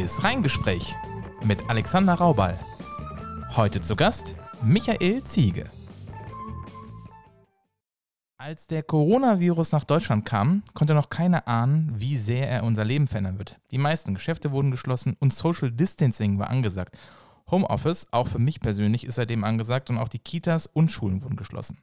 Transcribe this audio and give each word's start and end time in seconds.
wöchentliches 0.00 0.24
Reingespräch 0.24 0.96
mit 1.44 1.68
Alexander 1.68 2.14
Raubal. 2.14 2.58
Heute 3.54 3.82
zu 3.82 3.96
Gast 3.96 4.34
Michael 4.62 5.22
Ziege. 5.24 5.64
Als 8.38 8.66
der 8.66 8.82
Coronavirus 8.82 9.72
nach 9.72 9.84
Deutschland 9.84 10.24
kam, 10.24 10.62
konnte 10.72 10.94
noch 10.94 11.10
keiner 11.10 11.46
ahnen, 11.46 11.92
wie 11.96 12.16
sehr 12.16 12.48
er 12.48 12.64
unser 12.64 12.84
Leben 12.84 13.08
verändern 13.08 13.38
wird. 13.38 13.58
Die 13.72 13.78
meisten 13.78 14.14
Geschäfte 14.14 14.52
wurden 14.52 14.70
geschlossen 14.70 15.16
und 15.20 15.34
Social 15.34 15.70
Distancing 15.70 16.38
war 16.38 16.48
angesagt. 16.48 16.96
Homeoffice, 17.50 18.06
auch 18.10 18.28
für 18.28 18.38
mich 18.38 18.60
persönlich, 18.60 19.04
ist 19.04 19.16
seitdem 19.16 19.44
angesagt 19.44 19.90
und 19.90 19.98
auch 19.98 20.08
die 20.08 20.18
Kitas 20.18 20.66
und 20.66 20.90
Schulen 20.90 21.22
wurden 21.22 21.36
geschlossen. 21.36 21.76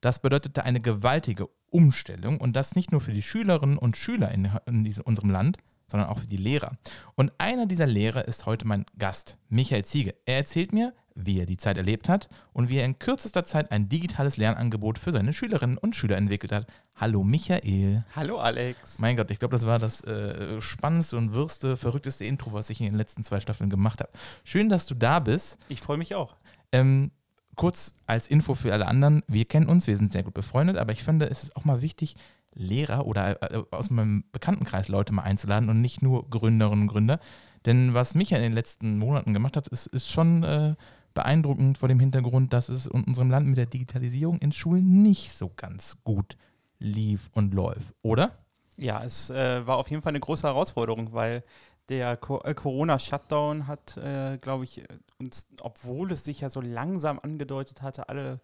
Das 0.00 0.18
bedeutete 0.18 0.64
eine 0.64 0.80
gewaltige 0.80 1.46
Umstellung 1.70 2.40
und 2.40 2.56
das 2.56 2.74
nicht 2.74 2.90
nur 2.90 3.00
für 3.00 3.12
die 3.12 3.22
Schülerinnen 3.22 3.78
und 3.78 3.96
Schüler 3.96 4.32
in, 4.32 4.50
in 4.66 4.82
diesem, 4.82 5.04
unserem 5.04 5.30
Land, 5.30 5.58
sondern 5.92 6.08
auch 6.08 6.18
für 6.18 6.26
die 6.26 6.36
Lehrer. 6.36 6.72
Und 7.14 7.32
einer 7.38 7.66
dieser 7.66 7.86
Lehrer 7.86 8.26
ist 8.26 8.46
heute 8.46 8.66
mein 8.66 8.84
Gast, 8.98 9.38
Michael 9.48 9.84
Ziege. 9.84 10.14
Er 10.26 10.38
erzählt 10.38 10.72
mir, 10.72 10.92
wie 11.14 11.38
er 11.38 11.46
die 11.46 11.58
Zeit 11.58 11.76
erlebt 11.76 12.08
hat 12.08 12.28
und 12.54 12.70
wie 12.70 12.78
er 12.78 12.86
in 12.86 12.98
kürzester 12.98 13.44
Zeit 13.44 13.70
ein 13.70 13.90
digitales 13.90 14.38
Lernangebot 14.38 14.98
für 14.98 15.12
seine 15.12 15.34
Schülerinnen 15.34 15.76
und 15.76 15.94
Schüler 15.94 16.16
entwickelt 16.16 16.50
hat. 16.50 16.66
Hallo 16.96 17.22
Michael. 17.22 18.00
Hallo 18.16 18.38
Alex. 18.38 18.98
Mein 18.98 19.16
Gott, 19.16 19.30
ich 19.30 19.38
glaube, 19.38 19.52
das 19.52 19.66
war 19.66 19.78
das 19.78 20.02
äh, 20.04 20.60
spannendste 20.60 21.18
und 21.18 21.34
wirste, 21.34 21.76
verrückteste 21.76 22.24
Intro, 22.24 22.54
was 22.54 22.70
ich 22.70 22.80
in 22.80 22.86
den 22.86 22.96
letzten 22.96 23.24
zwei 23.24 23.40
Staffeln 23.40 23.70
gemacht 23.70 24.00
habe. 24.00 24.10
Schön, 24.44 24.68
dass 24.70 24.86
du 24.86 24.94
da 24.94 25.20
bist. 25.20 25.58
Ich 25.68 25.82
freue 25.82 25.98
mich 25.98 26.14
auch. 26.14 26.36
Ähm, 26.72 27.10
kurz 27.54 27.94
als 28.06 28.28
Info 28.28 28.54
für 28.54 28.72
alle 28.72 28.86
anderen, 28.88 29.22
wir 29.28 29.44
kennen 29.44 29.66
uns, 29.66 29.86
wir 29.86 29.96
sind 29.98 30.12
sehr 30.12 30.22
gut 30.22 30.34
befreundet, 30.34 30.78
aber 30.78 30.92
ich 30.92 31.04
finde, 31.04 31.28
es 31.28 31.42
ist 31.42 31.54
auch 31.54 31.66
mal 31.66 31.82
wichtig, 31.82 32.16
Lehrer 32.54 33.06
oder 33.06 33.52
äh, 33.52 33.62
aus 33.70 33.90
meinem 33.90 34.24
Bekanntenkreis 34.32 34.88
Leute 34.88 35.12
mal 35.12 35.22
einzuladen 35.22 35.68
und 35.68 35.80
nicht 35.80 36.02
nur 36.02 36.28
Gründerinnen 36.28 36.82
und 36.82 36.88
Gründer. 36.88 37.20
Denn 37.66 37.94
was 37.94 38.14
Micha 38.14 38.36
in 38.36 38.42
den 38.42 38.52
letzten 38.52 38.98
Monaten 38.98 39.34
gemacht 39.34 39.56
hat, 39.56 39.68
ist, 39.68 39.86
ist 39.86 40.10
schon 40.10 40.42
äh, 40.42 40.74
beeindruckend 41.14 41.78
vor 41.78 41.88
dem 41.88 42.00
Hintergrund, 42.00 42.52
dass 42.52 42.68
es 42.68 42.86
in 42.86 43.04
unserem 43.04 43.30
Land 43.30 43.46
mit 43.46 43.58
der 43.58 43.66
Digitalisierung 43.66 44.38
in 44.38 44.52
Schulen 44.52 45.02
nicht 45.02 45.32
so 45.32 45.50
ganz 45.54 45.96
gut 46.04 46.36
lief 46.78 47.30
und 47.32 47.54
läuft, 47.54 47.94
oder? 48.02 48.38
Ja, 48.76 49.04
es 49.04 49.30
äh, 49.30 49.66
war 49.66 49.76
auf 49.76 49.90
jeden 49.90 50.02
Fall 50.02 50.10
eine 50.10 50.20
große 50.20 50.46
Herausforderung, 50.46 51.12
weil 51.12 51.44
der 51.88 52.12
äh, 52.12 52.54
Corona-Shutdown 52.54 53.66
hat, 53.66 53.96
äh, 53.96 54.38
glaube 54.38 54.64
ich, 54.64 54.82
uns, 55.18 55.46
obwohl 55.60 56.10
es 56.12 56.24
sich 56.24 56.40
ja 56.40 56.50
so 56.50 56.60
langsam 56.60 57.20
angedeutet 57.20 57.82
hatte, 57.82 58.08
alle 58.08 58.40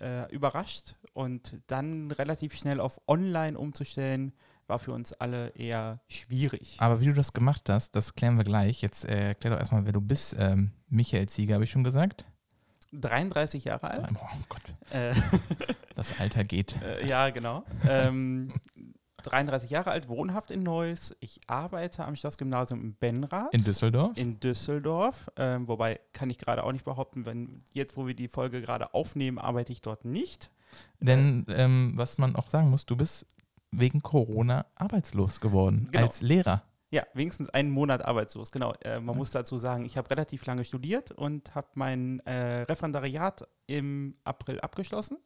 äh, 0.00 0.32
überrascht. 0.32 0.96
Und 1.12 1.60
dann 1.66 2.10
relativ 2.10 2.54
schnell 2.54 2.80
auf 2.80 3.00
Online 3.08 3.58
umzustellen, 3.58 4.32
war 4.66 4.78
für 4.78 4.92
uns 4.92 5.12
alle 5.12 5.50
eher 5.50 6.00
schwierig. 6.08 6.76
Aber 6.78 7.00
wie 7.00 7.06
du 7.06 7.14
das 7.14 7.32
gemacht 7.32 7.68
hast, 7.68 7.94
das 7.94 8.14
klären 8.14 8.36
wir 8.36 8.44
gleich. 8.44 8.82
Jetzt 8.82 9.04
äh, 9.04 9.28
erklär 9.28 9.52
doch 9.52 9.58
erstmal, 9.58 9.84
wer 9.84 9.92
du 9.92 10.00
bist. 10.00 10.34
Ähm, 10.38 10.72
Michael 10.88 11.28
Zieger, 11.28 11.54
habe 11.54 11.64
ich 11.64 11.70
schon 11.70 11.84
gesagt. 11.84 12.24
33 12.92 13.64
Jahre 13.64 13.90
alt. 13.90 14.12
Oh 14.14 14.38
Gott. 14.48 14.62
Äh, 14.90 15.14
das 15.94 16.18
Alter 16.20 16.44
geht. 16.44 16.80
Äh, 16.82 17.06
ja, 17.06 17.30
genau. 17.30 17.64
Ähm, 17.88 18.52
33 19.26 19.70
Jahre 19.70 19.90
alt, 19.90 20.08
wohnhaft 20.08 20.50
in 20.50 20.62
Neuss. 20.62 21.14
Ich 21.20 21.40
arbeite 21.46 22.04
am 22.04 22.16
Schlossgymnasium 22.16 22.80
in 22.80 22.94
Benrath. 22.94 23.52
In 23.52 23.64
Düsseldorf? 23.64 24.16
In 24.16 24.40
Düsseldorf. 24.40 25.30
Ähm, 25.36 25.68
wobei 25.68 26.00
kann 26.12 26.30
ich 26.30 26.38
gerade 26.38 26.64
auch 26.64 26.72
nicht 26.72 26.84
behaupten, 26.84 27.26
wenn 27.26 27.58
jetzt, 27.72 27.96
wo 27.96 28.06
wir 28.06 28.14
die 28.14 28.28
Folge 28.28 28.60
gerade 28.60 28.94
aufnehmen, 28.94 29.38
arbeite 29.38 29.72
ich 29.72 29.82
dort 29.82 30.04
nicht. 30.04 30.50
Denn 31.00 31.44
ähm, 31.48 31.92
was 31.96 32.18
man 32.18 32.36
auch 32.36 32.48
sagen 32.48 32.70
muss, 32.70 32.86
du 32.86 32.96
bist 32.96 33.26
wegen 33.70 34.02
Corona 34.02 34.66
arbeitslos 34.74 35.40
geworden 35.40 35.88
genau. 35.90 36.06
als 36.06 36.22
Lehrer. 36.22 36.62
Ja, 36.90 37.04
wenigstens 37.14 37.48
einen 37.48 37.70
Monat 37.70 38.04
arbeitslos, 38.04 38.52
genau. 38.52 38.72
Äh, 38.82 39.00
man 39.00 39.14
ja. 39.14 39.18
muss 39.18 39.30
dazu 39.30 39.58
sagen, 39.58 39.84
ich 39.84 39.96
habe 39.98 40.08
relativ 40.10 40.46
lange 40.46 40.64
studiert 40.64 41.10
und 41.10 41.54
habe 41.54 41.66
mein 41.74 42.20
äh, 42.20 42.62
Referendariat 42.62 43.46
im 43.66 44.16
April 44.24 44.60
abgeschlossen 44.60 45.18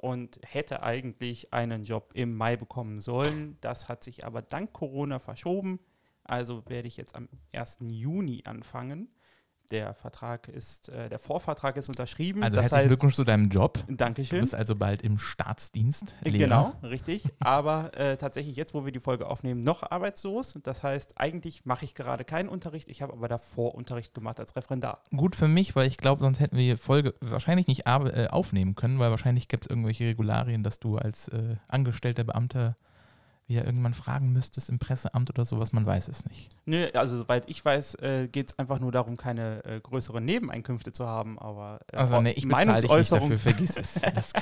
und 0.00 0.40
hätte 0.44 0.82
eigentlich 0.82 1.52
einen 1.52 1.84
Job 1.84 2.12
im 2.14 2.34
Mai 2.34 2.56
bekommen 2.56 3.00
sollen. 3.00 3.58
Das 3.60 3.88
hat 3.88 4.02
sich 4.02 4.24
aber 4.24 4.42
dank 4.42 4.72
Corona 4.72 5.18
verschoben. 5.18 5.78
Also 6.24 6.68
werde 6.68 6.88
ich 6.88 6.96
jetzt 6.96 7.14
am 7.14 7.28
1. 7.52 7.78
Juni 7.82 8.42
anfangen 8.46 9.08
der 9.70 9.94
Vertrag 9.94 10.48
ist, 10.48 10.88
äh, 10.88 11.08
der 11.08 11.18
Vorvertrag 11.18 11.76
ist 11.76 11.88
unterschrieben. 11.88 12.42
Also 12.42 12.56
das 12.56 12.64
herzlichen 12.64 12.80
heißt, 12.80 12.88
Glückwunsch 12.88 13.14
zu 13.14 13.24
deinem 13.24 13.48
Job. 13.48 13.78
Dankeschön. 13.88 14.38
Du 14.38 14.42
bist 14.42 14.54
also 14.54 14.76
bald 14.76 15.02
im 15.02 15.18
Staatsdienst. 15.18 16.14
Lehrer. 16.24 16.38
Genau, 16.38 16.72
richtig. 16.82 17.24
Aber 17.38 17.96
äh, 17.96 18.16
tatsächlich 18.16 18.56
jetzt, 18.56 18.74
wo 18.74 18.84
wir 18.84 18.92
die 18.92 19.00
Folge 19.00 19.26
aufnehmen, 19.26 19.62
noch 19.62 19.88
arbeitslos. 19.88 20.58
Das 20.62 20.82
heißt, 20.82 21.14
eigentlich 21.16 21.64
mache 21.64 21.84
ich 21.84 21.94
gerade 21.94 22.24
keinen 22.24 22.48
Unterricht. 22.48 22.88
Ich 22.88 23.02
habe 23.02 23.12
aber 23.12 23.28
davor 23.28 23.74
Unterricht 23.74 24.14
gemacht 24.14 24.40
als 24.40 24.56
Referendar. 24.56 25.02
Gut 25.14 25.36
für 25.36 25.48
mich, 25.48 25.76
weil 25.76 25.86
ich 25.86 25.96
glaube, 25.96 26.22
sonst 26.22 26.40
hätten 26.40 26.56
wir 26.56 26.74
die 26.74 26.80
Folge 26.80 27.14
wahrscheinlich 27.20 27.66
nicht 27.66 27.86
äh, 27.86 28.28
aufnehmen 28.28 28.74
können, 28.74 28.98
weil 28.98 29.10
wahrscheinlich 29.10 29.48
gibt 29.48 29.64
es 29.66 29.70
irgendwelche 29.70 30.06
Regularien, 30.06 30.62
dass 30.62 30.80
du 30.80 30.96
als 30.96 31.28
äh, 31.28 31.56
angestellter 31.68 32.24
Beamter 32.24 32.76
wieder 33.50 33.66
irgendwann 33.66 33.94
fragen 33.94 34.32
müsstest 34.32 34.70
im 34.70 34.78
Presseamt 34.78 35.28
oder 35.28 35.44
sowas, 35.44 35.72
man 35.72 35.84
weiß 35.84 36.08
es 36.08 36.24
nicht. 36.24 36.48
Nö, 36.64 36.88
also 36.94 37.18
soweit 37.18 37.48
ich 37.48 37.62
weiß, 37.62 37.96
äh, 37.96 38.28
geht 38.28 38.52
es 38.52 38.58
einfach 38.58 38.78
nur 38.78 38.92
darum, 38.92 39.16
keine 39.16 39.64
äh, 39.64 39.80
größeren 39.80 40.24
Nebeneinkünfte 40.24 40.92
zu 40.92 41.06
haben, 41.06 41.38
aber 41.38 41.80
äh, 41.92 41.96
also 41.96 42.20
nee, 42.22 42.30
ich 42.30 42.46
Meinungsäußerung 42.46 43.30
dich 43.30 43.44
nicht 43.44 43.46
dafür, 43.46 43.66
vergiss 43.66 43.76
es. 43.76 44.00
Das, 44.20 44.32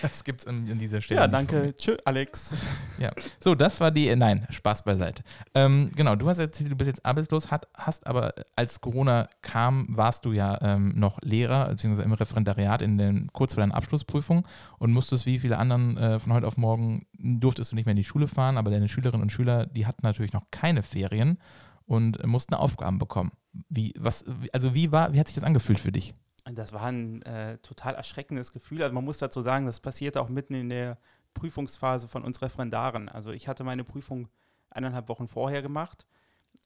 das 0.00 0.24
gibt 0.24 0.40
es 0.40 0.46
an, 0.46 0.68
an, 0.70 0.78
dieser 0.78 1.00
Stelle. 1.00 1.20
Ja, 1.20 1.28
danke. 1.28 1.74
Tschö, 1.76 1.96
Alex. 2.04 2.54
Ja, 2.98 3.10
so, 3.40 3.54
das 3.54 3.80
war 3.80 3.90
die, 3.90 4.08
äh, 4.08 4.16
nein, 4.16 4.46
Spaß 4.50 4.84
beiseite. 4.84 5.22
Ähm, 5.54 5.90
genau, 5.94 6.16
du 6.16 6.28
hast 6.28 6.38
erzählt, 6.38 6.70
du 6.70 6.76
bist 6.76 6.88
jetzt 6.88 7.04
arbeitslos, 7.04 7.50
hat, 7.50 7.68
hast 7.74 8.06
aber, 8.06 8.34
als 8.56 8.80
Corona 8.80 9.28
kam, 9.42 9.86
warst 9.90 10.24
du 10.24 10.32
ja 10.32 10.58
ähm, 10.60 10.92
noch 10.96 11.18
Lehrer, 11.22 11.68
beziehungsweise 11.68 12.04
im 12.04 12.12
Referendariat 12.12 12.82
in 12.82 12.98
den, 12.98 13.30
kurz 13.32 13.54
vor 13.54 13.62
deiner 13.62 13.74
Abschlussprüfung 13.74 14.46
und 14.78 14.92
musstest 14.92 15.26
wie 15.26 15.38
viele 15.38 15.58
anderen 15.58 15.96
äh, 15.96 16.20
von 16.20 16.32
heute 16.32 16.46
auf 16.46 16.56
morgen, 16.56 17.06
durftest 17.18 17.72
du 17.72 17.76
nicht 17.76 17.86
mehr 17.86 17.92
in 17.92 17.96
die 17.96 18.04
Schule 18.04 18.28
fahren 18.28 18.41
fahren, 18.42 18.58
aber 18.58 18.70
deine 18.70 18.88
Schülerinnen 18.88 19.22
und 19.22 19.30
Schüler, 19.30 19.66
die 19.66 19.86
hatten 19.86 20.02
natürlich 20.02 20.32
noch 20.32 20.50
keine 20.50 20.82
Ferien 20.82 21.38
und 21.86 22.24
mussten 22.26 22.54
Aufgaben 22.54 22.98
bekommen. 22.98 23.30
Wie, 23.68 23.94
was, 23.98 24.24
also 24.52 24.74
wie 24.74 24.90
war, 24.90 25.12
wie 25.12 25.20
hat 25.20 25.28
sich 25.28 25.36
das 25.36 25.44
angefühlt 25.44 25.78
für 25.78 25.92
dich? 25.92 26.14
Das 26.44 26.72
war 26.72 26.82
ein 26.82 27.22
äh, 27.22 27.58
total 27.58 27.94
erschreckendes 27.94 28.50
Gefühl. 28.50 28.82
Also 28.82 28.94
man 28.94 29.04
muss 29.04 29.18
dazu 29.18 29.42
sagen, 29.42 29.66
das 29.66 29.78
passierte 29.78 30.20
auch 30.20 30.28
mitten 30.28 30.54
in 30.54 30.70
der 30.70 30.98
Prüfungsphase 31.34 32.08
von 32.08 32.24
uns 32.24 32.42
Referendaren. 32.42 33.08
Also 33.08 33.30
ich 33.30 33.46
hatte 33.46 33.62
meine 33.62 33.84
Prüfung 33.84 34.28
eineinhalb 34.70 35.08
Wochen 35.08 35.28
vorher 35.28 35.62
gemacht, 35.62 36.06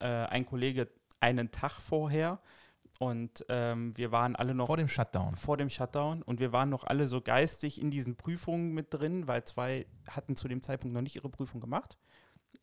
äh, 0.01 0.07
ein 0.07 0.47
Kollege 0.47 0.89
einen 1.21 1.51
Tag 1.51 1.73
vorher 1.73 2.41
und 2.99 3.45
ähm, 3.49 3.97
wir 3.97 4.13
waren 4.13 4.37
alle 4.37 4.55
noch. 4.55 4.67
Vor 4.67 4.77
dem 4.77 4.89
Shutdown. 4.89 5.35
Vor 5.35 5.57
dem 5.57 5.69
Shutdown. 5.69 6.23
Und 6.23 6.41
wir 6.41 6.53
waren 6.53 6.71
noch 6.71 6.85
alle 6.85 7.07
so 7.07 7.21
geistig 7.21 7.81
in 7.81 7.91
diesen 7.91 8.17
Prüfungen 8.17 8.73
mit 8.73 8.93
drin, 8.93 9.27
weil 9.27 9.45
zwei 9.45 9.87
hatten 10.09 10.37
zu 10.37 10.49
dem 10.49 10.63
Zeitpunkt 10.63 10.95
noch 10.95 11.03
nicht 11.03 11.17
ihre 11.17 11.29
Prüfung 11.29 11.61
gemacht. 11.61 11.97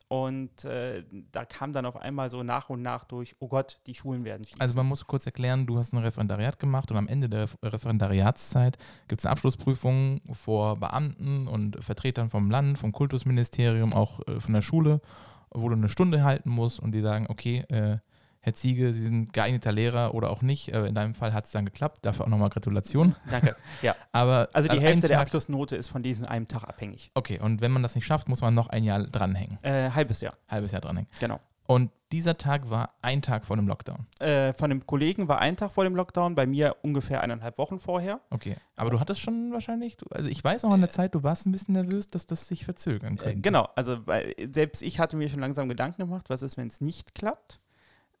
Und 0.08 0.64
äh, 0.64 1.04
da 1.32 1.44
kam 1.44 1.72
dann 1.72 1.86
auf 1.86 1.96
einmal 1.96 2.30
so 2.30 2.42
nach 2.42 2.68
und 2.68 2.82
nach 2.82 3.04
durch, 3.04 3.34
oh 3.38 3.48
Gott, 3.48 3.80
die 3.86 3.94
Schulen 3.94 4.24
werden 4.24 4.44
schließen. 4.44 4.60
Also 4.60 4.76
man 4.76 4.86
muss 4.86 5.06
kurz 5.06 5.24
erklären, 5.24 5.66
du 5.66 5.78
hast 5.78 5.92
ein 5.92 5.98
Referendariat 5.98 6.58
gemacht 6.58 6.90
und 6.90 6.98
am 6.98 7.08
Ende 7.08 7.28
der 7.28 7.48
Referendariatszeit 7.62 8.76
gibt 9.08 9.20
es 9.20 9.26
eine 9.26 9.32
Abschlussprüfung 9.32 10.20
vor 10.32 10.76
Beamten 10.76 11.48
und 11.48 11.82
Vertretern 11.82 12.28
vom 12.28 12.50
Land, 12.50 12.78
vom 12.78 12.92
Kultusministerium, 12.92 13.94
auch 13.94 14.20
äh, 14.28 14.40
von 14.40 14.52
der 14.52 14.62
Schule, 14.62 15.00
wo 15.50 15.68
du 15.68 15.74
eine 15.74 15.88
Stunde 15.88 16.22
halten 16.22 16.50
musst 16.50 16.80
und 16.80 16.92
die 16.92 17.00
sagen, 17.00 17.26
okay, 17.28 17.64
äh, 17.68 17.98
Herr 18.44 18.52
Ziege, 18.52 18.92
Sie 18.92 19.06
sind 19.06 19.32
geeigneter 19.32 19.72
Lehrer 19.72 20.12
oder 20.12 20.28
auch 20.28 20.42
nicht. 20.42 20.68
Äh, 20.68 20.84
in 20.84 20.94
deinem 20.94 21.14
Fall 21.14 21.32
hat 21.32 21.46
es 21.46 21.52
dann 21.52 21.64
geklappt. 21.64 22.00
Dafür 22.02 22.26
auch 22.26 22.28
nochmal 22.28 22.50
Gratulation. 22.50 23.16
Danke. 23.30 23.56
Ja. 23.80 23.96
Aber 24.12 24.50
also 24.52 24.68
die 24.68 24.80
Hälfte 24.80 25.08
der 25.08 25.20
Abschlussnote 25.20 25.76
ist 25.76 25.88
von 25.88 26.02
diesem 26.02 26.26
einen 26.26 26.46
Tag 26.46 26.64
abhängig. 26.64 27.10
Okay, 27.14 27.38
und 27.38 27.62
wenn 27.62 27.70
man 27.72 27.82
das 27.82 27.94
nicht 27.94 28.04
schafft, 28.04 28.28
muss 28.28 28.42
man 28.42 28.52
noch 28.52 28.66
ein 28.66 28.84
Jahr 28.84 29.02
dranhängen. 29.02 29.58
Äh, 29.62 29.88
halbes 29.92 30.20
Jahr. 30.20 30.34
Halbes 30.46 30.72
Jahr 30.72 30.82
dranhängen. 30.82 31.08
Genau. 31.20 31.40
Und 31.66 31.90
dieser 32.12 32.36
Tag 32.36 32.68
war 32.68 32.90
ein 33.00 33.22
Tag 33.22 33.46
vor 33.46 33.56
dem 33.56 33.66
Lockdown. 33.66 34.06
Äh, 34.20 34.52
von 34.52 34.68
dem 34.68 34.86
Kollegen 34.86 35.26
war 35.26 35.38
ein 35.38 35.56
Tag 35.56 35.72
vor 35.72 35.84
dem 35.84 35.96
Lockdown, 35.96 36.34
bei 36.34 36.46
mir 36.46 36.76
ungefähr 36.82 37.22
eineinhalb 37.22 37.56
Wochen 37.56 37.78
vorher. 37.78 38.20
Okay, 38.28 38.56
aber 38.76 38.90
du 38.90 39.00
hattest 39.00 39.22
schon 39.22 39.52
wahrscheinlich, 39.52 39.96
also 40.10 40.28
ich 40.28 40.44
weiß 40.44 40.64
noch 40.64 40.74
in 40.74 40.82
der 40.82 40.90
Zeit, 40.90 41.14
du 41.14 41.22
warst 41.22 41.46
ein 41.46 41.52
bisschen 41.52 41.72
nervös, 41.72 42.08
dass 42.08 42.26
das 42.26 42.46
sich 42.46 42.66
verzögern 42.66 43.16
könnte. 43.16 43.38
Äh, 43.38 43.40
genau, 43.40 43.70
also 43.74 43.96
selbst 44.52 44.82
ich 44.82 45.00
hatte 45.00 45.16
mir 45.16 45.30
schon 45.30 45.40
langsam 45.40 45.70
Gedanken 45.70 46.02
gemacht, 46.02 46.28
was 46.28 46.42
ist, 46.42 46.58
wenn 46.58 46.68
es 46.68 46.82
nicht 46.82 47.14
klappt. 47.14 47.60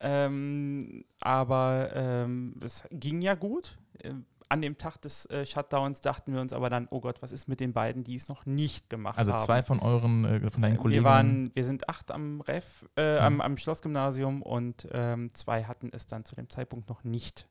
Ähm, 0.00 1.04
aber 1.20 1.90
ähm, 1.94 2.56
es 2.62 2.84
ging 2.90 3.22
ja 3.22 3.34
gut. 3.34 3.78
Ähm, 4.02 4.26
an 4.48 4.62
dem 4.62 4.76
Tag 4.76 5.00
des 5.00 5.26
äh, 5.26 5.46
Shutdowns 5.46 6.00
dachten 6.00 6.32
wir 6.32 6.40
uns 6.40 6.52
aber 6.52 6.70
dann, 6.70 6.86
oh 6.90 7.00
Gott, 7.00 7.22
was 7.22 7.32
ist 7.32 7.48
mit 7.48 7.60
den 7.60 7.72
beiden, 7.72 8.04
die 8.04 8.14
es 8.14 8.28
noch 8.28 8.46
nicht 8.46 8.90
gemacht 8.90 9.18
also 9.18 9.32
haben? 9.32 9.36
Also 9.36 9.46
zwei 9.46 9.62
von 9.62 9.80
euren, 9.80 10.24
äh, 10.24 10.50
von 10.50 10.62
deinen 10.62 10.76
Kollegen? 10.76 11.02
Wir 11.02 11.10
waren, 11.10 11.50
wir 11.54 11.64
sind 11.64 11.88
acht 11.88 12.10
am 12.10 12.40
Ref, 12.40 12.86
äh, 12.96 13.14
mhm. 13.14 13.20
am, 13.20 13.40
am, 13.40 13.56
Schlossgymnasium 13.58 14.42
und 14.42 14.86
ähm, 14.92 15.32
zwei 15.34 15.64
hatten 15.64 15.90
es 15.92 16.06
dann 16.06 16.24
zu 16.24 16.34
dem 16.34 16.48
Zeitpunkt 16.48 16.88
noch 16.88 17.04
nicht 17.04 17.48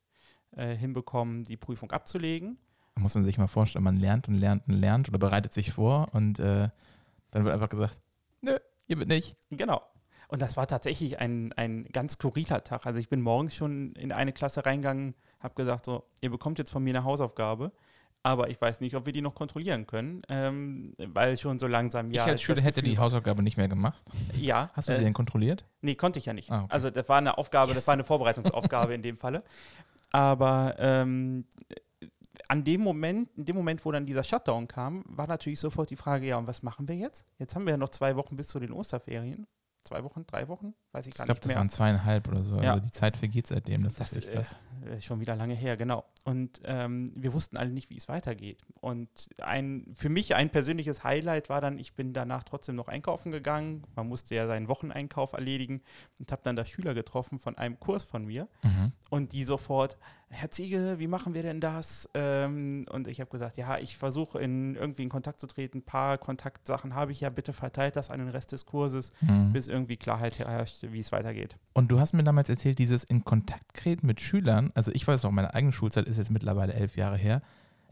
äh, 0.55 0.75
hinbekommen, 0.75 1.43
die 1.43 1.57
Prüfung 1.57 1.91
abzulegen. 1.91 2.57
Da 2.95 3.01
muss 3.01 3.15
man 3.15 3.25
sich 3.25 3.37
mal 3.37 3.47
vorstellen, 3.47 3.83
man 3.83 3.97
lernt 3.97 4.27
und 4.27 4.35
lernt 4.35 4.67
und 4.67 4.75
lernt 4.75 5.09
oder 5.09 5.17
bereitet 5.17 5.51
sich 5.51 5.73
vor 5.73 6.09
und 6.13 6.39
äh, 6.39 6.69
dann 7.31 7.43
wird 7.43 7.53
einfach 7.53 7.69
gesagt, 7.69 7.99
nö, 8.41 8.57
hier 8.85 8.97
bin 8.97 9.09
ich. 9.09 9.35
Genau. 9.49 9.81
Und 10.27 10.41
das 10.41 10.57
war 10.57 10.67
tatsächlich 10.67 11.19
ein, 11.19 11.53
ein 11.53 11.85
ganz 11.91 12.13
skurriler 12.13 12.63
Tag. 12.63 12.85
Also 12.85 12.99
ich 12.99 13.09
bin 13.09 13.21
morgens 13.21 13.55
schon 13.55 13.93
in 13.93 14.11
eine 14.11 14.33
Klasse 14.33 14.65
reingegangen, 14.65 15.15
habe 15.39 15.55
gesagt, 15.55 15.85
so, 15.85 16.03
ihr 16.21 16.29
bekommt 16.29 16.59
jetzt 16.59 16.71
von 16.71 16.83
mir 16.83 16.95
eine 16.95 17.03
Hausaufgabe, 17.03 17.71
aber 18.23 18.49
ich 18.49 18.59
weiß 18.59 18.79
nicht, 18.79 18.95
ob 18.95 19.05
wir 19.05 19.13
die 19.13 19.21
noch 19.21 19.35
kontrollieren 19.35 19.85
können, 19.85 20.21
ähm, 20.29 20.95
weil 20.97 21.37
schon 21.37 21.59
so 21.59 21.67
langsam, 21.67 22.09
ja. 22.11 22.23
Ich 22.23 22.31
als 22.31 22.41
Schüler 22.41 22.61
hätte 22.61 22.81
die 22.81 22.97
Hausaufgabe 22.97 23.43
nicht 23.43 23.57
mehr 23.57 23.67
gemacht. 23.67 24.01
Ja. 24.39 24.71
Hast 24.73 24.87
du 24.87 24.93
sie 24.93 24.99
äh, 24.99 25.03
denn 25.03 25.13
kontrolliert? 25.13 25.65
Nee, 25.81 25.95
konnte 25.95 26.19
ich 26.19 26.25
ja 26.25 26.33
nicht. 26.33 26.49
Ah, 26.49 26.63
okay. 26.63 26.73
Also 26.73 26.89
das 26.89 27.09
war 27.09 27.17
eine 27.17 27.37
Aufgabe, 27.37 27.69
yes. 27.69 27.79
das 27.79 27.87
war 27.87 27.93
eine 27.93 28.05
Vorbereitungsaufgabe 28.05 28.93
in 28.93 29.01
dem 29.01 29.17
Falle. 29.17 29.43
Aber 30.11 30.75
ähm, 30.77 31.45
an 32.47 32.63
dem 32.63 32.81
Moment, 32.81 33.29
in 33.35 33.45
dem 33.45 33.55
Moment, 33.55 33.83
wo 33.83 33.91
dann 33.91 34.05
dieser 34.05 34.23
Shutdown 34.23 34.67
kam, 34.67 35.03
war 35.07 35.27
natürlich 35.27 35.59
sofort 35.59 35.89
die 35.89 35.95
Frage, 35.95 36.25
ja, 36.25 36.37
und 36.37 36.47
was 36.47 36.63
machen 36.63 36.87
wir 36.87 36.95
jetzt? 36.95 37.25
Jetzt 37.39 37.55
haben 37.55 37.65
wir 37.65 37.71
ja 37.71 37.77
noch 37.77 37.89
zwei 37.89 38.15
Wochen 38.15 38.37
bis 38.37 38.47
zu 38.47 38.59
den 38.59 38.71
Osterferien 38.71 39.47
zwei 39.83 40.03
Wochen, 40.03 40.25
drei 40.25 40.47
Wochen, 40.47 40.73
weiß 40.91 41.07
ich 41.07 41.13
gar 41.13 41.23
ich 41.23 41.27
glaub, 41.27 41.27
nicht 41.27 41.27
mehr. 41.27 41.27
Ich 41.27 41.27
glaube, 41.27 41.39
das 41.39 41.55
waren 41.55 41.69
zweieinhalb 41.69 42.27
oder 42.27 42.43
so. 42.43 42.61
Ja. 42.61 42.73
Also 42.73 42.85
die 42.85 42.91
Zeit 42.91 43.17
vergeht 43.17 43.47
seitdem. 43.47 43.83
Das, 43.83 43.95
das 43.95 44.13
ist 44.13 44.27
echt 44.27 44.37
was. 44.37 44.55
Äh, 44.85 44.99
schon 44.99 45.19
wieder 45.19 45.35
lange 45.35 45.53
her, 45.53 45.77
genau. 45.77 46.05
Und 46.25 46.61
ähm, 46.65 47.11
wir 47.15 47.33
wussten 47.33 47.57
alle 47.57 47.69
nicht, 47.69 47.89
wie 47.89 47.97
es 47.97 48.07
weitergeht. 48.07 48.61
Und 48.79 49.09
ein, 49.41 49.91
für 49.93 50.09
mich 50.09 50.35
ein 50.35 50.49
persönliches 50.49 51.03
Highlight 51.03 51.49
war 51.49 51.61
dann, 51.61 51.77
ich 51.77 51.93
bin 51.93 52.13
danach 52.13 52.43
trotzdem 52.43 52.75
noch 52.75 52.87
einkaufen 52.87 53.31
gegangen. 53.31 53.83
Man 53.95 54.07
musste 54.07 54.35
ja 54.35 54.47
seinen 54.47 54.67
Wocheneinkauf 54.67 55.33
erledigen 55.33 55.81
und 56.19 56.31
habe 56.31 56.41
dann 56.43 56.55
da 56.55 56.65
Schüler 56.65 56.93
getroffen 56.93 57.39
von 57.39 57.57
einem 57.57 57.79
Kurs 57.79 58.03
von 58.03 58.25
mir. 58.25 58.47
Mhm. 58.63 58.93
Und 59.09 59.33
die 59.33 59.43
sofort, 59.43 59.97
Herr 60.33 60.49
Ziege, 60.49 60.95
wie 60.97 61.07
machen 61.07 61.35
wir 61.35 61.43
denn 61.43 61.59
das? 61.59 62.09
Ähm, 62.15 62.85
und 62.91 63.07
ich 63.07 63.21
habe 63.21 63.29
gesagt, 63.29 63.55
ja, 63.55 63.77
ich 63.77 63.97
versuche 63.97 64.39
in 64.39 64.75
irgendwie 64.75 65.03
in 65.03 65.09
Kontakt 65.09 65.39
zu 65.39 65.47
treten. 65.47 65.77
Ein 65.77 65.83
paar 65.83 66.17
Kontaktsachen 66.17 66.95
habe 66.95 67.11
ich 67.11 67.21
ja, 67.21 67.29
bitte 67.29 67.53
verteilt 67.53 67.95
das 67.95 68.09
an 68.09 68.19
den 68.19 68.29
Rest 68.29 68.51
des 68.51 68.65
Kurses, 68.65 69.13
mhm. 69.21 69.53
bis 69.53 69.67
irgendwie 69.67 69.95
Klarheit 69.95 70.39
herrscht, 70.39 70.83
wie 70.89 70.99
es 70.99 71.11
weitergeht. 71.11 71.55
Und 71.73 71.91
du 71.91 71.99
hast 71.99 72.13
mir 72.13 72.23
damals 72.23 72.49
erzählt, 72.49 72.79
dieses 72.79 73.03
in 73.03 73.23
Kontakt 73.23 73.75
treten 73.75 74.07
mit 74.07 74.21
Schülern, 74.21 74.71
also 74.73 74.91
ich 74.91 75.07
weiß 75.07 75.23
noch, 75.23 75.31
meine 75.31 75.53
eigene 75.53 75.71
Schulzeit 75.71 76.07
ist 76.07 76.17
jetzt 76.17 76.31
mittlerweile 76.31 76.73
elf 76.73 76.97
Jahre 76.97 77.17
her. 77.17 77.41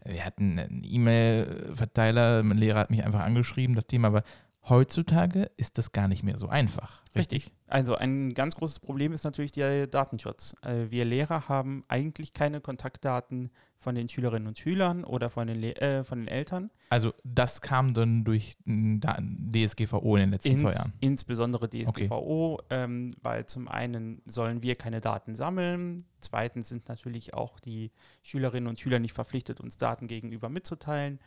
Wir 0.04 0.24
hatten 0.24 0.58
einen 0.58 0.82
E-Mail-Verteiler, 0.84 2.42
mein 2.42 2.58
Lehrer 2.58 2.80
hat 2.80 2.90
mich 2.90 3.04
einfach 3.04 3.20
angeschrieben, 3.20 3.76
das 3.76 3.86
Thema 3.86 4.12
war, 4.12 4.24
heutzutage 4.68 5.50
ist 5.56 5.78
das 5.78 5.92
gar 5.92 6.08
nicht 6.08 6.22
mehr 6.22 6.36
so 6.36 6.48
einfach. 6.48 7.02
Richtig. 7.14 7.52
Also 7.66 7.94
ein 7.94 8.32
ganz 8.34 8.54
großes 8.54 8.80
Problem 8.80 9.12
ist 9.12 9.24
natürlich 9.24 9.52
der 9.52 9.86
Datenschutz. 9.86 10.54
Äh, 10.62 10.90
wir 10.90 11.04
Lehrer 11.04 11.48
haben 11.48 11.84
eigentlich 11.88 12.32
keine 12.32 12.60
Kontaktdaten 12.60 13.50
von 13.76 13.94
den 13.94 14.08
Schülerinnen 14.08 14.46
und 14.46 14.58
Schülern 14.58 15.04
oder 15.04 15.28
von 15.30 15.48
den, 15.48 15.62
äh, 15.62 16.04
von 16.04 16.20
den 16.20 16.28
Eltern. 16.28 16.70
Also 16.90 17.12
das 17.24 17.60
kam 17.60 17.92
dann 17.92 18.24
durch 18.24 18.56
DSGVO 18.64 20.16
in 20.16 20.22
den 20.22 20.30
letzten 20.30 20.48
Ins, 20.48 20.62
zwei 20.62 20.72
Jahren? 20.72 20.92
Insbesondere 21.00 21.68
DSGVO, 21.68 22.54
okay. 22.54 22.64
ähm, 22.70 23.14
weil 23.22 23.46
zum 23.46 23.68
einen 23.68 24.22
sollen 24.26 24.62
wir 24.62 24.76
keine 24.76 25.00
Daten 25.00 25.34
sammeln, 25.34 26.04
zweitens 26.20 26.68
sind 26.68 26.88
natürlich 26.88 27.34
auch 27.34 27.58
die 27.58 27.90
Schülerinnen 28.22 28.68
und 28.68 28.78
Schüler 28.78 29.00
nicht 29.00 29.12
verpflichtet, 29.12 29.60
uns 29.60 29.76
Daten 29.76 30.06
gegenüber 30.06 30.48
mitzuteilen 30.48 31.18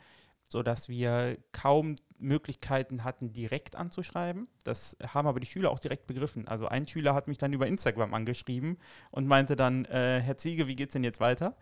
sodass 0.48 0.88
wir 0.88 1.38
kaum 1.52 1.96
Möglichkeiten 2.18 3.04
hatten, 3.04 3.32
direkt 3.32 3.76
anzuschreiben. 3.76 4.48
Das 4.64 4.96
haben 5.06 5.26
aber 5.26 5.40
die 5.40 5.46
Schüler 5.46 5.70
auch 5.70 5.78
direkt 5.78 6.06
begriffen. 6.06 6.48
Also 6.48 6.66
ein 6.68 6.86
Schüler 6.86 7.14
hat 7.14 7.28
mich 7.28 7.38
dann 7.38 7.52
über 7.52 7.66
Instagram 7.66 8.14
angeschrieben 8.14 8.78
und 9.10 9.26
meinte 9.26 9.56
dann, 9.56 9.84
äh, 9.86 10.20
Herr 10.20 10.36
Ziege, 10.38 10.66
wie 10.66 10.76
geht 10.76 10.88
es 10.88 10.92
denn 10.92 11.04
jetzt 11.04 11.20
weiter? 11.20 11.56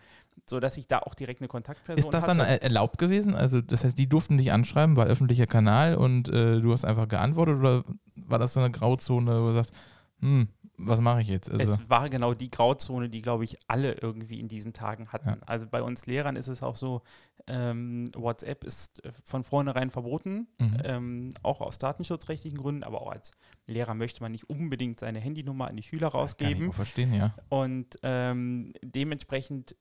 Sodass 0.46 0.76
ich 0.76 0.86
da 0.86 1.00
auch 1.00 1.14
direkt 1.14 1.40
eine 1.40 1.48
Kontaktperson 1.48 1.96
hatte. 1.96 2.08
Ist 2.08 2.14
das 2.14 2.28
hatte. 2.28 2.38
dann 2.38 2.58
erlaubt 2.58 2.98
gewesen? 2.98 3.34
Also 3.34 3.60
das 3.60 3.84
heißt, 3.84 3.98
die 3.98 4.08
durften 4.08 4.38
dich 4.38 4.52
anschreiben, 4.52 4.96
war 4.96 5.06
öffentlicher 5.06 5.46
Kanal 5.46 5.96
und 5.96 6.28
äh, 6.28 6.60
du 6.60 6.72
hast 6.72 6.84
einfach 6.84 7.08
geantwortet 7.08 7.58
oder 7.58 7.84
war 8.16 8.38
das 8.38 8.52
so 8.52 8.60
eine 8.60 8.70
Grauzone, 8.70 9.42
wo 9.42 9.48
du 9.48 9.54
sagst, 9.54 9.74
hm, 10.20 10.48
was 10.76 11.00
mache 11.00 11.22
ich 11.22 11.28
jetzt? 11.28 11.50
Also 11.50 11.74
es 11.74 11.90
war 11.90 12.08
genau 12.10 12.34
die 12.34 12.50
Grauzone, 12.50 13.08
die, 13.08 13.22
glaube 13.22 13.44
ich, 13.44 13.58
alle 13.68 13.92
irgendwie 13.92 14.40
in 14.40 14.48
diesen 14.48 14.72
Tagen 14.72 15.08
hatten. 15.08 15.28
Ja. 15.28 15.38
Also 15.46 15.66
bei 15.66 15.82
uns 15.82 16.06
Lehrern 16.06 16.36
ist 16.36 16.48
es 16.48 16.62
auch 16.62 16.76
so, 16.76 17.02
ähm, 17.46 18.10
WhatsApp 18.14 18.64
ist 18.64 19.04
äh, 19.04 19.12
von 19.24 19.44
vornherein 19.44 19.90
verboten, 19.90 20.48
mhm. 20.58 20.78
ähm, 20.84 21.34
auch 21.42 21.60
aus 21.60 21.78
datenschutzrechtlichen 21.78 22.58
Gründen, 22.58 22.82
aber 22.82 23.02
auch 23.02 23.12
als 23.12 23.32
Lehrer 23.66 23.94
möchte 23.94 24.22
man 24.22 24.32
nicht 24.32 24.50
unbedingt 24.50 25.00
seine 25.00 25.20
Handynummer 25.20 25.68
an 25.68 25.76
die 25.76 25.82
Schüler 25.82 26.08
rausgeben. 26.08 26.58
Kann 26.58 26.70
ich 26.70 26.76
verstehen, 26.76 27.14
ja. 27.14 27.34
Und 27.48 27.96
ähm, 28.02 28.72
dementsprechend 28.82 29.76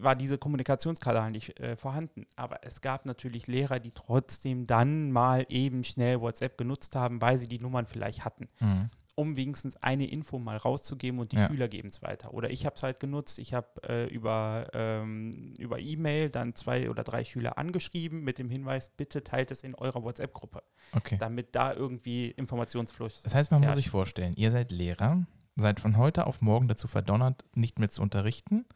war 0.00 0.16
diese 0.16 0.36
Kommunikationskanal 0.36 1.30
nicht 1.30 1.58
äh, 1.60 1.76
vorhanden. 1.76 2.26
Aber 2.34 2.64
es 2.64 2.80
gab 2.80 3.06
natürlich 3.06 3.46
Lehrer, 3.46 3.78
die 3.78 3.92
trotzdem 3.92 4.66
dann 4.66 5.12
mal 5.12 5.46
eben 5.48 5.84
schnell 5.84 6.20
WhatsApp 6.20 6.58
genutzt 6.58 6.96
haben, 6.96 7.22
weil 7.22 7.38
sie 7.38 7.48
die 7.48 7.58
Nummern 7.58 7.86
vielleicht 7.86 8.24
hatten. 8.24 8.48
Mhm 8.60 8.90
um 9.16 9.36
wenigstens 9.36 9.82
eine 9.82 10.06
Info 10.06 10.38
mal 10.38 10.58
rauszugeben 10.58 11.18
und 11.18 11.32
die 11.32 11.36
ja. 11.36 11.48
Schüler 11.48 11.68
geben 11.68 11.88
es 11.88 12.02
weiter. 12.02 12.34
Oder 12.34 12.50
ich 12.50 12.66
habe 12.66 12.76
es 12.76 12.82
halt 12.82 13.00
genutzt, 13.00 13.38
ich 13.38 13.54
habe 13.54 13.66
äh, 13.88 14.06
über, 14.06 14.68
ähm, 14.74 15.54
über 15.58 15.80
E-Mail 15.80 16.28
dann 16.28 16.54
zwei 16.54 16.90
oder 16.90 17.02
drei 17.02 17.24
Schüler 17.24 17.58
angeschrieben 17.58 18.22
mit 18.22 18.38
dem 18.38 18.50
Hinweis, 18.50 18.90
bitte 18.90 19.24
teilt 19.24 19.50
es 19.50 19.62
in 19.62 19.74
eurer 19.74 20.02
WhatsApp-Gruppe, 20.02 20.62
okay. 20.92 21.16
damit 21.18 21.54
da 21.56 21.72
irgendwie 21.72 22.28
Informationsfluss 22.28 23.22
Das 23.22 23.34
heißt, 23.34 23.50
man 23.50 23.62
herrscht. 23.62 23.76
muss 23.76 23.84
sich 23.84 23.90
vorstellen, 23.90 24.34
ihr 24.36 24.50
seid 24.50 24.70
Lehrer, 24.70 25.26
seid 25.56 25.80
von 25.80 25.96
heute 25.96 26.26
auf 26.26 26.42
morgen 26.42 26.68
dazu 26.68 26.86
verdonnert, 26.86 27.42
nicht 27.54 27.78
mehr 27.78 27.88
zu 27.88 28.02
unterrichten 28.02 28.66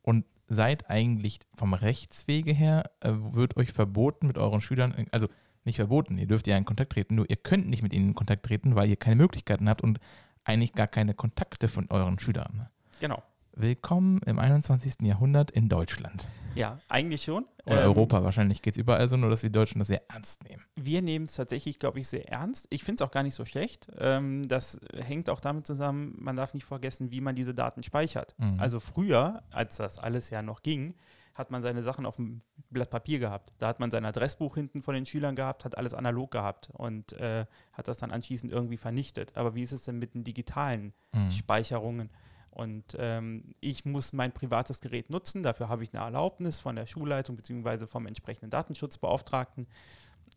und 0.00 0.24
seid 0.48 0.88
eigentlich 0.88 1.40
vom 1.54 1.74
Rechtswege 1.74 2.52
her, 2.52 2.90
äh, 3.00 3.12
wird 3.12 3.58
euch 3.58 3.72
verboten 3.72 4.26
mit 4.26 4.38
euren 4.38 4.62
Schülern, 4.62 5.06
also 5.12 5.28
nicht 5.64 5.76
verboten. 5.76 6.18
Ihr 6.18 6.26
dürft 6.26 6.46
ja 6.46 6.56
in 6.56 6.64
Kontakt 6.64 6.92
treten, 6.92 7.14
nur 7.14 7.28
ihr 7.28 7.36
könnt 7.36 7.68
nicht 7.68 7.82
mit 7.82 7.92
ihnen 7.92 8.08
in 8.08 8.14
Kontakt 8.14 8.46
treten, 8.46 8.74
weil 8.74 8.88
ihr 8.88 8.96
keine 8.96 9.16
Möglichkeiten 9.16 9.68
habt 9.68 9.82
und 9.82 9.98
eigentlich 10.44 10.72
gar 10.72 10.86
keine 10.86 11.14
Kontakte 11.14 11.68
von 11.68 11.86
euren 11.90 12.18
Schülern. 12.18 12.68
Genau. 13.00 13.22
Willkommen 13.52 14.20
im 14.26 14.38
21. 14.38 15.02
Jahrhundert 15.02 15.50
in 15.50 15.68
Deutschland. 15.68 16.26
Ja, 16.54 16.78
eigentlich 16.88 17.24
schon. 17.24 17.44
Oder 17.66 17.82
ähm, 17.82 17.88
Europa, 17.88 18.22
wahrscheinlich 18.22 18.62
geht 18.62 18.74
es 18.74 18.78
überall 18.78 19.08
so, 19.08 19.16
nur 19.16 19.28
dass 19.28 19.42
wir 19.42 19.50
Deutschen 19.50 19.80
das 19.80 19.88
sehr 19.88 20.02
ernst 20.08 20.44
nehmen. 20.44 20.64
Wir 20.76 21.02
nehmen 21.02 21.26
es 21.26 21.34
tatsächlich, 21.34 21.78
glaube 21.78 21.98
ich, 21.98 22.08
sehr 22.08 22.28
ernst. 22.28 22.68
Ich 22.70 22.84
finde 22.84 23.02
es 23.02 23.08
auch 23.08 23.12
gar 23.12 23.22
nicht 23.22 23.34
so 23.34 23.44
schlecht. 23.44 23.88
Ähm, 23.98 24.48
das 24.48 24.80
hängt 24.94 25.28
auch 25.28 25.40
damit 25.40 25.66
zusammen, 25.66 26.16
man 26.18 26.36
darf 26.36 26.54
nicht 26.54 26.64
vergessen, 26.64 27.10
wie 27.10 27.20
man 27.20 27.34
diese 27.34 27.54
Daten 27.54 27.82
speichert. 27.82 28.34
Mhm. 28.38 28.58
Also 28.60 28.80
früher, 28.80 29.42
als 29.50 29.76
das 29.76 29.98
alles 29.98 30.30
ja 30.30 30.42
noch 30.42 30.62
ging, 30.62 30.94
hat 31.40 31.50
man 31.50 31.62
seine 31.62 31.82
Sachen 31.82 32.06
auf 32.06 32.16
dem 32.16 32.42
Blatt 32.70 32.90
Papier 32.90 33.18
gehabt. 33.18 33.52
Da 33.58 33.68
hat 33.68 33.80
man 33.80 33.90
sein 33.90 34.04
Adressbuch 34.04 34.54
hinten 34.54 34.82
von 34.82 34.94
den 34.94 35.06
Schülern 35.06 35.34
gehabt, 35.34 35.64
hat 35.64 35.76
alles 35.76 35.94
analog 35.94 36.30
gehabt 36.30 36.70
und 36.72 37.12
äh, 37.14 37.46
hat 37.72 37.88
das 37.88 37.98
dann 37.98 38.10
anschließend 38.10 38.52
irgendwie 38.52 38.76
vernichtet. 38.76 39.36
Aber 39.36 39.54
wie 39.54 39.62
ist 39.62 39.72
es 39.72 39.82
denn 39.82 39.98
mit 39.98 40.14
den 40.14 40.22
digitalen 40.22 40.92
mhm. 41.12 41.30
Speicherungen? 41.30 42.10
Und 42.50 42.96
ähm, 42.98 43.54
ich 43.60 43.84
muss 43.84 44.12
mein 44.12 44.32
privates 44.32 44.80
Gerät 44.80 45.08
nutzen. 45.08 45.42
Dafür 45.42 45.68
habe 45.68 45.82
ich 45.82 45.94
eine 45.94 46.04
Erlaubnis 46.04 46.60
von 46.60 46.76
der 46.76 46.86
Schulleitung 46.86 47.36
bzw. 47.36 47.86
vom 47.86 48.06
entsprechenden 48.06 48.50
Datenschutzbeauftragten. 48.50 49.66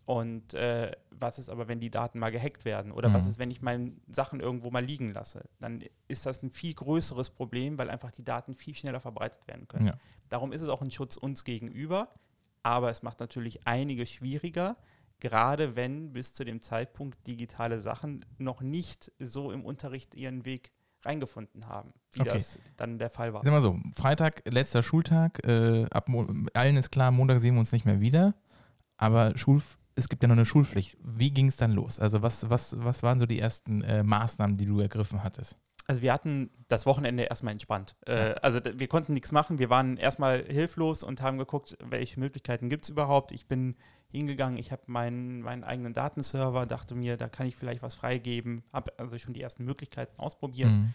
Und 0.05 0.53
äh, 0.53 0.91
was 1.12 1.39
ist 1.39 1.50
aber, 1.50 1.67
wenn 1.67 1.79
die 1.79 1.89
Daten 1.89 2.19
mal 2.19 2.31
gehackt 2.31 2.65
werden? 2.65 2.91
Oder 2.91 3.10
mhm. 3.10 3.13
was 3.13 3.27
ist, 3.27 3.39
wenn 3.39 3.51
ich 3.51 3.62
meine 3.62 3.93
Sachen 4.07 4.41
irgendwo 4.41 4.69
mal 4.69 4.83
liegen 4.83 5.13
lasse? 5.13 5.48
Dann 5.60 5.83
ist 6.07 6.25
das 6.25 6.43
ein 6.43 6.50
viel 6.50 6.74
größeres 6.74 7.29
Problem, 7.29 7.77
weil 7.77 7.89
einfach 7.89 8.12
die 8.12 8.24
Daten 8.24 8.53
viel 8.53 8.75
schneller 8.75 9.00
verbreitet 9.00 9.48
werden 9.48 9.67
können. 9.67 9.88
Ja. 9.88 9.98
Darum 10.29 10.51
ist 10.51 10.62
es 10.62 10.69
auch 10.69 10.81
ein 10.81 10.91
Schutz 10.91 11.15
uns 11.15 11.43
gegenüber. 11.43 12.10
Aber 12.63 12.89
es 12.89 13.03
macht 13.03 13.19
natürlich 13.19 13.67
einige 13.67 14.05
schwieriger, 14.05 14.77
gerade 15.19 15.75
wenn 15.75 16.13
bis 16.13 16.33
zu 16.33 16.45
dem 16.45 16.62
Zeitpunkt 16.62 17.27
digitale 17.27 17.79
Sachen 17.79 18.25
noch 18.38 18.62
nicht 18.62 19.12
so 19.19 19.51
im 19.51 19.65
Unterricht 19.65 20.15
ihren 20.15 20.45
Weg 20.45 20.72
reingefunden 21.05 21.67
haben, 21.67 21.93
wie 22.13 22.22
okay. 22.22 22.31
das 22.33 22.57
dann 22.77 22.98
der 22.98 23.10
Fall 23.10 23.33
war. 23.33 23.43
Sag 23.43 23.51
mal 23.51 23.60
so, 23.60 23.77
Freitag, 23.93 24.43
letzter 24.50 24.81
Schultag, 24.81 25.45
äh, 25.45 25.86
ab 25.91 26.10
allen 26.53 26.77
ist 26.77 26.91
klar, 26.91 27.12
Montag 27.12 27.41
sehen 27.41 27.55
wir 27.55 27.60
uns 27.60 27.74
nicht 27.74 27.86
mehr 27.86 28.00
wieder, 28.00 28.33
aber 28.95 29.38
Schul 29.38 29.62
es 29.95 30.09
gibt 30.09 30.23
ja 30.23 30.27
noch 30.27 30.35
eine 30.35 30.45
Schulpflicht. 30.45 30.97
Wie 31.03 31.31
ging 31.31 31.47
es 31.47 31.57
dann 31.57 31.71
los? 31.71 32.00
Also 32.00 32.21
was, 32.21 32.50
was, 32.50 32.75
was 32.79 33.03
waren 33.03 33.19
so 33.19 33.25
die 33.25 33.39
ersten 33.39 33.81
äh, 33.81 34.03
Maßnahmen, 34.03 34.57
die 34.57 34.65
du 34.65 34.79
ergriffen 34.79 35.23
hattest? 35.23 35.57
Also 35.85 36.01
wir 36.01 36.13
hatten 36.13 36.50
das 36.69 36.85
Wochenende 36.85 37.23
erstmal 37.23 37.51
entspannt. 37.51 37.95
Äh, 38.05 38.35
also 38.41 38.59
wir 38.63 38.88
konnten 38.88 39.13
nichts 39.13 39.31
machen. 39.31 39.59
Wir 39.59 39.69
waren 39.69 39.97
erstmal 39.97 40.43
hilflos 40.45 41.03
und 41.03 41.21
haben 41.21 41.38
geguckt, 41.38 41.77
welche 41.83 42.19
Möglichkeiten 42.19 42.69
gibt 42.69 42.85
es 42.85 42.89
überhaupt. 42.89 43.31
Ich 43.31 43.47
bin 43.47 43.75
hingegangen, 44.07 44.57
ich 44.57 44.71
habe 44.71 44.83
meinen, 44.88 45.41
meinen 45.41 45.63
eigenen 45.63 45.93
Datenserver, 45.93 46.65
dachte 46.65 46.95
mir, 46.95 47.17
da 47.17 47.27
kann 47.27 47.47
ich 47.47 47.55
vielleicht 47.55 47.81
was 47.81 47.95
freigeben. 47.95 48.63
Habe 48.71 48.93
also 48.97 49.17
schon 49.17 49.33
die 49.33 49.41
ersten 49.41 49.65
Möglichkeiten 49.65 50.17
ausprobiert. 50.19 50.71
Mhm. 50.71 50.93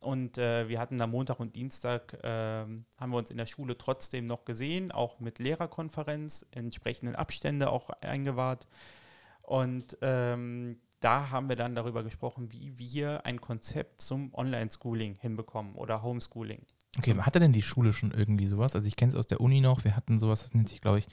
Und 0.00 0.38
äh, 0.38 0.68
wir 0.68 0.78
hatten 0.78 1.00
am 1.00 1.10
Montag 1.10 1.40
und 1.40 1.56
Dienstag, 1.56 2.14
äh, 2.22 2.28
haben 2.28 3.10
wir 3.10 3.16
uns 3.16 3.30
in 3.30 3.36
der 3.36 3.46
Schule 3.46 3.76
trotzdem 3.76 4.26
noch 4.26 4.44
gesehen, 4.44 4.92
auch 4.92 5.18
mit 5.18 5.38
Lehrerkonferenz, 5.38 6.46
entsprechenden 6.52 7.16
Abstände 7.16 7.70
auch 7.70 7.90
eingewahrt. 7.90 8.66
Und 9.42 9.96
ähm, 10.02 10.78
da 11.00 11.30
haben 11.30 11.48
wir 11.48 11.56
dann 11.56 11.74
darüber 11.74 12.02
gesprochen, 12.02 12.52
wie 12.52 12.78
wir 12.78 13.24
ein 13.26 13.40
Konzept 13.40 14.00
zum 14.00 14.34
Online-Schooling 14.34 15.16
hinbekommen 15.20 15.74
oder 15.74 16.02
Homeschooling. 16.02 16.66
Okay, 16.96 17.16
hatte 17.18 17.38
denn 17.38 17.52
die 17.52 17.62
Schule 17.62 17.92
schon 17.92 18.12
irgendwie 18.12 18.46
sowas? 18.46 18.74
Also 18.74 18.86
ich 18.86 18.96
kenne 18.96 19.10
es 19.10 19.16
aus 19.16 19.26
der 19.26 19.40
Uni 19.40 19.60
noch, 19.60 19.84
wir 19.84 19.96
hatten 19.96 20.18
sowas, 20.18 20.42
das 20.42 20.54
nennt 20.54 20.68
sich, 20.68 20.80
glaube 20.80 20.98
ich, 21.00 21.08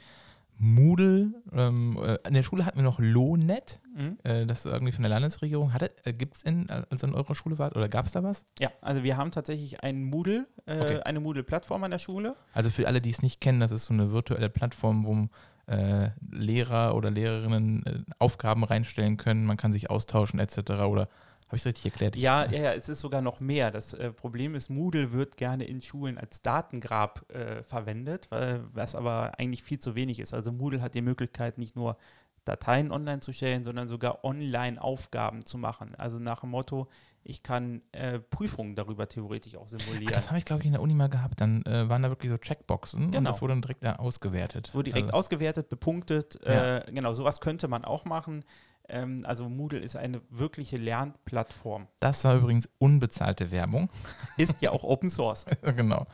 Moodle. 0.58 1.28
Ähm, 1.52 1.98
äh, 2.02 2.18
in 2.26 2.34
der 2.34 2.42
Schule 2.42 2.64
hatten 2.64 2.78
wir 2.78 2.84
noch 2.84 2.98
Lohnet. 2.98 3.80
Mhm. 3.94 4.18
Äh, 4.22 4.46
das 4.46 4.60
ist 4.64 4.72
irgendwie 4.72 4.92
von 4.92 5.02
der 5.02 5.10
Landesregierung. 5.10 5.72
Hatte, 5.72 5.90
äh, 6.04 6.12
Gibt 6.12 6.36
es, 6.38 6.42
in, 6.42 6.70
als 6.70 7.02
ihr 7.02 7.08
in 7.08 7.14
eurer 7.14 7.34
Schule 7.34 7.58
wart, 7.58 7.76
oder 7.76 7.88
gab 7.88 8.06
es 8.06 8.12
da 8.12 8.22
was? 8.22 8.46
Ja, 8.58 8.70
also 8.80 9.02
wir 9.02 9.16
haben 9.16 9.30
tatsächlich 9.30 9.82
einen 9.82 10.04
Moodle, 10.04 10.46
äh, 10.66 10.80
Okay. 10.80 11.00
eine 11.00 11.20
Moodle-Plattform 11.20 11.84
an 11.84 11.90
der 11.90 11.98
Schule. 11.98 12.36
Also 12.52 12.70
für 12.70 12.86
alle, 12.86 13.00
die 13.00 13.10
es 13.10 13.22
nicht 13.22 13.40
kennen, 13.40 13.60
das 13.60 13.72
ist 13.72 13.84
so 13.86 13.94
eine 13.94 14.12
virtuelle 14.12 14.48
Plattform, 14.48 15.04
wo 15.04 15.28
äh, 15.66 16.10
Lehrer 16.30 16.94
oder 16.94 17.10
Lehrerinnen 17.10 17.84
äh, 17.86 17.98
Aufgaben 18.18 18.64
reinstellen 18.64 19.16
können. 19.16 19.44
Man 19.44 19.56
kann 19.56 19.72
sich 19.72 19.90
austauschen 19.90 20.38
etc. 20.38 20.58
Oder 20.86 21.08
habe 21.46 21.56
ich 21.56 21.62
es 21.62 21.66
richtig 21.66 21.86
erklärt? 21.86 22.16
Ja, 22.16 22.44
ja, 22.50 22.58
ja, 22.58 22.72
es 22.72 22.88
ist 22.88 23.00
sogar 23.00 23.22
noch 23.22 23.40
mehr. 23.40 23.70
Das 23.70 23.94
äh, 23.94 24.12
Problem 24.12 24.54
ist, 24.54 24.68
Moodle 24.68 25.12
wird 25.12 25.36
gerne 25.36 25.64
in 25.64 25.80
Schulen 25.80 26.18
als 26.18 26.42
Datengrab 26.42 27.24
äh, 27.32 27.62
verwendet, 27.62 28.26
weil, 28.30 28.64
was 28.72 28.94
aber 28.94 29.38
eigentlich 29.38 29.62
viel 29.62 29.78
zu 29.78 29.94
wenig 29.94 30.18
ist. 30.18 30.34
Also 30.34 30.52
Moodle 30.52 30.82
hat 30.82 30.94
die 30.94 31.02
Möglichkeit, 31.02 31.58
nicht 31.58 31.76
nur 31.76 31.96
Dateien 32.44 32.92
online 32.92 33.20
zu 33.20 33.32
stellen, 33.32 33.64
sondern 33.64 33.88
sogar 33.88 34.24
online 34.24 34.80
Aufgaben 34.80 35.44
zu 35.44 35.58
machen. 35.58 35.94
Also 35.96 36.18
nach 36.18 36.40
dem 36.40 36.50
Motto, 36.50 36.88
ich 37.24 37.42
kann 37.42 37.82
äh, 37.90 38.20
Prüfungen 38.20 38.76
darüber 38.76 39.08
theoretisch 39.08 39.56
auch 39.56 39.66
Ach, 39.66 39.78
simulieren. 39.78 40.14
das 40.14 40.28
habe 40.28 40.38
ich, 40.38 40.44
glaube 40.44 40.62
ich, 40.62 40.66
in 40.66 40.72
der 40.72 40.80
Uni 40.80 40.94
mal 40.94 41.08
gehabt. 41.08 41.40
Dann 41.40 41.64
äh, 41.66 41.88
waren 41.88 42.02
da 42.02 42.08
wirklich 42.08 42.30
so 42.30 42.38
Checkboxen 42.38 43.06
und 43.06 43.10
Genau. 43.10 43.30
das 43.30 43.42
wurde 43.42 43.52
dann 43.52 43.62
direkt 43.62 43.82
da 43.82 43.96
ausgewertet. 43.96 44.68
Es 44.68 44.74
wurde 44.74 44.90
direkt 44.90 45.08
also, 45.08 45.18
ausgewertet, 45.18 45.68
bepunktet. 45.68 46.38
Ja. 46.44 46.78
Äh, 46.78 46.92
genau, 46.92 47.12
sowas 47.14 47.40
könnte 47.40 47.66
man 47.66 47.84
auch 47.84 48.04
machen. 48.04 48.44
Ähm, 48.88 49.22
also 49.24 49.48
Moodle 49.48 49.80
ist 49.80 49.96
eine 49.96 50.20
wirkliche 50.30 50.76
Lernplattform. 50.76 51.86
Das 52.00 52.24
war 52.24 52.36
übrigens 52.36 52.68
unbezahlte 52.78 53.50
Werbung. 53.50 53.88
Ist 54.36 54.60
ja 54.60 54.70
auch 54.70 54.84
Open 54.84 55.08
Source. 55.08 55.46
genau. 55.76 56.06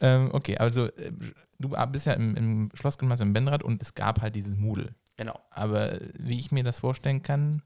Ähm, 0.00 0.30
okay, 0.32 0.58
also 0.58 0.86
äh, 0.86 1.12
du 1.58 1.70
bist 1.90 2.06
ja 2.06 2.12
im, 2.12 2.36
im 2.36 2.70
Schlossgymnasium 2.74 3.28
in 3.30 3.32
Benrath 3.32 3.62
und 3.62 3.82
es 3.82 3.94
gab 3.94 4.20
halt 4.20 4.34
dieses 4.34 4.56
Moodle. 4.56 4.94
Genau. 5.16 5.38
Aber 5.50 5.98
wie 6.18 6.38
ich 6.38 6.52
mir 6.52 6.64
das 6.64 6.80
vorstellen 6.80 7.22
kann, 7.22 7.62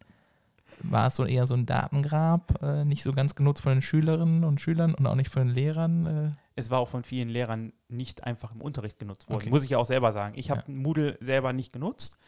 war 0.81 1.07
es 1.09 1.17
so 1.17 1.25
eher 1.25 1.47
so 1.47 1.55
ein 1.55 1.67
Datengrab, 1.67 2.63
äh, 2.63 2.85
nicht 2.85 3.03
so 3.03 3.13
ganz 3.13 3.35
genutzt 3.35 3.63
von 3.63 3.73
den 3.73 3.83
Schülerinnen 3.83 4.45
und 4.45 4.61
Schülern 4.61 4.95
und 4.95 5.07
auch 5.07 5.15
nicht 5.15 5.31
von 5.31 5.47
den 5.47 5.55
Lehrern. 5.55 6.07
Äh. 6.07 6.33
Es 6.55 6.71
war 6.71 6.81
auch 6.81 6.89
von 6.89 7.03
vielen 7.03 7.29
Lehrern 7.29 7.73
nicht 7.89 8.25
einfach 8.25 8.53
im 8.55 8.63
Unterricht 8.63 8.99
genutzt 8.99 9.29
worden. 9.29 9.43
Okay. 9.43 9.51
Muss 9.51 9.65
ich 9.65 9.71
ja 9.71 9.79
auch 9.79 9.87
selber 9.87 10.13
sagen. 10.13 10.35
Ich 10.37 10.51
habe 10.51 10.63
Ja. 10.67 10.79
Moodle 10.79 11.17
selber 11.21 11.53
nicht 11.53 11.73
genutzt. 11.73 12.19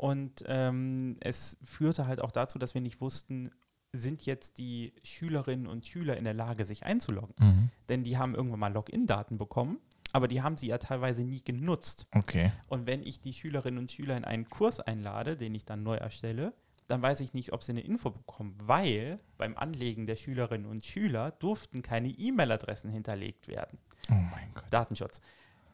Und 0.00 0.44
ähm, 0.46 1.18
es 1.20 1.58
führte 1.62 2.06
halt 2.06 2.22
auch 2.22 2.32
dazu, 2.32 2.58
dass 2.58 2.72
wir 2.72 2.80
nicht 2.80 3.02
wussten, 3.02 3.50
sind 3.92 4.24
jetzt 4.24 4.56
die 4.56 4.94
Schülerinnen 5.02 5.66
und 5.66 5.86
Schüler 5.86 6.16
in 6.16 6.24
der 6.24 6.32
Lage, 6.32 6.64
sich 6.64 6.86
einzuloggen. 6.86 7.34
Mhm. 7.38 7.70
Denn 7.90 8.02
die 8.02 8.16
haben 8.16 8.34
irgendwann 8.34 8.60
mal 8.60 8.72
Login-Daten 8.72 9.36
bekommen, 9.36 9.78
aber 10.12 10.26
die 10.26 10.40
haben 10.40 10.56
sie 10.56 10.68
ja 10.68 10.78
teilweise 10.78 11.22
nie 11.22 11.44
genutzt. 11.44 12.06
Okay. 12.14 12.50
Und 12.68 12.86
wenn 12.86 13.02
ich 13.02 13.20
die 13.20 13.34
Schülerinnen 13.34 13.78
und 13.78 13.92
Schüler 13.92 14.16
in 14.16 14.24
einen 14.24 14.48
Kurs 14.48 14.80
einlade, 14.80 15.36
den 15.36 15.54
ich 15.54 15.66
dann 15.66 15.82
neu 15.82 15.96
erstelle, 15.96 16.54
dann 16.86 17.02
weiß 17.02 17.20
ich 17.20 17.34
nicht, 17.34 17.52
ob 17.52 17.62
sie 17.62 17.72
eine 17.72 17.82
Info 17.82 18.08
bekommen, 18.08 18.56
weil 18.56 19.20
beim 19.36 19.54
Anlegen 19.54 20.06
der 20.06 20.16
Schülerinnen 20.16 20.66
und 20.66 20.82
Schüler 20.82 21.32
durften 21.32 21.82
keine 21.82 22.08
E-Mail-Adressen 22.08 22.90
hinterlegt 22.90 23.48
werden. 23.48 23.78
Oh 24.10 24.14
mein 24.14 24.54
Gott. 24.54 24.64
Datenschutz. 24.70 25.20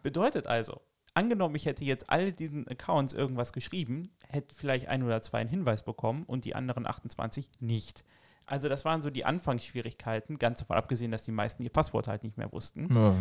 Bedeutet 0.03 0.49
also, 0.49 0.81
angenommen, 1.17 1.55
ich 1.55 1.67
hätte 1.67 1.85
jetzt 1.85 2.11
all 2.11 2.33
diesen 2.33 2.69
Accounts 2.69 3.13
irgendwas 3.13 3.53
geschrieben, 3.53 4.09
hätte 4.29 4.55
vielleicht 4.55 4.89
ein 4.89 5.03
oder 5.03 5.21
zwei 5.23 5.39
einen 5.39 5.51
Hinweis 5.51 5.83
bekommen 5.83 6.25
und 6.25 6.45
die 6.45 6.55
anderen 6.55 6.87
28 6.87 7.51
nicht. 7.61 8.05
Also 8.49 8.69
das 8.69 8.85
waren 8.85 9.03
so 9.03 9.11
die 9.11 9.25
Anfangsschwierigkeiten, 9.25 10.39
ganz 10.39 10.61
davon 10.61 10.77
abgesehen, 10.77 11.11
dass 11.11 11.25
die 11.25 11.33
meisten 11.33 11.65
ihr 11.65 11.71
Passwort 11.71 12.07
halt 12.07 12.23
nicht 12.23 12.39
mehr 12.39 12.53
wussten. 12.53 12.89
Oh. 12.97 13.15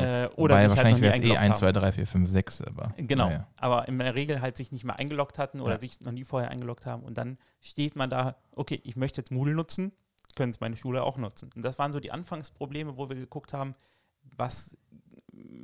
Äh, 0.00 0.28
Oder 0.28 0.38
oder 0.38 0.54
sich 0.54 0.68
halt 0.68 0.70
wahrscheinlich 0.70 0.94
nie 0.96 1.02
wäre 1.02 1.12
es 1.12 1.16
eh 1.18 1.36
eingeloggt 1.36 1.38
1, 1.40 1.52
haben. 1.52 1.58
2, 1.58 1.72
3, 1.72 1.92
4, 1.92 2.06
5, 2.06 2.30
6, 2.30 2.62
aber. 2.62 2.94
Genau, 2.96 3.26
naja. 3.26 3.46
aber 3.56 3.88
in 3.88 3.98
der 3.98 4.14
Regel 4.14 4.40
halt 4.40 4.56
sich 4.56 4.72
nicht 4.72 4.84
mehr 4.84 4.98
eingeloggt 4.98 5.38
hatten 5.38 5.60
oder 5.60 5.74
Ja. 5.74 5.80
sich 5.80 6.00
noch 6.00 6.12
nie 6.12 6.24
vorher 6.24 6.50
eingeloggt 6.50 6.86
haben 6.86 7.02
und 7.02 7.18
dann 7.18 7.36
steht 7.60 7.96
man 7.96 8.08
da, 8.08 8.36
okay, 8.56 8.80
ich 8.82 8.96
möchte 8.96 9.20
jetzt 9.20 9.30
Moodle 9.30 9.54
nutzen, 9.54 9.92
können 10.36 10.50
es 10.50 10.60
meine 10.60 10.76
Schule 10.78 11.02
auch 11.02 11.18
nutzen. 11.18 11.50
Und 11.54 11.62
das 11.62 11.78
waren 11.78 11.92
so 11.92 12.00
die 12.00 12.10
Anfangsprobleme, 12.10 12.96
wo 12.96 13.10
wir 13.10 13.16
geguckt 13.16 13.52
haben, 13.52 13.74
was, 14.36 14.78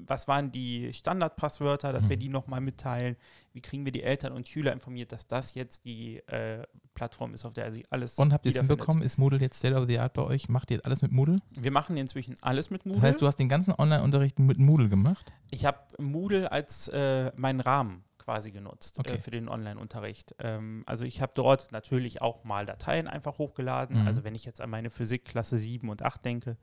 was 0.07 0.29
waren 0.29 0.51
die 0.53 0.93
Standardpasswörter, 0.93 1.93
dass 1.93 2.09
wir 2.09 2.17
Mhm. 2.17 2.21
die 2.21 2.29
nochmal 2.29 2.61
mitteilen, 2.61 3.17
wie 3.53 3.61
kriegen 3.61 3.85
wir 3.85 3.93
die 3.93 4.03
Eltern 4.03 4.33
und 4.33 4.49
Schüler 4.49 4.73
informiert, 4.73 5.13
dass 5.13 5.27
das 5.27 5.55
jetzt 5.55 5.85
die 5.85 6.19
äh, 6.29 6.65
Plattform 6.95 7.35
ist, 7.35 7.45
auf 7.45 7.53
der 7.53 7.71
sie 7.73 7.85
alles 7.91 8.17
Und 8.19 8.33
habt 8.33 8.47
ihr 8.47 8.51
es 8.51 8.59
hinbekommen? 8.59 9.03
Ist 9.03 9.19
Moodle 9.19 9.41
jetzt 9.41 9.59
State 9.59 9.75
of 9.75 9.87
the 9.87 9.99
Art 9.99 10.13
bei 10.15 10.23
euch? 10.23 10.49
Macht 10.49 10.71
ihr 10.71 10.77
jetzt 10.77 10.87
alles 10.87 11.03
mit 11.03 11.13
Moodle? 11.13 11.37
Wir 11.59 11.71
machen 11.71 11.97
inzwischen 11.97 12.37
alles 12.41 12.71
mit 12.71 12.85
Moodle. 12.87 13.01
Das 13.01 13.09
heißt, 13.11 13.23
du 13.23 13.27
hast 13.27 13.37
den 13.37 13.49
ganzen 13.49 13.73
Online-Unterricht 13.77 14.39
mit 14.39 14.59
Moodle 14.59 14.89
gemacht? 14.89 15.33
Ich 15.51 15.65
habe 15.65 15.79
Moodle 15.99 16.51
als 16.53 16.89
äh, 16.89 17.31
meinen 17.37 17.61
Rahmen 17.61 18.05
quasi 18.19 18.51
genutzt 18.51 18.99
Okay. 18.99 19.15
äh, 19.15 19.19
für 19.19 19.31
den 19.31 19.49
Online-Unterricht. 19.49 20.35
Ähm, 20.39 20.83
also 20.87 21.05
ich 21.05 21.23
habe 21.23 21.33
dort 21.35 21.73
natürlich 21.73 22.21
auch 22.21 22.45
mal 22.45 22.67
Dateien 22.67 23.09
einfach 23.09 23.39
hochgeladen. 23.39 24.03
Mhm. 24.03 24.07
Also 24.07 24.23
wenn 24.25 24.35
ich 24.35 24.45
jetzt 24.45 24.61
an 24.61 24.69
meine 24.69 24.91
Physik 24.91 25.25
Klasse 25.25 25.57
7 25.57 25.89
und 25.89 26.03
8 26.03 26.25
denke, 26.25 26.59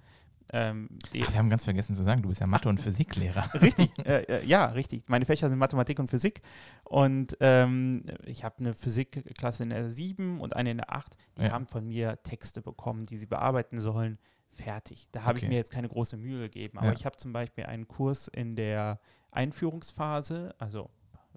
ähm, 0.54 0.90
Ach, 1.08 1.14
wir 1.14 1.38
haben 1.38 1.50
ganz 1.50 1.64
vergessen 1.64 1.96
zu 1.96 2.04
sagen, 2.04 2.22
du 2.22 2.30
bist 2.30 2.40
ja 2.42 2.48
Mathe- 2.48 2.70
und 2.70 2.80
Physiklehrer. 2.80 3.52
Richtig, 3.62 3.92
äh, 4.06 4.22
äh, 4.24 4.46
ja, 4.46 4.66
richtig. 4.68 5.08
Meine 5.10 5.26
Fächer 5.26 5.50
sind 5.50 5.58
Mathematik 5.58 5.98
und 6.00 6.08
Physik. 6.08 6.42
Und 6.84 7.36
ähm, 7.40 8.04
ich 8.26 8.44
habe 8.44 8.56
eine 8.60 8.74
Physikklasse 8.74 9.64
in 9.64 9.70
der 9.70 9.90
7 9.90 10.40
und 10.40 10.56
eine 10.56 10.72
in 10.72 10.78
der 10.78 10.94
8. 10.94 11.16
Die 11.38 11.44
Ja. 11.44 11.52
haben 11.52 11.68
von 11.68 11.88
mir 11.88 12.22
Texte 12.24 12.62
bekommen, 12.62 13.06
die 13.06 13.18
sie 13.18 13.26
bearbeiten 13.26 13.80
sollen. 13.80 14.20
Fertig. 14.52 15.08
Da 15.12 15.24
habe 15.24 15.32
Okay. 15.38 15.46
ich 15.46 15.50
mir 15.50 15.56
jetzt 15.58 15.72
keine 15.72 15.90
große 15.90 16.16
Mühe 16.16 16.44
gegeben. 16.44 16.78
Aber 16.78 16.88
Ja. 16.88 16.94
ich 16.94 17.06
habe 17.06 17.18
zum 17.18 17.34
Beispiel 17.34 17.66
einen 17.66 17.88
Kurs 17.88 18.28
in 18.30 18.56
der 18.56 19.00
Einführungsphase, 19.32 20.54
also 20.60 20.90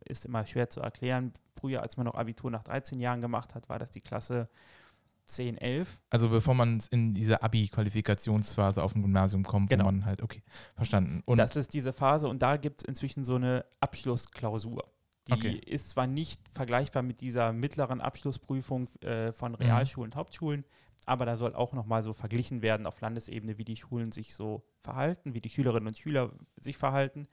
ist 0.04 0.26
immer 0.26 0.46
schwer 0.46 0.68
zu 0.70 0.80
erklären. 0.80 1.32
Früher, 1.58 1.82
als 1.82 1.96
man 1.96 2.06
noch 2.06 2.14
Abitur 2.14 2.50
nach 2.50 2.62
13 2.62 3.00
Jahren 3.00 3.20
gemacht 3.20 3.54
hat, 3.54 3.68
war 3.68 3.78
das 3.78 3.90
die 3.90 4.00
Klasse 4.00 4.48
10, 5.28 5.58
11. 5.58 6.00
Also 6.10 6.28
bevor 6.30 6.54
man 6.54 6.82
in 6.90 7.14
diese 7.14 7.42
Abi-Qualifikationsphase 7.42 8.82
auf 8.82 8.92
dem 8.92 9.02
Gymnasium 9.02 9.44
kommt, 9.44 9.70
Genau. 9.70 9.84
wo 9.84 9.88
man 9.92 10.04
halt, 10.04 10.22
okay, 10.22 10.42
verstanden. 10.74 11.22
Und 11.26 11.38
das 11.38 11.54
ist 11.56 11.72
diese 11.74 11.92
Phase 11.92 12.28
und 12.28 12.40
da 12.42 12.56
gibt 12.56 12.82
es 12.82 12.88
inzwischen 12.88 13.24
so 13.24 13.36
eine 13.36 13.64
Abschlussklausur. 13.80 14.84
Die 15.28 15.32
Okay. 15.34 15.60
ist 15.66 15.90
zwar 15.90 16.06
nicht 16.06 16.40
vergleichbar 16.52 17.02
mit 17.02 17.20
dieser 17.20 17.52
mittleren 17.52 18.00
Abschlussprüfung 18.00 18.88
äh, 19.02 19.32
von 19.32 19.52
Mhm. 19.52 19.56
Realschulen 19.58 20.10
und 20.12 20.16
Hauptschulen, 20.16 20.64
aber 21.04 21.26
da 21.26 21.36
soll 21.36 21.54
auch 21.54 21.74
nochmal 21.74 22.02
so 22.02 22.14
verglichen 22.14 22.62
werden 22.62 22.86
auf 22.86 23.00
Landesebene, 23.00 23.58
wie 23.58 23.64
die 23.64 23.76
Schulen 23.76 24.10
sich 24.12 24.34
so 24.34 24.62
verhalten, 24.82 25.34
wie 25.34 25.40
die 25.42 25.50
Schülerinnen 25.50 25.88
und 25.88 25.98
Schüler 25.98 26.32
sich 26.56 26.78
verhalten. 26.78 27.28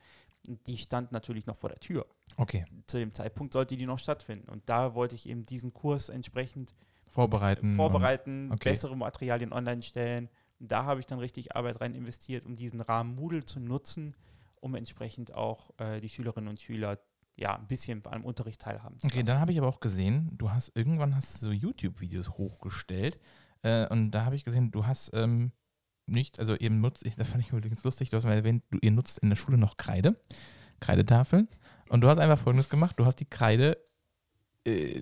Die 0.68 0.78
stand 0.78 1.12
natürlich 1.12 1.46
noch 1.48 1.56
vor 1.58 1.70
der 1.70 1.80
Tür. 1.80 2.06
okay, 2.38 2.66
Zu 2.86 3.00
dem 3.00 3.14
Zeitpunkt 3.14 3.54
sollte 3.54 3.78
die 3.78 3.86
noch 3.88 3.98
stattfinden. 3.98 4.50
Und 4.50 4.70
da 4.70 4.94
wollte 4.94 5.16
ich 5.16 5.28
eben 5.28 5.46
diesen 5.46 5.74
Kurs 5.74 6.10
entsprechend 6.10 6.72
vorbereiten. 7.15 7.75
vorbereiten, 7.75 8.51
okay. 8.51 8.69
bessere 8.72 8.95
Materialien 8.95 9.53
online 9.53 9.81
stellen. 9.81 10.29
Und 10.60 10.72
da 10.72 10.86
habe 10.86 11.00
ich 11.00 11.07
dann 11.07 11.19
richtig 11.19 11.55
Arbeit 11.55 11.81
rein 11.81 11.95
investiert, 11.95 12.45
um 12.45 12.55
diesen 12.55 12.81
Rahmen 12.81 13.15
Moodle 13.15 13.45
zu 13.45 13.60
nutzen, 13.60 14.15
um 14.60 14.75
entsprechend 14.75 15.34
auch 15.34 15.72
äh, 15.79 16.00
die 16.01 16.10
Schülerinnen 16.10 16.50
und 16.50 16.62
Schüler 16.62 17.00
ja 17.36 17.55
ein 17.55 17.67
bisschen 17.67 18.01
am 18.05 18.24
Unterricht 18.24 18.62
teilhaben 18.62 18.98
zu 19.00 19.07
Okay, 19.07 19.17
lassen. 19.17 19.27
dann 19.27 19.39
habe 19.39 19.51
ich 19.51 19.57
aber 19.57 19.67
auch 19.67 19.79
gesehen, 19.79 20.29
du 20.38 20.51
hast 20.51 20.72
irgendwann 20.75 21.15
hast 21.15 21.36
du 21.36 21.48
so 21.48 21.51
YouTube-Videos 21.51 22.29
hochgestellt 22.31 23.19
äh, 23.62 23.88
und 23.88 24.12
da 24.12 24.25
habe 24.25 24.36
ich 24.36 24.43
gesehen, 24.45 24.72
du 24.72 24.86
hast 24.86 25.12
ähm, 25.13 25.51
nicht, 26.05 26.39
also 26.39 26.55
eben 26.55 26.79
nutzt, 26.79 27.05
ich, 27.05 27.15
das 27.17 27.29
fand 27.29 27.43
ich 27.43 27.51
übrigens 27.51 27.84
lustig, 27.84 28.10
du 28.10 28.17
hast 28.17 28.24
mal 28.24 28.36
erwähnt, 28.36 28.63
du, 28.72 28.77
ihr 28.81 28.91
nutzt 28.91 29.19
in 29.19 29.29
der 29.29 29.36
Schule 29.36 29.57
noch 29.57 29.77
Kreide, 29.77 30.19
Kreidetafeln 30.79 31.50
und 31.89 32.01
du 32.01 32.07
hast 32.07 32.19
einfach 32.19 32.39
folgendes 32.39 32.69
gemacht, 32.69 32.98
du 32.98 33.05
hast 33.05 33.17
die 33.17 33.29
Kreide 33.29 33.77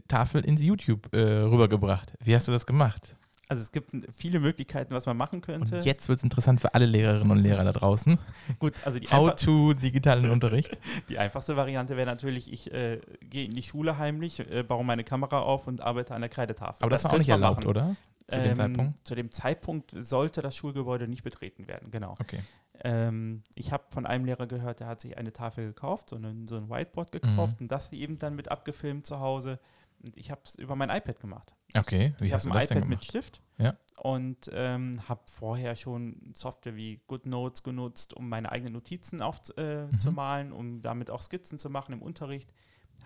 Tafel 0.07 0.43
ins 0.45 0.61
YouTube 0.61 1.13
äh, 1.13 1.19
rübergebracht. 1.19 2.13
Wie 2.19 2.35
hast 2.35 2.47
du 2.47 2.51
das 2.51 2.65
gemacht? 2.65 3.15
Also 3.49 3.61
es 3.61 3.71
gibt 3.71 3.91
viele 4.13 4.39
Möglichkeiten, 4.39 4.93
was 4.95 5.05
man 5.05 5.15
machen 5.15 5.41
könnte. 5.41 5.75
Und 5.75 5.85
jetzt 5.85 6.07
wird 6.09 6.17
es 6.17 6.23
interessant 6.23 6.59
für 6.61 6.73
alle 6.73 6.85
Lehrerinnen 6.85 7.29
und 7.29 7.37
Lehrer 7.39 7.63
da 7.63 7.71
draußen. 7.71 8.17
Gut, 8.59 8.73
also 8.85 8.99
die, 8.99 9.07
How 9.09 9.35
to 9.35 9.73
digitalen 9.73 10.29
Unterricht. 10.31 10.77
die 11.09 11.19
einfachste 11.19 11.55
Variante 11.55 11.95
wäre 11.95 12.07
natürlich, 12.09 12.51
ich 12.51 12.73
äh, 12.73 12.99
gehe 13.21 13.45
in 13.45 13.51
die 13.51 13.61
Schule 13.63 13.97
heimlich, 13.97 14.39
äh, 14.39 14.63
baue 14.63 14.83
meine 14.83 15.03
Kamera 15.03 15.39
auf 15.41 15.67
und 15.67 15.81
arbeite 15.81 16.15
an 16.15 16.21
der 16.21 16.29
Kreidetafel. 16.29 16.77
Aber 16.81 16.89
das, 16.89 17.03
war 17.03 17.13
auch 17.13 17.17
nicht 17.17 17.29
erlaubt, 17.29 17.59
machen. 17.65 17.69
oder? 17.69 17.95
Zu 18.27 18.39
dem 18.39 18.51
Ähm, 18.51 18.55
Zeitpunkt? 18.55 19.07
Zu 19.07 19.15
dem 19.15 19.31
Zeitpunkt 19.31 19.95
sollte 19.99 20.41
das 20.41 20.55
Schulgebäude 20.55 21.07
nicht 21.07 21.23
betreten 21.23 21.67
werden, 21.67 21.91
genau. 21.91 22.15
Okay. 22.19 22.39
Ähm, 22.83 23.43
ich 23.55 23.71
habe 23.71 23.83
von 23.89 24.05
einem 24.05 24.25
Lehrer 24.25 24.45
gehört, 24.47 24.79
der 24.81 24.87
hat 24.87 24.99
sich 25.01 25.17
eine 25.17 25.31
Tafel 25.33 25.67
gekauft, 25.67 26.09
so, 26.09 26.15
einen, 26.17 26.47
so 26.47 26.55
ein 26.57 26.69
Whiteboard 26.69 27.13
Mhm. 27.13 27.19
gekauft 27.21 27.61
und 27.61 27.69
das 27.69 27.91
eben 27.93 28.19
dann 28.19 28.35
mit 28.35 28.49
abgefilmt 28.51 29.05
zu 29.05 29.19
Hause. 29.19 29.59
Und 30.01 30.17
ich 30.17 30.31
habe 30.31 30.41
es 30.43 30.55
über 30.55 30.75
mein 30.75 30.89
iPad 30.89 31.19
gemacht. 31.19 31.55
Okay, 31.75 32.13
wie 32.19 32.25
ich 32.27 32.33
hast 32.33 32.43
habe 32.43 32.51
du 32.51 32.57
ein 32.57 32.61
das 32.61 32.69
denn 32.69 32.77
iPad 32.79 32.89
mit 32.89 32.99
gemacht? 32.99 33.09
Stift 33.09 33.41
Ja. 33.57 33.77
und 33.97 34.51
ähm, 34.53 34.97
habe 35.07 35.21
vorher 35.31 35.75
schon 35.75 36.31
Software 36.35 36.75
wie 36.75 36.99
GoodNotes 37.07 37.63
genutzt, 37.63 38.13
um 38.13 38.27
meine 38.29 38.51
eigenen 38.51 38.73
Notizen 38.73 39.21
aufzumalen, 39.21 40.47
äh, 40.47 40.49
Mhm. 40.49 40.59
um 40.59 40.81
damit 40.81 41.09
auch 41.09 41.21
Skizzen 41.21 41.57
zu 41.57 41.69
machen 41.69 41.93
im 41.93 42.01
Unterricht. 42.01 42.51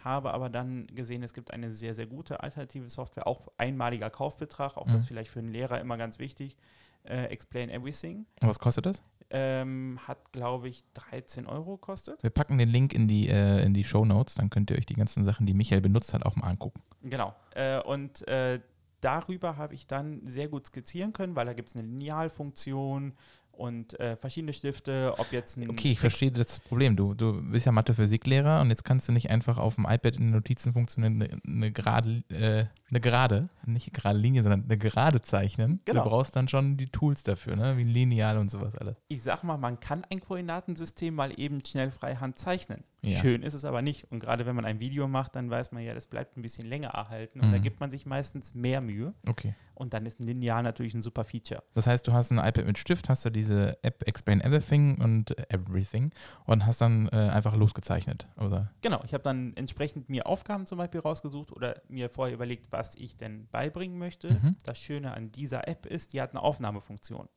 Habe 0.03 0.33
aber 0.33 0.49
dann 0.49 0.87
gesehen, 0.87 1.23
es 1.23 1.33
gibt 1.33 1.51
eine 1.51 1.71
sehr, 1.71 1.93
sehr 1.93 2.07
gute 2.07 2.41
alternative 2.41 2.89
Software, 2.89 3.27
auch 3.27 3.47
einmaliger 3.57 4.09
Kaufbetrag, 4.09 4.75
auch 4.77 4.87
das 4.87 5.03
Mhm. 5.03 5.07
vielleicht 5.07 5.31
für 5.31 5.39
einen 5.39 5.49
Lehrer 5.51 5.79
immer 5.79 5.97
ganz 5.97 6.17
wichtig. 6.19 6.55
Äh, 7.03 7.25
Explain 7.25 7.69
Everything. 7.69 8.25
Und 8.41 8.47
was 8.49 8.59
kostet 8.59 8.85
das? 8.85 9.01
Ähm, 9.29 9.99
hat, 10.07 10.31
glaube 10.31 10.69
ich, 10.69 10.83
13 10.93 11.47
Euro 11.47 11.75
gekostet. 11.75 12.23
Wir 12.23 12.29
packen 12.29 12.57
den 12.57 12.69
Link 12.69 12.93
in 12.93 13.09
die, 13.09 13.27
äh, 13.27 13.61
in 13.63 13.73
die 13.73 13.83
Show 13.83 14.05
Notes, 14.05 14.35
dann 14.35 14.49
könnt 14.49 14.71
ihr 14.71 14.77
euch 14.77 14.85
die 14.85 14.93
ganzen 14.93 15.25
Sachen, 15.25 15.45
die 15.45 15.53
Michael 15.53 15.81
benutzt 15.81 16.13
hat, 16.13 16.25
auch 16.25 16.37
mal 16.37 16.47
angucken. 16.47 16.81
Genau. 17.03 17.35
Äh, 17.53 17.81
und 17.81 18.25
äh, 18.27 18.61
darüber 19.01 19.57
habe 19.57 19.73
ich 19.73 19.85
dann 19.87 20.25
sehr 20.25 20.47
gut 20.47 20.67
skizzieren 20.67 21.13
können, 21.13 21.35
weil 21.35 21.45
da 21.45 21.53
gibt 21.53 21.69
es 21.69 21.75
eine 21.75 21.87
Linealfunktion 21.87 23.13
und 23.57 23.99
äh, 23.99 24.15
verschiedene 24.15 24.53
Stifte, 24.53 25.13
ob 25.17 25.31
jetzt 25.31 25.57
ein 25.57 25.69
Okay, 25.69 25.91
ich 25.91 25.99
verstehe 25.99 26.31
das 26.31 26.59
Problem. 26.59 26.95
Du, 26.95 27.13
du 27.13 27.41
bist 27.41 27.65
ja 27.65 27.71
Mathe-Physiklehrer 27.71 28.61
und 28.61 28.69
jetzt 28.69 28.83
kannst 28.83 29.07
du 29.07 29.11
nicht 29.11 29.29
einfach 29.29 29.57
auf 29.57 29.75
dem 29.75 29.85
iPad 29.85 30.17
in 30.17 30.23
den 30.23 30.31
Notizenfunktion 30.31 31.05
eine, 31.05 31.41
eine 31.45 31.71
gerade, 31.71 32.23
äh, 32.29 32.65
eine 32.89 32.99
gerade, 32.99 33.49
nicht 33.65 33.93
gerade 33.93 34.17
Linie, 34.19 34.43
sondern 34.43 34.63
eine 34.63 34.77
gerade 34.77 35.21
zeichnen. 35.21 35.81
Genau. 35.85 36.03
Du 36.03 36.09
brauchst 36.09 36.35
dann 36.35 36.47
schon 36.47 36.77
die 36.77 36.87
Tools 36.87 37.23
dafür, 37.23 37.55
ne? 37.55 37.77
wie 37.77 37.83
Lineal 37.83 38.37
und 38.37 38.49
sowas 38.49 38.75
alles. 38.75 38.95
ich 39.07 39.23
sag 39.23 39.43
mal, 39.43 39.57
man 39.57 39.79
kann 39.79 40.03
ein 40.09 40.21
Koordinatensystem 40.21 41.13
mal 41.13 41.37
eben 41.39 41.63
schnell 41.65 41.91
freihand 41.91 42.37
zeichnen. 42.39 42.83
Ja. 43.03 43.19
Schön 43.19 43.43
ist 43.43 43.53
es 43.53 43.63
aber 43.63 43.83
nicht. 43.83 44.11
Und 44.11 44.19
gerade 44.19 44.47
wenn 44.47 44.55
man 44.55 44.65
ein 44.65 44.79
Video 44.79 45.07
macht, 45.07 45.35
dann 45.35 45.51
weiß 45.51 45.71
man 45.71 45.83
ja, 45.83 45.93
das 45.93 46.07
bleibt 46.07 46.35
ein 46.35 46.41
bisschen 46.41 46.65
länger 46.67 46.89
erhalten. 46.89 47.39
Und 47.41 47.51
da 47.51 47.57
Mhm. 47.59 47.61
gibt 47.61 47.79
man 47.79 47.91
sich 47.91 48.07
meistens 48.07 48.55
mehr 48.55 48.81
Mühe. 48.81 49.13
Okay. 49.29 49.53
Und 49.75 49.93
dann 49.93 50.07
ist 50.07 50.19
ein 50.19 50.23
Lineal 50.23 50.63
natürlich 50.63 50.95
ein 50.95 51.03
super 51.03 51.23
Feature. 51.23 51.61
Das 51.75 51.85
heißt, 51.85 52.07
du 52.07 52.13
hast 52.13 52.31
ein 52.31 52.39
iPad 52.39 52.65
mit 52.65 52.79
Stift, 52.79 53.07
hast 53.09 53.23
du 53.23 53.29
diese 53.29 53.77
App 53.83 54.01
Explain 54.07 54.41
Everything 54.41 54.99
und 54.99 55.37
Everything 55.53 56.11
und 56.45 56.65
hast 56.65 56.81
dann 56.81 57.07
äh, 57.09 57.15
einfach 57.17 57.55
losgezeichnet, 57.55 58.27
oder? 58.37 58.71
Genau, 58.81 59.03
ich 59.05 59.13
habe 59.13 59.23
dann 59.23 59.53
entsprechend 59.55 60.09
mir 60.09 60.25
Aufgaben 60.25 60.65
zum 60.65 60.79
Beispiel 60.79 61.01
rausgesucht 61.01 61.51
oder 61.51 61.79
mir 61.89 62.09
vorher 62.09 62.33
überlegt, 62.33 62.71
was 62.71 62.95
ich 62.95 63.15
denn 63.15 63.47
beibringen 63.51 63.99
möchte. 63.99 64.33
Mhm. 64.33 64.55
Das 64.63 64.79
Schöne 64.79 65.13
an 65.13 65.31
dieser 65.31 65.67
App 65.67 65.85
ist, 65.85 66.13
die 66.13 66.21
hat 66.21 66.31
eine 66.31 66.41
Aufnahmefunktion. 66.41 67.29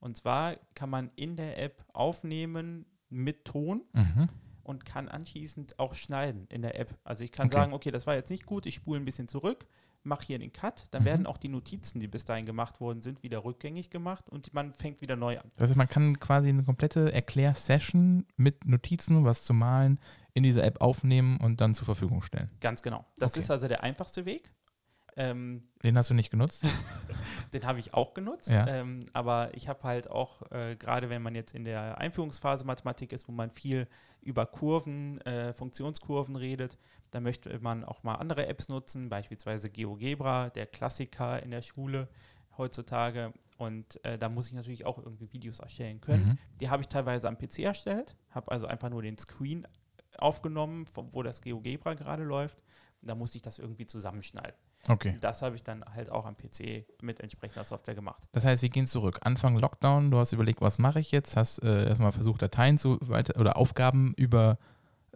Und 0.00 0.16
zwar 0.16 0.56
kann 0.74 0.88
man 0.88 1.10
in 1.16 1.36
der 1.36 1.58
App 1.62 1.84
aufnehmen 1.92 2.86
mit 3.10 3.44
Ton 3.44 3.82
Mhm. 3.92 4.28
Und 4.64 4.84
kann 4.84 5.08
anschließend 5.08 5.78
auch 5.78 5.94
schneiden 5.94 6.46
in 6.48 6.62
der 6.62 6.78
App. 6.80 6.98
Also 7.04 7.22
ich 7.24 7.30
kann 7.32 7.46
Okay. 7.46 7.54
sagen, 7.54 7.72
okay, 7.72 7.90
das 7.90 8.06
war 8.06 8.14
jetzt 8.14 8.30
nicht 8.30 8.46
gut, 8.46 8.66
ich 8.66 8.74
spule 8.74 8.98
ein 9.00 9.04
bisschen 9.04 9.28
zurück, 9.28 9.66
mache 10.02 10.26
hier 10.26 10.38
den 10.38 10.52
Cut, 10.52 10.86
dann 10.90 11.02
Mhm. 11.02 11.06
werden 11.06 11.26
auch 11.26 11.38
die 11.38 11.48
Notizen, 11.48 12.00
die 12.00 12.08
bis 12.08 12.24
dahin 12.24 12.44
gemacht 12.44 12.80
worden 12.80 13.00
sind, 13.00 13.22
wieder 13.22 13.44
rückgängig 13.44 13.88
gemacht 13.90 14.28
und 14.28 14.52
man 14.52 14.72
fängt 14.72 15.00
wieder 15.00 15.16
neu 15.16 15.38
an. 15.38 15.50
Das 15.56 15.68
heißt, 15.70 15.76
man 15.76 15.88
kann 15.88 16.18
quasi 16.20 16.48
eine 16.48 16.64
komplette 16.64 17.12
Erklärsession 17.12 18.26
mit 18.36 18.64
Notizen, 18.66 19.24
was 19.24 19.44
zu 19.44 19.54
malen, 19.54 19.98
in 20.34 20.42
dieser 20.42 20.64
App 20.64 20.80
aufnehmen 20.80 21.38
und 21.38 21.60
dann 21.60 21.74
zur 21.74 21.84
Verfügung 21.84 22.20
stellen. 22.22 22.50
Ganz 22.60 22.82
genau. 22.82 23.04
Das 23.18 23.32
Okay. 23.32 23.40
ist 23.40 23.50
also 23.50 23.68
der 23.68 23.82
einfachste 23.82 24.24
Weg. 24.26 24.52
Ähm, 25.16 25.62
Den 25.82 25.96
hast 25.96 26.10
du 26.10 26.14
nicht 26.14 26.30
genutzt? 26.30 26.64
Den 27.52 27.64
habe 27.64 27.78
ich 27.78 27.94
auch 27.94 28.14
genutzt, 28.14 28.50
Ja. 28.50 28.66
ähm, 28.66 29.06
aber 29.12 29.54
ich 29.54 29.68
habe 29.68 29.82
halt 29.84 30.10
auch, 30.10 30.42
äh, 30.50 30.74
gerade 30.76 31.08
wenn 31.08 31.22
man 31.22 31.34
jetzt 31.34 31.54
in 31.54 31.64
der 31.64 31.98
Einführungsphase 31.98 32.64
Mathematik 32.64 33.12
ist, 33.12 33.28
wo 33.28 33.32
man 33.32 33.50
viel 33.50 33.86
über 34.22 34.44
Kurven, 34.46 35.20
äh, 35.20 35.52
Funktionskurven 35.52 36.34
redet, 36.36 36.78
da 37.12 37.20
möchte 37.20 37.56
man 37.60 37.84
auch 37.84 38.02
mal 38.02 38.16
andere 38.16 38.46
Apps 38.46 38.68
nutzen, 38.68 39.08
beispielsweise 39.08 39.70
GeoGebra, 39.70 40.50
der 40.50 40.66
Klassiker 40.66 41.40
in 41.42 41.52
der 41.52 41.62
Schule 41.62 42.08
heutzutage. 42.58 43.32
Und 43.56 44.04
äh, 44.04 44.18
da 44.18 44.28
muss 44.28 44.48
ich 44.48 44.54
natürlich 44.54 44.84
auch 44.84 44.98
irgendwie 44.98 45.32
Videos 45.32 45.60
erstellen 45.60 46.00
können. 46.00 46.26
Mhm. 46.26 46.38
Die 46.60 46.70
habe 46.70 46.82
ich 46.82 46.88
teilweise 46.88 47.28
am 47.28 47.38
PC 47.38 47.60
erstellt, 47.60 48.16
habe 48.30 48.50
also 48.50 48.66
einfach 48.66 48.90
nur 48.90 49.02
den 49.02 49.16
Screen 49.16 49.64
aufgenommen, 50.18 50.86
von, 50.86 51.12
wo 51.14 51.22
das 51.22 51.40
GeoGebra 51.40 51.94
gerade 51.94 52.24
läuft. 52.24 52.62
Da 53.00 53.14
musste 53.14 53.38
ich 53.38 53.42
das 53.42 53.58
irgendwie 53.60 53.86
zusammenschneiden. 53.86 54.56
Okay. 54.88 55.16
Das 55.20 55.42
habe 55.42 55.56
ich 55.56 55.62
dann 55.62 55.84
halt 55.94 56.10
auch 56.10 56.26
am 56.26 56.36
PC 56.36 56.84
mit 57.00 57.20
entsprechender 57.20 57.64
Software 57.64 57.94
gemacht. 57.94 58.22
Das 58.32 58.44
heißt, 58.44 58.62
wir 58.62 58.68
gehen 58.68 58.86
zurück. 58.86 59.20
Anfang 59.22 59.56
Lockdown, 59.56 60.10
du 60.10 60.18
hast 60.18 60.32
überlegt, 60.32 60.60
was 60.60 60.78
mache 60.78 61.00
ich 61.00 61.10
jetzt? 61.10 61.36
Hast 61.36 61.62
äh, 61.62 61.88
erstmal 61.88 62.12
versucht, 62.12 62.42
Dateien 62.42 62.78
zu 62.78 62.98
weiter 63.00 63.40
oder 63.40 63.56
Aufgaben 63.56 64.14
über 64.16 64.58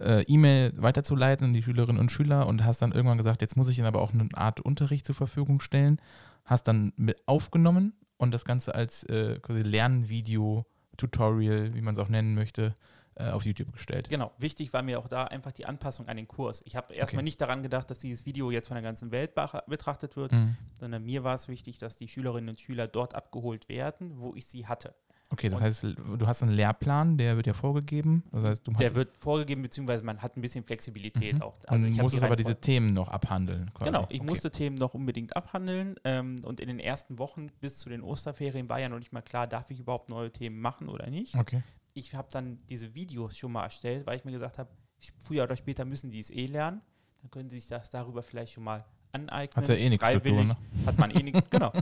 äh, 0.01 0.23
E-Mail 0.23 0.73
weiterzuleiten 0.77 1.47
an 1.47 1.53
die 1.53 1.63
Schülerinnen 1.63 2.01
und 2.01 2.13
Schüler 2.13 2.47
und 2.47 2.65
hast 2.65 2.83
dann 2.83 2.93
irgendwann 2.93 3.19
gesagt, 3.19 3.43
jetzt 3.43 3.57
muss 3.57 3.69
ich 3.69 3.79
ihnen 3.79 3.87
aber 3.87 4.01
auch 4.01 4.13
eine 4.13 4.29
Art 4.35 4.61
Unterricht 4.61 5.05
zur 5.05 5.15
Verfügung 5.15 5.61
stellen. 5.61 6.01
Hast 6.45 6.69
dann 6.69 6.93
mit 6.97 7.27
aufgenommen 7.27 7.93
und 8.17 8.33
das 8.33 8.45
Ganze 8.45 8.75
als 8.75 9.05
äh, 9.05 9.39
quasi 9.41 9.61
Lernvideo, 9.61 10.67
Tutorial, 10.97 11.75
wie 11.75 11.81
man 11.83 11.95
es 11.95 12.01
auch 12.01 12.09
nennen 12.09 12.35
möchte, 12.35 12.75
äh, 13.19 13.31
auf 13.31 13.45
YouTube 13.45 13.73
gestellt. 13.73 14.09
Genau, 14.09 14.33
wichtig 14.39 14.73
war 14.73 14.83
mir 14.83 14.99
auch 14.99 15.09
da 15.09 15.25
einfach 15.25 15.53
die 15.53 15.67
Anpassung 15.67 16.09
an 16.09 16.17
den 16.17 16.29
Kurs. 16.29 16.63
Ich 16.65 16.77
habe 16.77 16.95
erstmal 16.95 17.21
Okay. 17.21 17.25
nicht 17.25 17.41
daran 17.41 17.63
gedacht, 17.63 17.91
dass 17.91 17.99
dieses 17.99 18.25
Video 18.27 18.51
jetzt 18.51 18.69
von 18.69 18.75
der 18.77 18.83
ganzen 18.83 19.11
Welt 19.11 19.33
betrachtet 19.67 20.17
wird, 20.17 20.33
Mhm. 20.33 20.57
sondern 20.79 21.05
mir 21.05 21.25
war 21.25 21.35
es 21.35 21.49
wichtig, 21.49 21.79
dass 21.79 21.97
die 21.97 22.09
Schülerinnen 22.09 22.51
und 22.51 22.61
Schüler 22.61 22.87
dort 22.89 23.15
abgeholt 23.15 23.69
werden, 23.69 24.13
wo 24.21 24.35
ich 24.35 24.47
sie 24.47 24.67
hatte. 24.67 24.95
Okay, 25.31 25.51
das 25.51 25.59
Und- 25.61 25.65
heißt, 25.67 25.83
du 26.17 26.27
hast 26.27 26.43
einen 26.43 26.53
Lehrplan, 26.53 27.19
der 27.19 27.37
wird 27.37 27.47
ja 27.47 27.53
vorgegeben. 27.53 28.25
Das 28.33 28.45
heißt, 28.45 28.67
du 28.67 28.73
Der 28.73 28.95
wird 28.95 29.15
vorgegeben, 29.19 29.61
beziehungsweise 29.61 30.03
man 30.03 30.23
hat 30.23 30.39
ein 30.39 30.41
bisschen 30.41 30.65
Flexibilität 30.65 31.35
Mhm. 31.37 31.43
auch. 31.43 31.55
und 31.69 31.85
ich 31.85 32.01
musstest 32.01 32.23
die 32.23 32.27
aber 32.27 32.37
diese 32.37 32.59
Themen 32.59 32.95
noch 32.95 33.09
abhandeln. 33.09 33.71
Quasi. 33.75 33.91
Genau, 33.91 34.07
ich 34.09 34.21
Okay. 34.21 34.31
musste 34.31 34.51
Themen 34.51 34.77
noch 34.77 34.95
unbedingt 34.95 35.37
abhandeln 35.37 35.97
ähm, 36.05 36.37
und 36.45 36.61
in 36.61 36.69
den 36.69 36.81
ersten 36.81 37.19
Wochen 37.19 37.49
bis 37.61 37.77
zu 37.77 37.91
den 37.91 38.03
Osterferien 38.03 38.71
war 38.71 38.81
ja 38.81 38.89
noch 38.89 38.99
nicht 38.99 39.13
mal 39.13 39.21
klar, 39.21 39.47
darf 39.47 39.71
ich 39.71 39.81
überhaupt 39.81 40.09
neue 40.09 40.31
Themen 40.33 40.61
machen 40.61 40.89
oder 40.89 41.11
nicht. 41.11 41.35
Okay. 41.35 41.63
Ich 41.95 42.15
habe 42.15 42.29
dann 42.31 42.59
diese 42.69 42.95
Videos 42.95 43.37
schon 43.37 43.53
mal 43.53 43.65
erstellt, 43.65 44.07
weil 44.07 44.17
ich 44.17 44.25
mir 44.25 44.33
gesagt 44.33 44.59
habe, 44.59 44.71
früher 45.19 45.45
oder 45.45 45.57
später 45.57 45.85
müssen 45.85 46.11
sie 46.11 46.21
es 46.21 46.31
eh 46.31 46.47
lernen. 46.47 46.81
Dann 47.23 47.31
können 47.31 47.49
sie 47.49 47.59
sich 47.59 47.69
das 47.69 47.91
darüber 47.91 48.23
vielleicht 48.23 48.53
schon 48.53 48.65
mal 48.65 48.85
aneignen. 49.13 49.63
Hat 49.63 49.69
ja 49.69 49.75
eh 49.75 49.89
nichts 49.89 50.07
zu 50.07 50.13
tun, 50.13 50.21
Freiwillig 50.23 50.49
ne? 50.49 50.57
Hat 50.87 50.99
man 50.99 51.11
eh 51.11 51.23
nichts, 51.23 51.49
genau. 51.51 51.73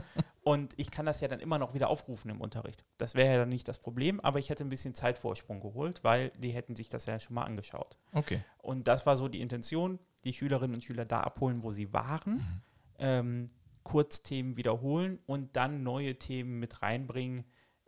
Und 0.43 0.73
ich 0.77 0.89
kann 0.91 1.05
das 1.05 1.19
ja 1.19 1.27
dann 1.27 1.39
immer 1.41 1.57
noch 1.59 1.73
wieder 1.73 1.89
aufrufen 1.89 2.31
im 2.31 2.39
Unterricht. 2.41 2.83
Das 2.97 3.15
wäre 3.15 3.31
ja 3.33 3.37
dann 3.39 3.49
nicht 3.49 3.67
das 3.67 3.79
Problem, 3.79 4.19
aber 4.21 4.39
ich 4.39 4.49
hätte 4.49 4.63
ein 4.63 4.69
bisschen 4.69 4.95
Zeitvorsprung 4.95 5.59
geholt, 5.59 6.03
weil 6.03 6.31
die 6.37 6.51
hätten 6.51 6.75
sich 6.75 6.87
das 6.89 7.05
ja 7.05 7.19
schon 7.19 7.35
mal 7.35 7.43
angeschaut. 7.43 7.97
Okay. 8.13 8.41
Und 8.59 8.87
das 8.87 9.05
war 9.05 9.17
so 9.17 9.27
die 9.27 9.41
Intention, 9.41 9.99
die 10.23 10.33
Schülerinnen 10.33 10.75
und 10.75 10.83
Schüler 10.83 11.05
da 11.05 11.19
abholen, 11.21 11.63
wo 11.63 11.71
sie 11.71 11.91
waren, 11.93 12.35
Mhm. 12.37 12.61
ähm, 12.99 13.47
Kurzthemen 13.83 14.57
wiederholen 14.57 15.19
und 15.27 15.55
dann 15.55 15.83
neue 15.83 16.15
Themen 16.17 16.59
mit 16.59 16.81
reinbringen, 16.81 17.45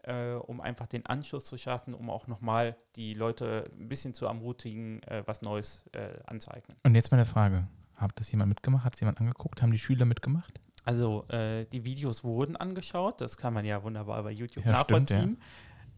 äh, 0.09 0.33
um 0.33 0.59
einfach 0.59 0.87
den 0.87 1.05
Anschluss 1.05 1.45
zu 1.45 1.57
schaffen, 1.57 1.93
um 1.93 2.09
auch 2.09 2.27
nochmal 2.27 2.75
die 2.95 3.13
Leute 3.13 3.69
ein 3.79 3.87
bisschen 3.87 4.13
zu 4.13 4.25
ermutigen, 4.25 5.03
äh, 5.03 5.23
was 5.25 5.41
Neues 5.41 5.85
äh, 5.93 6.19
anzueignen. 6.25 6.77
Und 6.83 6.95
jetzt 6.95 7.11
meine 7.11 7.25
Frage. 7.25 7.67
Hat 7.95 8.11
das 8.15 8.31
jemand 8.31 8.49
mitgemacht? 8.49 8.85
Hat 8.85 8.95
es 8.95 9.01
jemand 9.01 9.19
angeguckt? 9.19 9.61
Haben 9.61 9.71
die 9.71 9.79
Schüler 9.79 10.05
mitgemacht? 10.05 10.59
Also 10.85 11.27
äh, 11.27 11.65
die 11.65 11.83
Videos 11.83 12.23
wurden 12.23 12.55
angeschaut, 12.55 13.21
das 13.21 13.37
kann 13.37 13.53
man 13.53 13.65
ja 13.65 13.83
wunderbar 13.83 14.23
bei 14.23 14.31
YouTube 14.31 14.65
Ja, 14.65 14.83
stimmt, 14.83 15.11
nachvollziehen. 15.11 15.37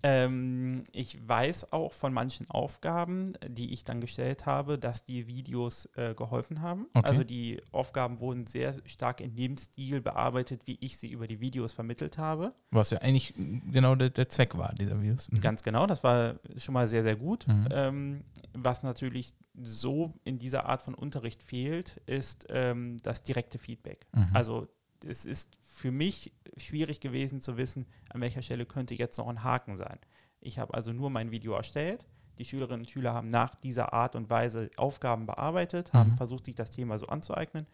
Ähm, 0.03 0.83
ich 0.91 1.17
weiß 1.27 1.73
auch 1.73 1.93
von 1.93 2.13
manchen 2.13 2.49
Aufgaben, 2.49 3.33
die 3.47 3.73
ich 3.73 3.83
dann 3.83 4.01
gestellt 4.01 4.45
habe, 4.45 4.77
dass 4.77 5.05
die 5.05 5.27
Videos 5.27 5.89
äh, 5.95 6.13
geholfen 6.15 6.61
haben. 6.61 6.87
Okay. 6.93 7.07
Also 7.07 7.23
die 7.23 7.61
Aufgaben 7.71 8.19
wurden 8.19 8.47
sehr 8.47 8.75
stark 8.85 9.21
in 9.21 9.35
dem 9.35 9.57
Stil 9.57 10.01
bearbeitet, 10.01 10.61
wie 10.65 10.77
ich 10.81 10.97
sie 10.97 11.11
über 11.11 11.27
die 11.27 11.39
Videos 11.39 11.73
vermittelt 11.73 12.17
habe. 12.17 12.53
Was 12.71 12.89
ja 12.89 12.99
eigentlich 12.99 13.33
genau 13.35 13.95
der, 13.95 14.09
der 14.09 14.29
Zweck 14.29 14.57
war 14.57 14.73
dieser 14.73 14.99
Videos. 15.01 15.31
Mhm. 15.31 15.41
Ganz 15.41 15.63
genau, 15.63 15.85
das 15.85 16.03
war 16.03 16.35
schon 16.57 16.73
mal 16.73 16.87
sehr, 16.87 17.03
sehr 17.03 17.15
gut. 17.15 17.47
Mhm. 17.47 17.67
Ähm, 17.71 18.23
was 18.53 18.83
natürlich 18.83 19.35
so 19.61 20.13
in 20.23 20.39
dieser 20.39 20.65
Art 20.65 20.81
von 20.81 20.93
Unterricht 20.93 21.43
fehlt, 21.43 22.01
ist 22.05 22.47
ähm, 22.49 22.97
das 23.03 23.23
direkte 23.23 23.59
Feedback. 23.59 24.07
Mhm. 24.13 24.29
Also 24.33 24.67
es 25.05 25.25
ist 25.25 25.57
für 25.81 25.91
mich 25.91 26.31
schwierig 26.57 26.99
gewesen 26.99 27.41
zu 27.41 27.57
wissen, 27.57 27.87
an 28.13 28.21
welcher 28.21 28.43
Stelle 28.43 28.65
könnte 28.67 28.93
jetzt 28.93 29.17
noch 29.17 29.27
ein 29.27 29.43
Haken 29.43 29.77
sein. 29.77 29.97
Ich 30.39 30.59
habe 30.59 30.73
also 30.75 30.93
nur 30.93 31.09
mein 31.09 31.31
Video 31.31 31.53
erstellt. 31.53 32.05
Die 32.37 32.45
Schülerinnen 32.45 32.81
und 32.81 32.89
Schüler 32.89 33.13
haben 33.15 33.29
nach 33.29 33.55
dieser 33.55 33.91
Art 33.91 34.15
und 34.15 34.29
Weise 34.29 34.69
Aufgaben 34.77 35.25
bearbeitet, 35.25 35.91
haben 35.91 36.11
Mhm. 36.11 36.17
versucht, 36.17 36.45
sich 36.45 36.55
das 36.55 36.69
Thema 36.69 36.97
so 36.99 37.07
anzueignen. 37.07 37.65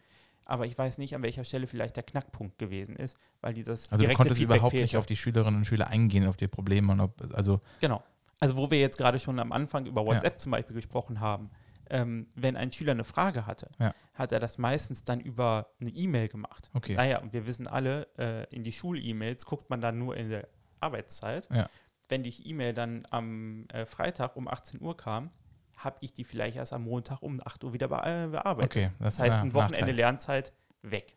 Aber 0.46 0.64
ich 0.64 0.76
weiß 0.78 0.96
nicht, 0.96 1.14
an 1.14 1.22
welcher 1.22 1.44
Stelle 1.44 1.66
vielleicht 1.66 1.96
der 1.96 2.02
Knackpunkt 2.02 2.58
gewesen 2.58 2.96
ist, 2.96 3.18
weil 3.42 3.52
dieses 3.52 3.92
Also 3.92 4.04
du 4.04 4.12
konntest 4.14 4.38
Feedback 4.38 4.56
überhaupt 4.56 4.74
nicht 4.74 4.96
auf 4.96 5.04
die 5.04 5.16
Schülerinnen 5.16 5.60
und 5.60 5.64
Schüler 5.66 5.88
eingehen, 5.88 6.26
auf 6.26 6.38
die 6.38 6.48
Probleme 6.48 6.90
und 6.92 7.00
ob, 7.00 7.12
also 7.34 7.60
Genau. 7.80 8.02
Also 8.40 8.56
wo 8.56 8.70
wir 8.70 8.80
jetzt 8.80 8.96
gerade 8.96 9.18
schon 9.18 9.38
am 9.38 9.52
Anfang 9.52 9.84
über 9.84 10.06
WhatsApp 10.06 10.40
zum 10.40 10.52
Beispiel 10.52 10.76
gesprochen 10.76 11.20
haben, 11.20 11.50
ähm, 11.90 12.26
wenn 12.34 12.56
ein 12.56 12.72
Schüler 12.72 12.92
eine 12.92 13.04
Frage 13.04 13.46
hatte, 13.46 13.68
Ja. 13.78 13.94
hat 14.14 14.32
er 14.32 14.40
das 14.40 14.58
meistens 14.58 15.04
dann 15.04 15.20
über 15.20 15.68
eine 15.80 15.90
E-Mail 15.90 16.28
gemacht. 16.28 16.70
Okay. 16.74 16.94
Naja, 16.94 17.18
und 17.18 17.32
wir 17.32 17.46
wissen 17.46 17.66
alle, 17.68 18.06
äh, 18.18 18.44
in 18.54 18.64
die 18.64 18.72
Schul-E-Mails 18.72 19.46
guckt 19.46 19.70
man 19.70 19.80
dann 19.80 19.98
nur 19.98 20.16
in 20.16 20.30
der 20.30 20.48
Arbeitszeit. 20.80 21.48
Ja. 21.52 21.68
Wenn 22.08 22.22
die 22.22 22.48
E-Mail 22.48 22.72
dann 22.72 23.06
am 23.10 23.66
äh, 23.72 23.84
Freitag 23.84 24.36
um 24.36 24.48
18 24.48 24.80
Uhr 24.80 24.96
kam, 24.96 25.30
habe 25.76 25.98
ich 26.00 26.12
die 26.14 26.24
vielleicht 26.24 26.56
erst 26.56 26.72
am 26.72 26.84
Montag 26.84 27.22
um 27.22 27.40
8 27.44 27.62
Uhr 27.64 27.72
wieder 27.72 27.86
äh, 27.86 28.28
bearbeitet. 28.28 28.70
okay. 28.70 28.90
Das 28.98 29.20
heißt, 29.20 29.36
war 29.36 29.44
ein 29.44 29.54
Wochenende 29.54 29.80
Nachteil. 29.80 29.94
Lernzeit 29.96 30.52
weg. 30.82 31.16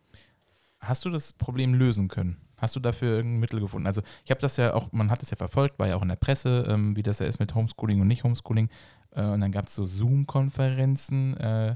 Hast 0.79 1.05
du 1.05 1.10
das 1.10 1.34
Problem 1.34 1.73
lösen 1.73 2.07
können? 2.07 2.38
Hast 2.57 2.75
du 2.75 2.79
dafür 2.79 3.15
irgendein 3.15 3.39
Mittel 3.39 3.60
gefunden? 3.60 3.88
Also 3.88 4.01
ich 4.23 4.29
habe 4.29 4.39
das 4.41 4.57
ja 4.57 4.73
auch, 4.75 4.91
man 4.91 5.10
hat 5.10 5.23
es 5.23 5.31
ja 5.31 5.38
verfolgt, 5.38 5.79
war 5.79 5.88
ja 5.88 5.95
auch 5.95 6.01
in 6.03 6.10
der 6.10 6.15
Presse, 6.15 6.65
ähm, 6.67 6.95
wie 6.95 7.01
das 7.03 7.17
ja 7.19 7.25
ist 7.25 7.39
mit 7.39 7.55
Homeschooling 7.55 8.01
und 8.01 8.07
nicht 8.07 8.23
Homeschooling. 8.23 8.69
Äh, 9.12 9.24
und 9.24 9.41
dann 9.41 9.52
gab 9.52 9.67
es 9.67 9.76
so 9.76 9.86
Zoom-Konferenzen. 9.86 11.38
Äh, 11.38 11.76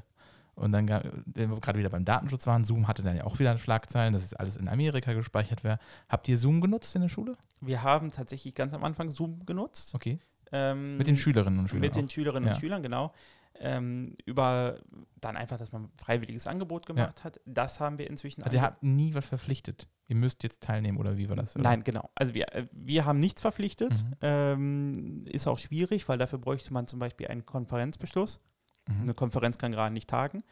Und 0.58 0.72
dann, 0.72 0.88
ga- 0.88 1.04
wenn 1.26 1.50
wir 1.52 1.60
gerade 1.60 1.78
wieder 1.80 1.90
beim 1.90 2.06
Datenschutz 2.06 2.48
waren, 2.48 2.64
Zoom 2.64 2.88
hatte 2.88 3.04
dann 3.04 3.18
ja 3.18 3.26
auch 3.26 3.40
wieder 3.40 3.58
Schlagzeilen, 3.58 4.14
dass 4.14 4.24
es 4.24 4.34
alles 4.34 4.56
in 4.56 4.70
Amerika 4.70 5.12
gespeichert 5.12 5.66
wäre. 5.66 5.80
Habt 6.08 6.30
ihr 6.30 6.38
Zoom 6.38 6.62
genutzt 6.62 6.96
in 6.96 7.02
der 7.02 7.10
Schule? 7.10 7.36
Wir 7.60 7.84
haben 7.84 8.10
tatsächlich 8.10 8.56
ganz 8.56 8.74
am 8.74 8.86
Anfang 8.86 9.10
Zoom 9.10 9.46
genutzt. 9.46 9.94
Okay. 9.94 10.18
Ähm, 10.54 10.96
Mit 10.98 11.08
den 11.08 11.18
Schülerinnen 11.18 11.60
und 11.60 11.68
Schülern. 11.68 11.82
Mit 11.82 11.96
den 11.98 12.06
auch. 12.06 12.10
Schülerinnen 12.10 12.48
Ja. 12.48 12.54
und 12.54 12.60
Schülern, 12.62 12.82
genau. 12.82 13.12
Ähm, 13.60 14.16
über 14.26 14.80
dann 15.22 15.38
einfach, 15.38 15.58
dass 15.58 15.72
man 15.72 15.84
ein 15.84 15.92
freiwilliges 15.98 16.46
Angebot 16.46 16.86
gemacht 16.86 17.24
hat. 17.24 17.40
Das 17.46 17.80
haben 17.80 17.98
wir 17.98 18.10
inzwischen. 18.10 18.44
Also 18.44 18.58
ihr 18.58 18.62
habt 18.62 18.84
nie 18.84 19.14
was 19.14 19.28
verpflichtet. 19.28 19.88
Ihr 20.08 20.16
müsst 20.16 20.44
jetzt 20.44 20.62
teilnehmen 20.62 20.98
oder 20.98 21.18
wie 21.18 21.30
war 21.30 21.36
das? 21.36 21.56
Oder? 21.56 21.64
Nein, 21.64 21.84
genau. 21.84 22.10
Also 22.16 22.34
wir, 22.34 22.54
äh, 22.54 22.68
wir 22.72 23.06
haben 23.06 23.20
nichts 23.20 23.42
verpflichtet. 23.42 24.04
Mhm. 24.04 24.14
Ähm, 24.22 25.26
ist 25.28 25.48
auch 25.48 25.58
schwierig, 25.58 26.08
weil 26.08 26.18
dafür 26.18 26.40
bräuchte 26.40 26.74
man 26.74 26.88
zum 26.88 27.00
Beispiel 27.00 27.28
einen 27.28 27.46
Konferenzbeschluss. 27.46 28.42
Mhm. 28.88 29.02
Eine 29.02 29.14
Konferenz 29.14 29.58
kann 29.58 29.72
gerade 29.72 29.94
nicht 29.94 30.10
tagen. 30.10 30.44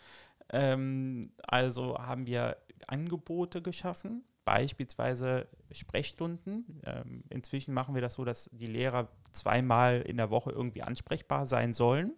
Ähm, 0.50 1.32
also 1.44 1.98
haben 1.98 2.26
wir 2.26 2.58
Angebote 2.88 3.62
geschaffen, 3.62 4.24
beispielsweise 4.46 5.48
Sprechstunden. 5.72 6.82
Ähm, 6.86 7.24
inzwischen 7.30 7.74
machen 7.74 7.96
wir 7.96 8.02
das 8.02 8.16
so, 8.16 8.26
dass 8.26 8.50
die 8.52 8.68
Lehrer 8.68 9.10
zweimal 9.32 10.02
in 10.02 10.18
der 10.18 10.30
Woche 10.30 10.52
irgendwie 10.52 10.84
ansprechbar 10.84 11.48
sein 11.48 11.74
sollen. 11.74 12.14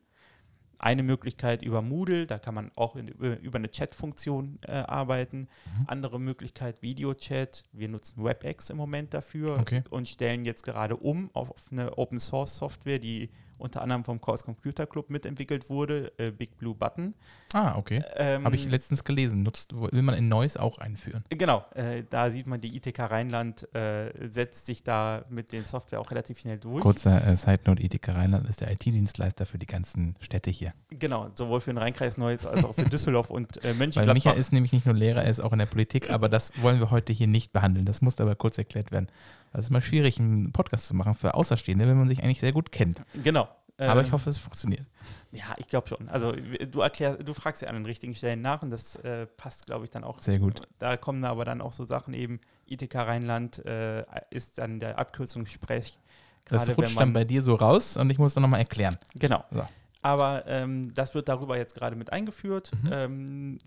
Eine 0.79 1.03
Möglichkeit 1.03 1.61
über 1.61 1.81
Moodle, 1.81 2.25
da 2.25 2.38
kann 2.38 2.55
man 2.55 2.71
auch 2.75 2.95
in, 2.95 3.07
über, 3.07 3.57
eine 3.57 3.71
Chat-Funktion 3.71 4.59
äh, 4.61 4.71
arbeiten. 4.71 5.39
Mhm. 5.39 5.85
Andere 5.88 6.19
Möglichkeit 6.19 6.81
Videochat. 6.81 7.65
Wir 7.71 7.89
nutzen 7.89 8.23
WebEx 8.23 8.69
im 8.69 8.77
Moment 8.77 9.13
dafür 9.13 9.59
Okay. 9.59 9.83
und 9.89 10.07
stellen 10.07 10.45
jetzt 10.45 10.63
gerade 10.63 10.97
um 10.97 11.29
auf 11.33 11.49
eine 11.71 11.97
Open 11.97 12.19
Source 12.19 12.55
Software, 12.57 12.99
die 12.99 13.29
unter 13.58 13.82
anderem 13.82 14.04
vom 14.04 14.22
Chaos 14.22 14.44
Computer 14.44 14.86
Club 14.86 15.10
mitentwickelt 15.10 15.70
wurde, 15.70 16.12
äh, 16.18 16.32
Big 16.32 16.58
Blue 16.58 16.76
Button. 16.76 17.13
Ah, 17.54 17.78
okay. 17.78 18.04
Ähm, 18.15 18.44
Habe 18.44 18.56
ich 18.56 18.70
letztens 18.70 19.04
gelesen. 19.04 19.44
Nutzt, 19.44 19.74
will 19.74 20.02
man 20.02 20.15
in 20.15 20.28
Neuss 20.28 20.58
auch 20.58 20.78
einführen. 20.78 21.24
Genau, 21.30 21.65
äh, 21.74 22.04
da 22.10 22.30
sieht 22.30 22.48
man, 22.48 22.62
die 22.62 22.76
ITK 22.76 23.00
Rheinland 23.00 23.74
äh, 23.74 24.12
setzt 24.30 24.65
sich 24.65 24.84
da 24.84 25.26
mit 25.30 25.52
den 25.52 25.63
Software 25.65 26.00
auch 26.00 26.12
relativ 26.12 26.39
schnell 26.39 26.58
durch. 26.58 26.82
Kurzer 26.82 27.26
äh, 27.26 27.36
Side 27.36 27.62
Note: 27.65 27.82
ITK 27.82 28.10
Rheinland 28.10 28.48
ist 28.50 28.62
der 28.62 28.72
IT-Dienstleister 28.72 29.46
für 29.46 29.58
die 29.58 29.68
ganzen 29.68 30.15
Städte 30.20 30.52
hier. 30.52 30.74
Genau, 30.89 31.30
sowohl 31.34 31.62
für 31.62 31.72
den 31.72 31.78
Rheinkreis 31.78 32.18
Neuss 32.18 32.46
als 32.46 32.63
auch 32.63 32.76
für 32.76 32.84
Düsseldorf 32.89 33.30
und 33.30 33.58
äh, 33.58 33.70
Weil 33.70 33.74
Mönchengladbach. 33.76 34.13
Micha 34.13 34.32
ist 34.32 34.54
nämlich 34.54 34.74
nicht 34.74 34.86
nur 34.86 34.96
Lehrer, 34.96 35.24
er 35.24 35.30
ist 35.30 35.39
auch 35.39 35.54
in 35.54 35.60
der 35.60 35.65
Politik, 35.65 36.10
aber 36.10 36.30
das 36.30 36.52
wollen 36.62 36.80
wir 36.80 36.91
heute 36.91 37.13
hier 37.13 37.28
nicht 37.28 37.54
behandeln. 37.54 37.86
Das 37.86 38.02
muss 38.02 38.20
aber 38.20 38.36
kurz 38.36 38.58
erklärt 38.58 38.91
werden. 38.91 39.08
Das 39.56 39.65
ist 39.65 39.72
mal 39.72 39.82
schwierig, 39.82 40.20
einen 40.20 40.52
Podcast 40.52 40.88
zu 40.88 40.94
machen 40.94 41.15
für 41.15 41.34
Außerstehende, 41.34 41.88
wenn 41.88 41.98
man 41.98 42.10
sich 42.10 42.22
eigentlich 42.22 42.41
sehr 42.41 42.52
gut 42.52 42.74
kennt. 42.74 43.02
Genau. 43.24 43.48
Aber 43.78 44.02
ähm, 44.02 44.06
ich 44.06 44.12
hoffe, 44.12 44.30
es 44.30 44.38
funktioniert. 44.38 44.86
Ja, 45.32 45.54
ich 45.58 45.68
glaube 45.68 45.88
schon. 45.88 46.10
Also 46.10 46.34
du 46.34 46.82
erklärst, 46.82 47.28
du 47.28 47.34
fragst 47.34 47.62
ja 47.62 47.70
an 47.70 47.76
den 47.76 47.86
richtigen 47.86 48.13
Stellen 48.15 48.41
nach 48.41 48.63
und 48.63 48.70
das 48.70 48.98
äh, 48.98 49.26
passt, 49.26 49.65
glaube 49.65 49.86
ich, 49.86 49.91
dann 49.91 50.04
auch. 50.04 50.22
Sehr 50.22 50.39
gut. 50.39 50.62
Da 50.80 50.98
kommen 50.98 51.24
aber 51.24 51.46
dann 51.46 51.62
auch 51.62 51.72
so 51.72 51.86
Sachen 51.86 52.13
eben, 52.13 52.41
ITK 52.68 52.96
Rheinland 52.96 53.65
äh, 53.65 54.04
ist 54.30 54.58
dann 54.58 54.80
der 54.80 55.00
Abkürzungssprech. 55.00 55.98
Das 56.46 56.65
gerade 56.65 56.76
rutscht 56.76 57.00
dann 57.00 57.13
bei 57.13 57.24
dir 57.24 57.41
so 57.41 57.56
raus 57.56 57.96
und 57.96 58.10
ich 58.10 58.18
muss 58.18 58.34
dann 58.34 58.44
nochmal 58.44 58.60
erklären. 58.60 58.98
Genau. 59.15 59.44
So. 59.52 59.65
Aber 60.02 60.46
ähm, 60.48 60.94
das 60.94 61.15
wird 61.15 61.30
darüber 61.30 61.58
jetzt 61.58 61.76
gerade 61.76 61.96
mit 61.96 62.12
eingeführt. 62.12 62.72
Mhm. 62.84 62.89
Ähm, 62.91 63.60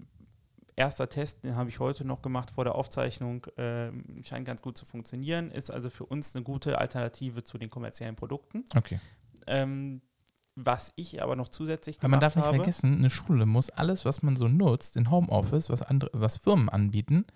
erster 0.79 1.09
Test, 1.09 1.45
den 1.45 1.57
habe 1.57 1.69
ich 1.69 1.81
heute 1.81 2.05
noch 2.05 2.23
gemacht 2.23 2.51
vor 2.51 2.65
der 2.65 2.75
Aufzeichnung, 2.75 3.47
ähm, 3.57 4.23
scheint 4.25 4.47
ganz 4.47 4.63
gut 4.63 4.79
zu 4.79 4.87
funktionieren, 4.87 5.51
ist 5.51 5.71
also 5.71 5.91
für 5.91 6.07
uns 6.07 6.35
eine 6.35 6.45
gute 6.45 6.79
Alternative 6.79 7.43
zu 7.45 7.59
den 7.59 7.69
kommerziellen 7.69 8.17
Produkten. 8.17 8.65
Okay. 8.75 9.01
Ähm, 9.47 10.01
was 10.55 10.93
ich 10.97 11.23
aber 11.23 11.37
noch 11.37 11.49
zusätzlich 11.49 12.01
man 12.03 12.11
gemacht 12.11 12.23
darf 12.23 12.37
nicht 12.37 12.45
habe, 12.45 12.57
vergessen, 12.57 12.97
eine 12.97 13.11
Schule 13.11 13.47
muss 13.47 13.71
alles, 13.71 14.05
was 14.05 14.23
man 14.23 14.37
so 14.37 14.49
nutzt, 14.49 14.97
in 14.97 15.11
Homeoffice, 15.11 15.71
was, 15.71 15.83
andere, 15.83 16.11
was 16.13 16.37
Firmen 16.37 16.69
anbieten, 16.69 17.27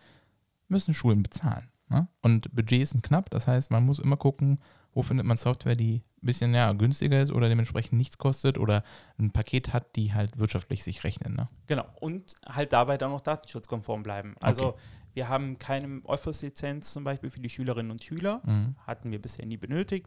müssen 0.68 0.94
Schulen 0.94 1.22
bezahlen. 1.22 1.68
Ne? 1.88 2.08
Und 2.20 2.54
Budgets 2.54 2.90
sind 2.90 3.02
knapp, 3.02 3.30
das 3.30 3.46
heißt, 3.46 3.70
man 3.70 3.84
muss 3.84 3.98
immer 3.98 4.16
gucken, 4.16 4.58
wo 4.94 5.02
findet 5.02 5.26
man 5.26 5.36
Software, 5.36 5.74
die 5.76 6.02
ein 6.22 6.26
bisschen 6.26 6.54
ja, 6.54 6.72
günstiger 6.72 7.20
ist 7.22 7.32
oder 7.32 7.48
dementsprechend 7.48 7.94
nichts 7.94 8.18
kostet 8.18 8.58
oder 8.58 8.84
ein 9.18 9.30
Paket 9.32 9.72
hat, 9.72 9.96
die 9.96 10.12
halt 10.14 10.38
wirtschaftlich 10.38 10.84
sich 10.84 11.02
rechnen. 11.04 11.32
Ne? 11.34 11.46
Genau, 11.66 11.84
und 12.00 12.34
halt 12.46 12.72
dabei 12.72 12.98
dann 12.98 13.10
noch 13.10 13.20
datenschutzkonform 13.22 14.02
bleiben. 14.02 14.34
Also 14.40 14.68
Okay. 14.68 14.78
wir 15.14 15.28
haben 15.28 15.58
keine 15.58 16.00
Office-Lizenz 16.04 16.92
zum 16.92 17.04
Beispiel 17.04 17.30
für 17.30 17.40
die 17.40 17.50
Schülerinnen 17.50 17.90
und 17.90 18.04
Schüler, 18.04 18.40
Mhm. 18.44 18.76
hatten 18.86 19.10
wir 19.10 19.20
bisher 19.20 19.46
nie 19.46 19.56
benötigt. 19.56 20.06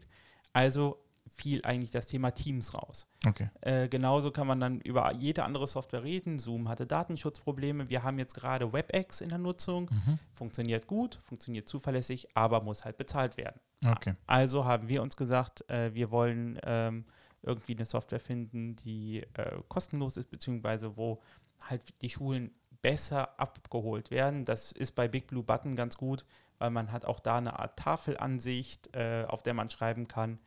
Also 0.52 0.98
fiel 1.26 1.60
eigentlich 1.64 1.90
das 1.90 2.06
Thema 2.06 2.30
Teams 2.30 2.74
raus. 2.74 3.06
Okay. 3.26 3.50
Äh, 3.60 3.88
genauso 3.88 4.30
kann 4.30 4.46
man 4.46 4.60
dann 4.60 4.80
über 4.80 5.12
jede 5.14 5.44
andere 5.44 5.66
Software 5.66 6.02
reden. 6.02 6.38
Zoom 6.38 6.68
hatte 6.68 6.86
Datenschutzprobleme. 6.86 7.88
Wir 7.88 8.02
haben 8.02 8.18
jetzt 8.18 8.34
gerade 8.34 8.72
WebEx 8.72 9.20
in 9.20 9.28
der 9.28 9.38
Nutzung. 9.38 9.90
Mhm. 9.90 10.18
Funktioniert 10.32 10.86
gut, 10.86 11.18
funktioniert 11.22 11.68
zuverlässig, 11.68 12.28
aber 12.34 12.62
muss 12.62 12.84
halt 12.84 12.96
bezahlt 12.96 13.36
werden. 13.36 13.60
Okay. 13.84 14.14
Also 14.26 14.64
haben 14.64 14.88
wir 14.88 15.02
uns 15.02 15.16
gesagt, 15.16 15.68
äh, 15.68 15.92
wir 15.94 16.10
wollen 16.10 16.58
ähm, 16.64 17.04
irgendwie 17.42 17.74
eine 17.74 17.84
Software 17.84 18.20
finden, 18.20 18.76
die 18.76 19.22
äh, 19.34 19.58
kostenlos 19.68 20.16
ist, 20.16 20.30
beziehungsweise 20.30 20.96
wo 20.96 21.20
halt 21.64 21.82
die 22.02 22.10
Schulen 22.10 22.52
besser 22.82 23.38
abgeholt 23.38 24.10
werden. 24.10 24.44
Das 24.44 24.72
ist 24.72 24.92
bei 24.92 25.08
Big 25.08 25.26
Blue 25.26 25.42
Button 25.42 25.76
ganz 25.76 25.96
gut, 25.96 26.24
weil 26.58 26.70
man 26.70 26.92
hat 26.92 27.04
auch 27.04 27.20
da 27.20 27.38
eine 27.38 27.58
Art 27.58 27.78
Tafelansicht, 27.78 28.94
äh, 28.94 29.24
auf 29.26 29.42
der 29.42 29.54
man 29.54 29.70
schreiben 29.70 30.08
kann 30.08 30.38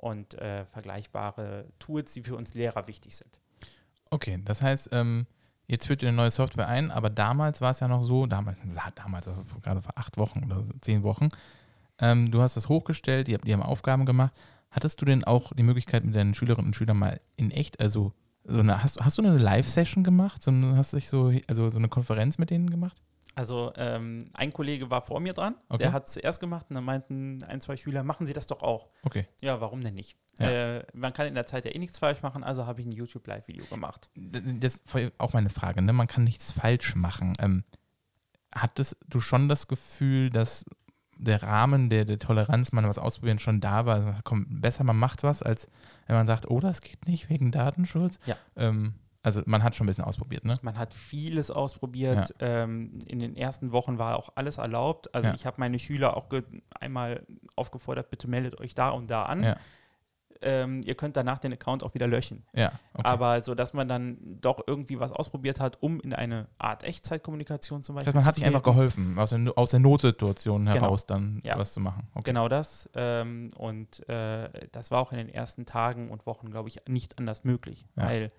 und 0.00 0.34
äh, 0.34 0.64
vergleichbare 0.66 1.66
Tools, 1.78 2.12
die 2.14 2.22
für 2.22 2.36
uns 2.36 2.54
Lehrer 2.54 2.86
wichtig 2.86 3.16
sind. 3.16 3.38
Okay, 4.10 4.40
das 4.44 4.62
heißt, 4.62 4.90
ähm, 4.92 5.26
jetzt 5.66 5.86
führt 5.86 6.02
ihr 6.02 6.08
eine 6.08 6.16
neue 6.16 6.30
Software 6.30 6.68
ein, 6.68 6.90
aber 6.90 7.10
damals 7.10 7.60
war 7.60 7.70
es 7.70 7.80
ja 7.80 7.88
noch 7.88 8.02
so, 8.02 8.26
damals, 8.26 8.58
damals 8.94 9.28
also 9.28 9.44
gerade 9.62 9.82
vor 9.82 9.92
acht 9.96 10.16
Wochen 10.16 10.44
oder 10.44 10.64
zehn 10.80 11.02
Wochen, 11.02 11.28
ähm, 11.98 12.30
du 12.30 12.40
hast 12.40 12.56
das 12.56 12.68
hochgestellt, 12.68 13.28
die, 13.28 13.36
die 13.38 13.52
haben 13.52 13.62
Aufgaben 13.62 14.06
gemacht. 14.06 14.34
Hattest 14.70 15.00
du 15.00 15.04
denn 15.04 15.24
auch 15.24 15.52
die 15.52 15.62
Möglichkeit 15.62 16.04
mit 16.04 16.14
deinen 16.14 16.32
Schülerinnen 16.32 16.68
und 16.68 16.76
Schülern 16.76 16.96
mal 16.96 17.20
in 17.36 17.50
echt, 17.50 17.80
also 17.80 18.12
so 18.44 18.60
eine, 18.60 18.82
hast, 18.82 19.04
hast 19.04 19.18
du 19.18 19.22
eine 19.22 19.36
Live-Session 19.36 20.02
gemacht? 20.02 20.42
So 20.42 20.52
hast 20.76 20.94
du 20.94 21.00
so, 21.00 21.32
also 21.46 21.68
so 21.68 21.78
eine 21.78 21.88
Konferenz 21.88 22.38
mit 22.38 22.50
denen 22.50 22.70
gemacht? 22.70 23.02
Also 23.34 23.72
ähm, 23.76 24.18
ein 24.34 24.52
Kollege 24.52 24.90
war 24.90 25.02
vor 25.02 25.20
mir 25.20 25.32
dran, 25.32 25.54
Okay. 25.68 25.84
der 25.84 25.92
hat 25.92 26.06
es 26.06 26.12
zuerst 26.14 26.40
gemacht 26.40 26.66
und 26.68 26.74
dann 26.74 26.84
meinten 26.84 27.42
ein, 27.44 27.60
zwei 27.60 27.76
Schüler, 27.76 28.02
machen 28.02 28.26
Sie 28.26 28.32
das 28.32 28.46
doch 28.46 28.62
auch. 28.62 28.88
Okay. 29.02 29.26
Ja, 29.40 29.60
warum 29.60 29.80
denn 29.82 29.94
nicht? 29.94 30.16
Ja. 30.38 30.50
Äh, 30.78 30.86
man 30.94 31.12
kann 31.12 31.26
in 31.26 31.34
der 31.34 31.46
Zeit 31.46 31.64
ja 31.64 31.70
eh 31.70 31.78
nichts 31.78 31.98
falsch 31.98 32.22
machen, 32.22 32.42
also 32.42 32.66
habe 32.66 32.80
ich 32.80 32.86
ein 32.86 32.92
YouTube-Live-Video 32.92 33.64
gemacht. 33.66 34.10
Das 34.16 34.78
ist 34.78 34.82
auch 35.18 35.32
meine 35.32 35.50
Frage, 35.50 35.80
ne? 35.82 35.92
Man 35.92 36.06
kann 36.08 36.24
nichts 36.24 36.50
falsch 36.52 36.96
machen. 36.96 37.34
Ähm, 37.38 37.64
hattest 38.52 38.96
du 39.08 39.20
schon 39.20 39.48
das 39.48 39.68
Gefühl, 39.68 40.30
dass 40.30 40.64
der 41.16 41.42
Rahmen 41.42 41.90
der, 41.90 42.04
der 42.06 42.18
Toleranz, 42.18 42.72
man 42.72 42.88
was 42.88 42.98
ausprobieren, 42.98 43.38
schon 43.38 43.60
da 43.60 43.84
war? 43.86 43.96
Also, 43.96 44.14
komm, 44.24 44.46
besser 44.60 44.84
man 44.84 44.96
macht 44.96 45.22
was, 45.22 45.42
als 45.42 45.68
wenn 46.06 46.16
man 46.16 46.26
sagt, 46.26 46.48
oh, 46.50 46.60
das 46.60 46.80
geht 46.80 47.06
nicht 47.06 47.28
wegen 47.28 47.52
Datenschutz. 47.52 48.18
Ja. 48.26 48.36
Ähm, 48.56 48.94
also 49.22 49.42
man 49.46 49.62
hat 49.62 49.76
schon 49.76 49.84
ein 49.84 49.88
bisschen 49.88 50.04
ausprobiert, 50.04 50.44
ne? 50.44 50.54
Man 50.62 50.78
hat 50.78 50.94
vieles 50.94 51.50
ausprobiert. 51.50 52.32
Ähm, 52.38 52.98
in 53.06 53.18
den 53.20 53.36
ersten 53.36 53.70
Wochen 53.72 53.98
war 53.98 54.16
auch 54.16 54.30
alles 54.34 54.58
erlaubt. 54.58 55.14
Also 55.14 55.28
Ja. 55.28 55.34
ich 55.34 55.44
habe 55.46 55.56
meine 55.60 55.78
Schüler 55.78 56.16
auch 56.16 56.26
einmal 56.78 57.26
aufgefordert, 57.56 58.10
bitte 58.10 58.28
meldet 58.28 58.58
euch 58.60 58.74
da 58.74 58.90
und 58.90 59.10
da 59.10 59.24
an. 59.24 59.42
Ja. 59.42 59.56
Ähm, 60.42 60.80
ihr 60.86 60.94
könnt 60.94 61.18
danach 61.18 61.38
den 61.38 61.52
Account 61.52 61.84
auch 61.84 61.92
wieder 61.92 62.06
löschen. 62.06 62.46
Ja, 62.54 62.72
okay. 62.94 63.06
Aber 63.06 63.42
so, 63.42 63.54
dass 63.54 63.74
man 63.74 63.88
dann 63.88 64.16
doch 64.40 64.62
irgendwie 64.66 64.98
was 64.98 65.12
ausprobiert 65.12 65.60
hat, 65.60 65.82
um 65.82 66.00
in 66.00 66.14
eine 66.14 66.48
Art 66.56 66.82
Echtzeitkommunikation 66.82 67.82
zum 67.84 67.94
das 67.96 68.04
Beispiel 68.06 68.14
heißt, 68.18 68.24
man 68.24 68.26
hat 68.26 68.34
sich 68.36 68.46
einfach 68.46 68.62
geholfen, 68.62 69.18
aus 69.18 69.28
der, 69.30 69.52
aus 69.58 69.70
der 69.72 69.80
Notsituation 69.80 70.64
Genau. 70.64 70.76
heraus 70.80 71.04
dann 71.04 71.42
Ja. 71.44 71.58
was 71.58 71.74
zu 71.74 71.80
machen. 71.80 72.08
Okay. 72.14 72.22
Genau 72.30 72.48
das. 72.48 72.88
Ähm, 72.94 73.50
und 73.58 74.08
äh, 74.08 74.48
das 74.72 74.90
war 74.90 75.00
auch 75.02 75.12
in 75.12 75.18
den 75.18 75.28
ersten 75.28 75.66
Tagen 75.66 76.10
und 76.10 76.24
Wochen, 76.24 76.50
glaube 76.50 76.70
ich, 76.70 76.78
nicht 76.88 77.18
anders 77.18 77.44
möglich. 77.44 77.86
Ja. 77.96 78.04
Weil 78.06 78.32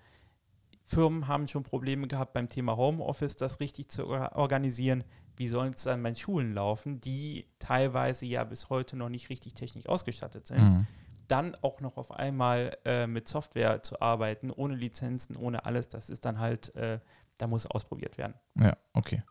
Firmen 0.94 1.26
haben 1.28 1.48
schon 1.48 1.62
Probleme 1.62 2.06
gehabt 2.06 2.32
beim 2.34 2.48
Thema 2.48 2.76
Homeoffice, 2.76 3.36
das 3.36 3.60
richtig 3.60 3.88
zu 3.88 4.06
or- 4.06 4.32
organisieren. 4.36 5.04
Wie 5.36 5.48
sollen 5.48 5.72
es 5.74 5.84
dann 5.84 6.02
bei 6.02 6.14
Schulen 6.14 6.52
laufen, 6.52 7.00
die 7.00 7.46
teilweise 7.58 8.26
ja 8.26 8.44
bis 8.44 8.68
heute 8.68 8.96
noch 8.96 9.08
nicht 9.08 9.30
richtig 9.30 9.54
technisch 9.54 9.86
ausgestattet 9.88 10.46
sind? 10.46 10.60
Mhm. 10.62 10.86
Dann 11.28 11.54
auch 11.62 11.80
noch 11.80 11.96
auf 11.96 12.10
einmal 12.10 12.76
äh, 12.84 13.06
mit 13.06 13.26
Software 13.28 13.82
zu 13.82 14.02
arbeiten, 14.02 14.50
ohne 14.50 14.74
Lizenzen, 14.74 15.36
ohne 15.36 15.64
alles, 15.64 15.88
das 15.88 16.10
ist 16.10 16.24
dann 16.26 16.38
halt, 16.38 16.74
äh, 16.76 16.98
da 17.38 17.46
muss 17.46 17.66
ausprobiert 17.66 18.18
werden. 18.18 18.34
Ja, 18.58 18.76
okay. 18.92 19.22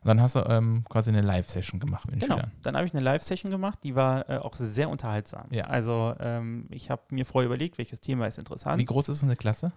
Und 0.00 0.08
dann 0.08 0.20
hast 0.20 0.34
du 0.34 0.40
ähm, 0.40 0.84
quasi 0.88 1.10
eine 1.10 1.20
Live-Session 1.20 1.78
gemacht 1.78 2.06
mit 2.06 2.16
den 2.16 2.20
Genau. 2.20 2.36
Schülern. 2.36 2.52
Dann 2.62 2.74
habe 2.76 2.86
ich 2.86 2.92
eine 2.94 3.02
Live-Session 3.02 3.50
gemacht, 3.50 3.78
die 3.84 3.94
war 3.94 4.28
äh, 4.28 4.38
auch 4.38 4.54
sehr 4.54 4.88
unterhaltsam. 4.88 5.46
Ja. 5.52 5.64
Also 5.64 6.14
ähm, 6.18 6.66
ich 6.70 6.90
habe 6.90 7.02
mir 7.10 7.24
vorher 7.24 7.46
überlegt, 7.46 7.78
welches 7.78 8.00
Thema 8.00 8.26
ist 8.26 8.38
interessant. 8.38 8.78
Wie 8.78 8.84
groß 8.84 9.08
ist 9.08 9.20
so 9.20 9.26
eine 9.26 9.36
Klasse? 9.36 9.72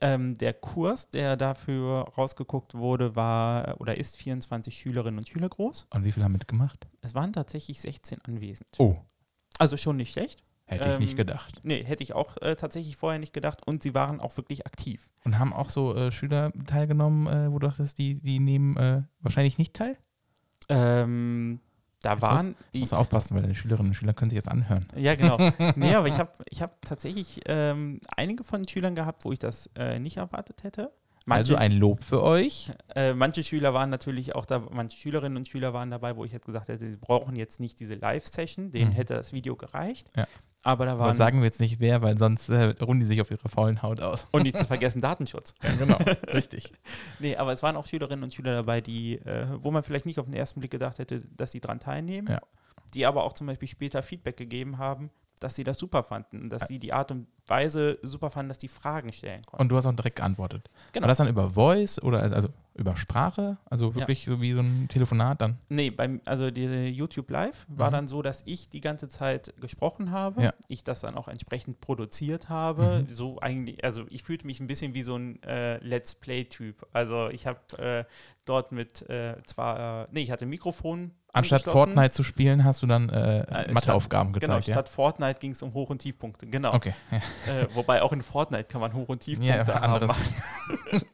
Ähm, 0.00 0.36
der 0.36 0.52
Kurs, 0.54 1.08
der 1.10 1.36
dafür 1.36 2.08
rausgeguckt 2.16 2.74
wurde, 2.74 3.16
war 3.16 3.80
oder 3.80 3.96
ist 3.96 4.16
24 4.16 4.74
Schülerinnen 4.74 5.18
und 5.18 5.28
Schüler 5.28 5.48
groß. 5.48 5.86
Und 5.90 6.04
wie 6.04 6.12
viele 6.12 6.24
haben 6.24 6.32
mitgemacht? 6.32 6.88
Es 7.00 7.14
waren 7.14 7.32
tatsächlich 7.32 7.80
16 7.80 8.18
anwesend. 8.24 8.68
Oh. 8.78 8.96
Also 9.58 9.76
schon 9.76 9.96
nicht 9.96 10.12
schlecht. 10.12 10.44
Hätte 10.66 10.92
ich 10.92 10.98
nicht 11.00 11.10
Ähm, 11.12 11.16
gedacht. 11.16 11.60
Nee, 11.64 11.82
hätte 11.82 12.04
ich 12.04 12.12
auch 12.12 12.36
äh, 12.42 12.54
tatsächlich 12.54 12.96
vorher 12.96 13.18
nicht 13.18 13.32
gedacht. 13.32 13.66
Und 13.66 13.82
sie 13.82 13.92
waren 13.92 14.20
auch 14.20 14.36
wirklich 14.36 14.66
aktiv. 14.66 15.10
Und 15.24 15.38
haben 15.38 15.52
auch 15.52 15.68
so 15.68 15.94
äh, 15.96 16.12
Schüler 16.12 16.52
teilgenommen, 16.66 17.26
äh, 17.26 17.50
wo 17.50 17.58
du 17.58 17.66
dachtest, 17.66 17.98
die, 17.98 18.20
die 18.20 18.38
nehmen 18.38 18.76
äh, 18.76 19.02
wahrscheinlich 19.18 19.58
nicht 19.58 19.74
teil? 19.74 19.96
Ähm, 20.68 21.60
da 22.02 22.12
Jetzt 22.14 22.22
waren 22.22 22.50
Ich 22.50 22.72
die. 22.72 22.80
muss 22.80 22.92
aufpassen, 22.92 23.34
weil 23.34 23.42
deine 23.42 23.54
Schülerinnen 23.54 23.90
und 23.90 23.94
Schüler 23.94 24.14
können 24.14 24.30
sich 24.30 24.36
jetzt 24.36 24.48
anhören. 24.48 24.86
Ja, 24.96 25.14
genau. 25.14 25.36
nee, 25.76 25.94
aber 25.94 26.08
ich 26.08 26.18
habe 26.18 26.30
ich 26.48 26.62
hab 26.62 26.80
tatsächlich 26.84 27.40
ähm, 27.46 28.00
einige 28.16 28.42
von 28.44 28.62
den 28.62 28.68
Schülern 28.68 28.94
gehabt, 28.94 29.24
wo 29.24 29.32
ich 29.32 29.38
das 29.38 29.68
äh, 29.76 29.98
nicht 29.98 30.16
erwartet 30.16 30.62
hätte. 30.62 30.92
also 31.26 31.54
ein 31.56 31.72
Lob 31.72 32.02
für 32.02 32.22
euch. 32.22 32.72
Äh, 32.94 33.12
manche 33.14 33.42
Schüler 33.42 33.74
waren 33.74 33.90
natürlich 33.90 34.34
auch 34.34 34.46
da, 34.46 34.58
manche 34.70 34.96
Schülerinnen 34.98 35.36
und 35.36 35.48
Schüler 35.48 35.72
waren 35.74 35.90
dabei, 35.90 36.16
wo 36.16 36.24
ich 36.24 36.32
jetzt 36.32 36.46
gesagt 36.46 36.68
hätte, 36.68 36.84
sie 36.86 36.96
brauchen 36.96 37.36
jetzt 37.36 37.60
nicht 37.60 37.78
diese 37.78 37.94
Live-Session, 37.94 38.70
denen 38.70 38.90
Mhm. 38.90 38.94
hätte 38.94 39.14
das 39.14 39.32
Video 39.32 39.54
gereicht. 39.56 40.08
Ja. 40.16 40.26
Aber 40.62 40.84
da 40.84 40.92
Aber 40.92 41.00
waren, 41.06 41.16
sagen 41.16 41.38
wir 41.40 41.46
jetzt 41.46 41.60
nicht 41.60 41.80
wer, 41.80 42.02
weil 42.02 42.18
sonst 42.18 42.48
äh, 42.50 42.74
ruhen 42.82 43.00
die 43.00 43.06
sich 43.06 43.20
auf 43.20 43.30
ihre 43.30 43.48
faulen 43.48 43.82
Haut 43.82 44.00
aus. 44.00 44.26
und 44.30 44.42
nicht 44.42 44.58
zu 44.58 44.66
vergessen, 44.66 45.00
Datenschutz. 45.00 45.54
Ja, 45.62 45.72
genau. 45.74 45.96
Richtig. 46.34 46.72
Nee, 47.18 47.36
aber 47.36 47.52
es 47.52 47.62
waren 47.62 47.76
auch 47.76 47.86
Schülerinnen 47.86 48.22
und 48.24 48.34
Schüler 48.34 48.52
dabei, 48.54 48.80
die, 48.80 49.14
äh, 49.18 49.46
wo 49.60 49.70
man 49.70 49.82
vielleicht 49.82 50.06
nicht 50.06 50.18
auf 50.18 50.26
den 50.26 50.34
ersten 50.34 50.60
Blick 50.60 50.70
gedacht 50.72 50.98
hätte, 50.98 51.20
dass 51.36 51.52
sie 51.52 51.60
daran 51.60 51.80
teilnehmen, 51.80 52.28
Ja. 52.28 52.40
die 52.94 53.06
aber 53.06 53.24
auch 53.24 53.32
zum 53.32 53.46
Beispiel 53.46 53.68
später 53.68 54.02
Feedback 54.02 54.36
gegeben 54.36 54.76
haben, 54.78 55.10
dass 55.40 55.56
sie 55.56 55.64
das 55.64 55.78
super 55.78 56.02
fanden 56.02 56.42
und 56.42 56.50
dass 56.50 56.68
sie 56.68 56.78
die 56.78 56.92
Art 56.92 57.10
und 57.10 57.26
Weise 57.46 57.98
super 58.02 58.30
fanden, 58.30 58.48
dass 58.50 58.58
die 58.58 58.68
Fragen 58.68 59.12
stellen 59.12 59.42
konnten. 59.42 59.62
Und 59.62 59.68
du 59.70 59.76
hast 59.76 59.86
auch 59.86 59.92
direkt 59.92 60.16
geantwortet. 60.16 60.70
Genau. 60.92 61.04
War 61.04 61.08
das 61.08 61.18
dann 61.18 61.26
über 61.28 61.50
Voice 61.50 62.00
oder 62.00 62.22
also 62.22 62.48
über 62.74 62.94
Sprache? 62.94 63.58
Also 63.64 63.94
wirklich 63.96 64.24
so 64.24 64.40
wie 64.40 64.52
so 64.52 64.60
ein 64.60 64.86
Telefonat 64.88 65.40
dann? 65.40 65.58
Nee, 65.68 65.90
beim, 65.90 66.20
also 66.26 66.50
die 66.52 66.88
YouTube 66.90 67.28
Live 67.30 67.66
war 67.68 67.88
Mhm. 67.90 67.94
dann 67.94 68.08
so, 68.08 68.22
dass 68.22 68.42
ich 68.46 68.68
die 68.68 68.80
ganze 68.80 69.08
Zeit 69.08 69.52
gesprochen 69.60 70.12
habe, 70.12 70.42
Ja. 70.42 70.54
ich 70.68 70.84
das 70.84 71.00
dann 71.00 71.16
auch 71.16 71.26
entsprechend 71.26 71.80
produziert 71.80 72.48
habe. 72.48 73.04
Mhm. 73.08 73.12
So 73.12 73.40
eigentlich, 73.40 73.82
also 73.82 74.04
ich 74.10 74.22
fühlte 74.22 74.46
mich 74.46 74.60
ein 74.60 74.68
bisschen 74.68 74.94
wie 74.94 75.02
so 75.02 75.16
ein 75.16 75.42
äh, 75.42 75.78
Let's 75.78 76.14
Play-Typ. 76.14 76.86
Also 76.92 77.30
ich 77.30 77.46
habe 77.48 77.58
äh, 77.78 78.04
dort 78.44 78.70
mit 78.70 79.08
äh, 79.10 79.42
zwar, 79.44 80.04
äh, 80.04 80.08
nee, 80.12 80.20
ich 80.22 80.30
hatte 80.30 80.44
ein 80.46 80.50
Mikrofon. 80.50 81.10
Anstatt. 81.32 81.62
Fortnite 81.62 82.10
zu 82.10 82.22
spielen, 82.22 82.64
hast 82.64 82.82
du 82.82 82.86
dann 82.86 83.08
äh, 83.08 83.40
Äh, 83.40 83.72
Matheaufgaben 83.72 84.32
Genau, 84.32 84.40
gezeigt, 84.56 84.66
ja? 84.68 84.74
statt 84.74 84.88
Fortnite 84.88 85.38
ging 85.40 85.52
es 85.52 85.62
um 85.62 85.72
Hoch- 85.74 85.90
und 85.90 85.98
Tiefpunkte. 86.00 86.46
Genau. 86.46 86.74
Okay. 86.74 86.94
Ja. 87.46 87.60
Äh, 87.60 87.74
wobei 87.74 88.02
auch 88.02 88.12
in 88.12 88.22
Fortnite 88.22 88.64
kann 88.64 88.80
man 88.80 88.92
Hoch- 88.94 89.08
und 89.08 89.20
Tiefpunkte 89.20 89.56
Ja, 89.68 89.74
anderes. 89.74 90.14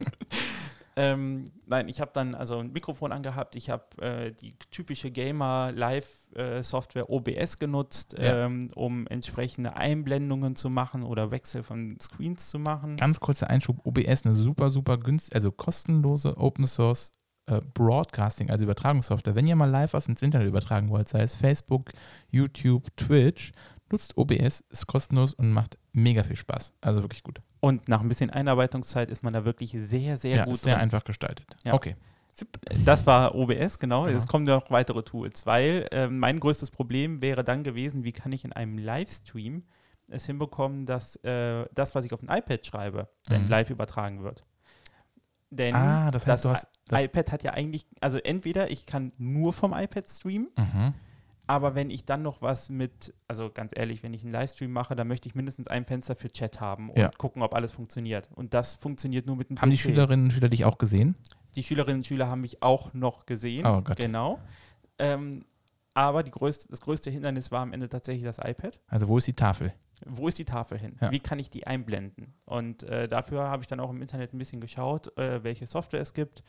ähm, 0.98 1.44
nein, 1.66 1.88
ich 1.88 2.00
habe 2.00 2.10
dann 2.14 2.34
also 2.34 2.58
ein 2.58 2.72
Mikrofon 2.72 3.12
angehabt. 3.12 3.54
Ich 3.56 3.68
habe 3.68 3.84
äh, 4.00 4.32
die 4.32 4.56
typische 4.70 5.10
Gamer-Live-Software 5.10 7.10
OBS 7.10 7.58
genutzt, 7.58 8.16
Ja. 8.18 8.46
ähm, 8.46 8.70
um 8.74 9.06
entsprechende 9.08 9.76
Einblendungen 9.76 10.56
zu 10.56 10.70
machen 10.70 11.02
oder 11.02 11.30
Wechsel 11.30 11.62
von 11.62 11.98
Screens 12.00 12.48
zu 12.48 12.58
machen. 12.58 12.96
Ganz 12.96 13.20
kurzer 13.20 13.50
Einschub: 13.50 13.80
OBS, 13.84 14.24
eine 14.24 14.34
super, 14.34 14.70
super 14.70 14.96
günstige, 14.96 15.34
also 15.36 15.52
kostenlose 15.52 16.38
Open 16.38 16.66
Source 16.66 17.12
äh, 17.46 17.60
Broadcasting, 17.74 18.50
also 18.50 18.64
Übertragungssoftware. 18.64 19.34
Wenn 19.34 19.46
ihr 19.46 19.56
mal 19.56 19.70
live 19.70 19.92
was 19.92 20.08
ins 20.08 20.22
Internet 20.22 20.48
übertragen 20.48 20.88
wollt, 20.90 21.08
sei 21.08 21.20
es 21.22 21.36
Facebook, 21.36 21.90
YouTube, 22.30 22.94
Twitch, 22.96 23.52
nutzt 23.90 24.16
OBS, 24.16 24.64
ist 24.70 24.86
kostenlos 24.86 25.34
und 25.34 25.50
macht 25.52 25.78
mega 25.92 26.22
viel 26.24 26.36
Spaß. 26.36 26.74
Also 26.80 27.02
wirklich 27.02 27.22
gut. 27.22 27.40
Und 27.60 27.88
nach 27.88 28.00
ein 28.00 28.08
bisschen 28.08 28.30
Einarbeitungszeit 28.30 29.10
ist 29.10 29.22
man 29.22 29.32
da 29.32 29.44
wirklich 29.44 29.70
sehr, 29.72 30.16
sehr 30.18 30.36
ja, 30.36 30.44
gut 30.44 30.54
ist 30.54 30.62
sehr 30.64 30.74
drin. 30.74 30.82
einfach 30.82 31.04
gestaltet. 31.04 31.56
Ja. 31.64 31.74
Okay. 31.74 31.96
Das 32.84 33.06
war 33.06 33.34
OBS, 33.34 33.78
genau. 33.78 34.06
Ja. 34.06 34.12
Es 34.14 34.26
kommen 34.26 34.44
noch 34.44 34.70
weitere 34.70 35.02
Tools, 35.02 35.46
weil 35.46 35.86
ähm, 35.90 36.18
mein 36.18 36.38
größtes 36.38 36.70
Problem 36.70 37.22
wäre 37.22 37.44
dann 37.44 37.64
gewesen, 37.64 38.04
wie 38.04 38.12
kann 38.12 38.30
ich 38.32 38.44
in 38.44 38.52
einem 38.52 38.76
Livestream 38.76 39.62
es 40.08 40.26
hinbekommen, 40.26 40.84
dass 40.84 41.16
äh, 41.24 41.64
das, 41.74 41.94
was 41.94 42.04
ich 42.04 42.12
auf 42.12 42.20
dem 42.20 42.28
iPad 42.28 42.64
schreibe, 42.66 43.08
dann 43.28 43.44
Mhm. 43.44 43.48
live 43.48 43.70
übertragen 43.70 44.22
wird. 44.22 44.44
Denn 45.50 45.74
Ah, 45.74 46.10
das 46.10 46.26
heißt, 46.26 46.44
das 46.44 46.52
hast. 46.64 46.68
Das, 46.88 47.02
iPad 47.04 47.32
hat 47.32 47.42
ja 47.42 47.52
eigentlich, 47.52 47.86
also 48.00 48.18
entweder 48.18 48.70
ich 48.70 48.86
kann 48.86 49.12
nur 49.18 49.52
vom 49.52 49.72
iPad 49.72 50.08
streamen, 50.10 50.48
mhm. 50.56 50.94
aber 51.46 51.74
wenn 51.74 51.90
ich 51.90 52.04
dann 52.04 52.22
noch 52.22 52.42
was 52.42 52.68
mit, 52.68 53.14
also 53.28 53.50
ganz 53.50 53.72
ehrlich, 53.74 54.02
wenn 54.02 54.12
ich 54.14 54.22
einen 54.22 54.32
Livestream 54.32 54.72
mache, 54.72 54.94
dann 54.96 55.06
möchte 55.08 55.28
ich 55.28 55.34
mindestens 55.34 55.68
ein 55.68 55.84
Fenster 55.84 56.14
für 56.16 56.28
Chat 56.28 56.60
haben 56.60 56.90
und 56.90 56.98
Ja. 56.98 57.10
gucken, 57.16 57.42
ob 57.42 57.54
alles 57.54 57.72
funktioniert. 57.72 58.28
Und 58.34 58.54
das 58.54 58.74
funktioniert 58.76 59.26
nur 59.26 59.36
mit 59.36 59.50
einem 59.50 59.60
Haben 59.60 59.70
die 59.70 59.76
PC. 59.76 59.82
Schülerinnen 59.82 60.26
und 60.26 60.30
Schüler 60.32 60.48
dich 60.48 60.64
auch 60.64 60.78
gesehen? 60.78 61.16
Die 61.54 61.62
Schülerinnen 61.62 62.00
und 62.00 62.06
Schüler 62.06 62.28
haben 62.28 62.40
mich 62.40 62.62
auch 62.62 62.92
noch 62.92 63.24
gesehen. 63.26 63.66
Oh 63.66 63.80
Gott. 63.82 63.96
Genau. 63.96 64.40
Ähm, 64.98 65.44
aber 65.94 66.22
die 66.22 66.30
größte, 66.30 66.68
das 66.68 66.80
größte 66.80 67.10
Hindernis 67.10 67.50
war 67.50 67.62
am 67.62 67.72
Ende 67.72 67.88
tatsächlich 67.88 68.24
das 68.24 68.38
iPad. 68.38 68.80
Also, 68.88 69.08
wo 69.08 69.16
ist 69.18 69.26
die 69.26 69.32
Tafel? 69.32 69.72
Wo 70.04 70.28
ist 70.28 70.38
die 70.38 70.44
Tafel 70.44 70.78
hin? 70.78 70.96
Ja. 71.00 71.10
Wie 71.10 71.20
kann 71.20 71.38
ich 71.38 71.50
die 71.50 71.66
einblenden? 71.66 72.34
Und 72.44 72.82
äh, 72.82 73.08
dafür 73.08 73.44
habe 73.44 73.62
ich 73.62 73.68
dann 73.68 73.80
auch 73.80 73.90
im 73.90 74.02
Internet 74.02 74.34
ein 74.34 74.38
bisschen 74.38 74.60
geschaut, 74.60 75.16
äh, 75.16 75.42
welche 75.42 75.66
Software 75.66 76.00
es 76.00 76.12
gibt 76.12 76.42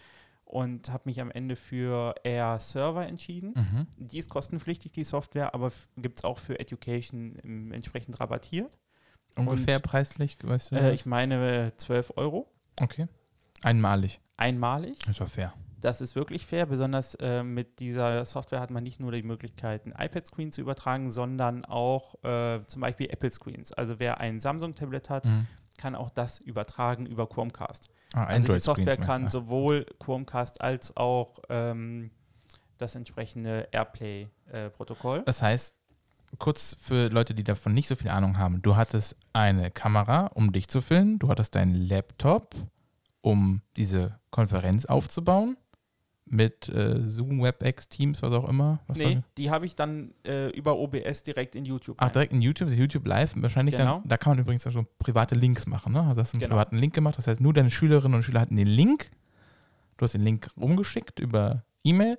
und 0.48 0.90
habe 0.92 1.04
mich 1.06 1.20
am 1.20 1.30
Ende 1.30 1.56
für 1.56 2.16
Air 2.24 2.60
Server 2.60 3.06
entschieden. 3.06 3.54
Mhm. 3.56 3.88
Die 3.98 4.18
ist 4.18 4.30
kostenpflichtig, 4.30 4.94
die 4.94 5.04
Software, 5.04 5.54
aber 5.54 5.72
gibt 5.98 6.20
es 6.20 6.24
auch 6.24 6.40
für 6.40 6.60
Education 6.60 7.72
entsprechend 7.72 8.20
rabattiert. 8.20 8.78
Ungefähr 9.36 9.78
Und, 9.78 9.84
preislich, 9.84 10.38
weißt 10.42 10.72
du? 10.72 10.76
Äh, 10.76 10.94
ich 10.94 11.06
meine 11.06 11.68
äh, 11.68 11.78
12 11.78 12.14
Euro 12.16 12.52
okay. 12.82 13.08
Einmalig. 13.64 14.20
einmalig. 14.38 15.06
Ist 15.08 15.20
doch 15.20 15.30
fair. 15.30 15.54
Das 15.80 16.02
ist 16.02 16.16
wirklich 16.16 16.46
fair. 16.48 16.66
Besonders 16.66 17.16
äh, 17.16 17.44
mit 17.44 17.80
dieser 17.80 18.26
Software 18.26 18.60
hat 18.60 18.72
man 18.72 18.84
nicht 18.84 19.00
nur 19.00 19.12
die 19.12 19.22
Möglichkeit, 19.24 19.86
ein 19.86 19.94
iPad-Screen 19.98 20.52
zu 20.52 20.62
übertragen, 20.62 21.12
sondern 21.12 21.66
auch 21.66 22.16
äh, 22.24 22.66
zum 22.66 22.82
Beispiel 22.82 23.08
Apple-Screens. 23.12 23.74
Also 23.74 24.00
wer 24.00 24.20
ein 24.20 24.40
Samsung-Tablet 24.40 25.10
hat, 25.10 25.26
Mhm. 25.26 25.46
kann 25.78 25.94
auch 25.96 26.10
das 26.10 26.40
übertragen 26.40 27.06
über 27.06 27.28
Chromecast. 27.30 27.90
Ah, 28.14 28.24
Also 28.26 28.54
die 28.54 28.60
Software 28.60 28.98
kann 28.98 29.26
du? 29.26 29.30
sowohl 29.30 29.86
Chromecast 30.00 30.62
als 30.62 30.98
auch 30.98 31.40
ähm, 31.50 32.10
das 32.80 32.96
entsprechende 32.96 33.68
AirPlay-Protokoll. 33.72 35.24
Das 35.26 35.42
heißt, 35.42 35.76
kurz 36.40 36.76
für 36.80 37.10
Leute, 37.10 37.34
die 37.36 37.44
davon 37.44 37.74
nicht 37.74 37.88
so 37.88 37.96
viel 37.96 38.10
Ahnung 38.10 38.38
haben, 38.38 38.62
du 38.62 38.76
hattest 38.76 39.16
eine 39.34 39.72
Kamera, 39.72 40.28
um 40.34 40.52
dich 40.52 40.68
zu 40.68 40.82
filmen, 40.82 41.20
du 41.20 41.30
hattest 41.30 41.56
deinen 41.56 41.74
Laptop, 41.76 42.56
um 43.22 43.62
diese 43.76 44.20
Konferenz 44.32 44.86
aufzubauen 44.86 45.58
mit 46.30 46.70
äh, 46.70 47.06
Zoom, 47.08 47.42
WebEx, 47.42 47.88
Teams, 47.90 48.22
was 48.22 48.34
auch 48.34 48.48
immer. 48.50 48.80
Was 48.88 48.98
nee, 48.98 49.20
die 49.38 49.50
habe 49.50 49.66
ich 49.66 49.76
dann 49.76 50.14
äh, 50.26 50.50
über 50.50 50.78
OBS 50.78 51.24
direkt 51.24 51.56
in 51.56 51.66
YouTube. 51.66 51.98
Ach, 52.00 52.06
rein. 52.08 52.14
direkt 52.14 52.34
in 52.34 52.42
YouTube, 52.42 52.70
YouTube 52.70 53.06
Live, 53.08 53.34
wahrscheinlich 53.36 53.76
Genau. 53.76 54.00
dann, 54.02 54.10
da 54.10 54.18
kann 54.18 54.32
man 54.32 54.40
übrigens 54.40 54.68
auch 54.68 54.72
so 54.72 54.86
private 55.00 55.36
Links 55.36 55.66
machen, 55.68 55.94
ne? 55.94 56.02
Also 56.04 56.22
hast 56.22 56.34
du 56.34 56.36
einen 56.36 56.42
Genau. 56.42 56.56
privaten 56.56 56.78
Link 56.78 56.94
gemacht, 56.94 57.18
das 57.18 57.28
heißt, 57.28 57.40
nur 57.42 57.54
deine 57.54 57.70
Schülerinnen 57.70 58.16
und 58.16 58.24
Schüler 58.24 58.42
hatten 58.42 58.56
den 58.58 58.68
Link, 58.68 59.10
du 59.98 60.04
hast 60.04 60.14
den 60.14 60.24
Link 60.24 60.50
rumgeschickt 60.58 61.20
über 61.20 61.64
E-Mail 61.84 62.18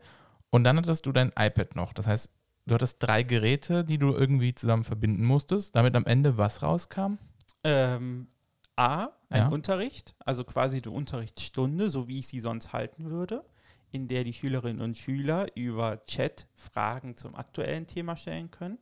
und 0.50 0.64
dann 0.64 0.76
hattest 0.78 1.04
du 1.06 1.12
dein 1.12 1.28
iPad 1.38 1.76
noch. 1.76 1.92
Das 1.92 2.06
heißt, 2.06 2.30
du 2.66 2.74
hattest 2.74 3.02
drei 3.02 3.22
Geräte, 3.22 3.84
die 3.84 3.98
du 3.98 4.12
irgendwie 4.14 4.54
zusammen 4.54 4.84
verbinden 4.84 5.24
musstest, 5.24 5.76
damit 5.76 5.94
am 5.96 6.06
Ende 6.06 6.38
was 6.38 6.62
rauskam? 6.62 7.18
Ähm, 7.64 8.28
A, 8.76 9.08
ein 9.28 9.40
Ja. 9.42 9.48
Unterricht, 9.48 10.14
also 10.24 10.44
quasi 10.44 10.80
die 10.80 10.88
Unterrichtsstunde, 10.88 11.90
so 11.90 12.08
wie 12.08 12.20
ich 12.20 12.28
sie 12.28 12.40
sonst 12.40 12.72
halten 12.72 13.10
würde, 13.10 13.44
in 13.90 14.08
der 14.08 14.24
die 14.24 14.32
Schülerinnen 14.32 14.80
und 14.82 14.98
Schüler 14.98 15.46
über 15.56 16.04
Chat 16.06 16.46
Fragen 16.54 17.16
zum 17.16 17.34
aktuellen 17.34 17.86
Thema 17.86 18.16
stellen 18.16 18.50
können. 18.50 18.78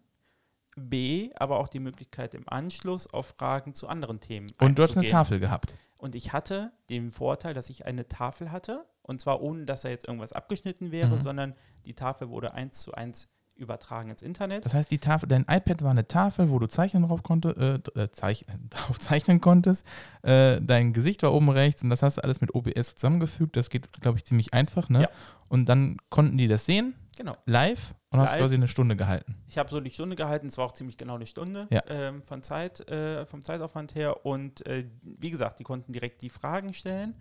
B, 0.77 1.31
aber 1.37 1.59
auch 1.59 1.69
die 1.69 1.81
Möglichkeit 1.81 2.35
im 2.35 2.49
Anschluss 2.49 3.07
auf 3.07 3.35
Fragen 3.39 3.73
zu 3.75 3.89
anderen 3.89 4.21
Themen. 4.21 4.51
Und 4.61 4.79
du 4.79 4.83
hattest 4.83 4.99
eine. 4.99 5.09
Tafel 5.09 5.41
gehabt. 5.41 5.75
Und 5.97 6.15
ich 6.15 6.33
hatte 6.33 6.73
den 6.91 7.11
Vorteil, 7.11 7.55
dass 7.55 7.71
ich 7.71 7.87
eine 7.87 8.09
Tafel 8.09 8.53
hatte. 8.53 8.85
Und 9.01 9.21
zwar 9.21 9.41
ohne, 9.41 9.65
dass 9.65 9.83
da 9.83 9.89
jetzt 9.89 10.07
irgendwas 10.07 10.33
abgeschnitten 10.33 10.91
wäre, 10.91 11.17
Mhm. 11.17 11.23
sondern 11.23 11.55
die 11.87 11.95
Tafel 11.95 12.29
wurde 12.29 12.53
eins 12.53 12.81
zu 12.81 12.93
eins 12.93 13.29
übertragen 13.57 14.11
ins 14.11 14.23
Internet. 14.23 14.65
Das 14.65 14.75
heißt, 14.75 14.91
die 14.91 14.99
Tafel, 14.99 15.29
dein 15.29 15.43
iPad 15.49 15.83
war 15.83 15.91
eine 15.91 16.07
Tafel, 16.07 16.51
wo 16.51 16.59
du 16.59 16.67
zeichnen 16.67 17.03
drauf, 17.05 17.23
konnte, 17.23 17.83
äh, 17.97 18.01
äh, 18.01 18.11
zeichnen, 18.13 18.69
drauf 18.71 18.99
zeichnen 18.99 19.41
konntest. 19.41 19.87
Äh, 20.23 20.61
dein 20.61 20.93
Gesicht 20.93 21.23
war 21.23 21.33
oben 21.33 21.49
rechts 21.51 21.83
und 21.83 21.91
das 21.91 22.03
hast 22.03 22.19
du 22.19 22.23
alles 22.25 22.41
mit 22.41 22.55
OBS 22.55 22.95
zusammengefügt. 22.95 23.57
Das 23.57 23.71
geht, 23.71 23.91
glaube 24.01 24.19
ich, 24.19 24.25
ziemlich 24.25 24.53
einfach. 24.55 24.89
Ne? 24.89 25.03
Ja. 25.03 25.09
Und 25.49 25.69
dann 25.69 25.97
konnten 26.11 26.37
die 26.39 26.49
das 26.49 26.67
sehen, 26.67 26.95
Genau. 27.17 27.33
live, 27.47 27.95
und 28.11 28.21
hast 28.21 28.33
Live. 28.33 28.41
quasi 28.41 28.55
eine 28.57 28.69
Stunde 28.69 28.95
gehalten. 28.97 29.37
Ich 29.49 29.57
habe 29.59 29.71
so 29.71 29.81
die 29.81 29.91
Stunde 29.91 30.17
gehalten, 30.17 30.49
es 30.49 30.59
war 30.59 30.67
auch 30.67 30.73
ziemlich 30.73 30.97
genau 30.99 31.15
eine 31.15 31.27
Stunde 31.27 31.67
Ja. 31.71 31.83
ähm, 31.89 32.23
von 32.23 32.43
Zeit, 32.43 32.87
äh, 32.91 33.25
vom 33.27 33.43
Zeitaufwand 33.43 33.95
her. 33.95 34.27
Und 34.27 34.67
äh, 34.67 34.85
wie 35.03 35.31
gesagt, 35.31 35.59
die 35.61 35.65
konnten 35.65 35.93
direkt 35.93 36.21
die 36.23 36.29
Fragen 36.31 36.75
stellen. 36.75 37.15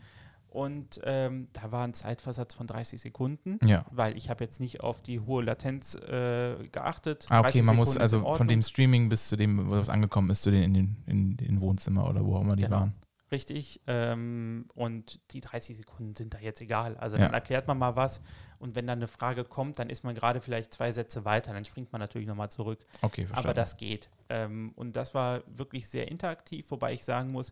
Und 0.56 1.02
ähm, 1.04 1.50
da 1.52 1.74
war 1.74 1.84
ein 1.84 1.94
Zeitversatz 1.94 2.54
von 2.54 2.66
30 2.66 3.02
Sekunden, 3.02 3.60
Ja. 3.68 3.84
weil 3.92 4.16
ich 4.16 4.30
habe 4.30 4.42
jetzt 4.46 4.62
nicht 4.62 4.80
auf 4.80 5.02
die 5.02 5.20
hohe 5.20 5.44
Latenz 5.44 5.96
äh, 5.96 6.56
geachtet. 6.72 7.26
Ah, 7.30 7.40
okay, 7.40 7.50
30 7.52 7.64
man 7.66 7.76
muss 7.76 7.90
Sekunden 7.90 8.00
in 8.00 8.02
also 8.24 8.36
von 8.36 8.48
dem 8.48 8.64
Streaming 8.64 9.10
bis 9.10 9.28
zu 9.28 9.36
dem, 9.36 9.70
wo 9.70 9.76
es 9.76 9.90
angekommen 9.90 10.30
ist, 10.30 10.44
zu 10.44 10.52
den 10.52 10.64
in 10.64 10.74
den, 10.74 10.98
in 11.08 11.36
den 11.38 11.60
Wohnzimmer 11.60 12.10
oder 12.10 12.24
wo 12.26 12.38
auch 12.38 12.42
immer 12.42 12.56
die 12.56 12.64
Genau. 12.64 12.78
waren. 12.78 12.94
Richtig. 13.34 13.82
Ähm, 13.88 14.68
und 14.76 15.20
die 15.32 15.42
30 15.42 15.76
Sekunden 15.76 16.16
sind 16.16 16.34
da 16.34 16.40
jetzt 16.40 16.62
egal. 16.62 16.96
Also 16.98 17.18
Ja. 17.18 17.26
dann 17.26 17.34
erklärt 17.34 17.68
man 17.68 17.78
mal 17.78 17.98
was 17.98 18.22
und 18.58 18.76
wenn 18.76 18.88
dann 18.88 19.00
eine 19.00 19.10
Frage 19.10 19.44
kommt, 19.44 19.78
dann 19.80 19.90
ist 19.90 20.04
man 20.06 20.16
gerade 20.16 20.40
vielleicht 20.40 20.72
zwei 20.74 20.94
Sätze 20.94 21.26
weiter, 21.26 21.52
dann 21.52 21.66
springt 21.66 21.92
man 21.92 22.00
natürlich 22.00 22.28
nochmal 22.30 22.50
zurück. 22.50 22.86
Okay, 23.02 23.26
verstanden. 23.26 23.48
Aber 23.50 23.54
das 23.54 23.76
geht. 23.76 24.10
Ähm, 24.30 24.72
und 24.78 24.96
das 24.96 25.14
war 25.14 25.44
wirklich 25.48 25.90
sehr 25.90 26.10
interaktiv, 26.10 26.72
wobei 26.72 26.94
ich 26.94 27.04
sagen 27.04 27.32
muss, 27.34 27.52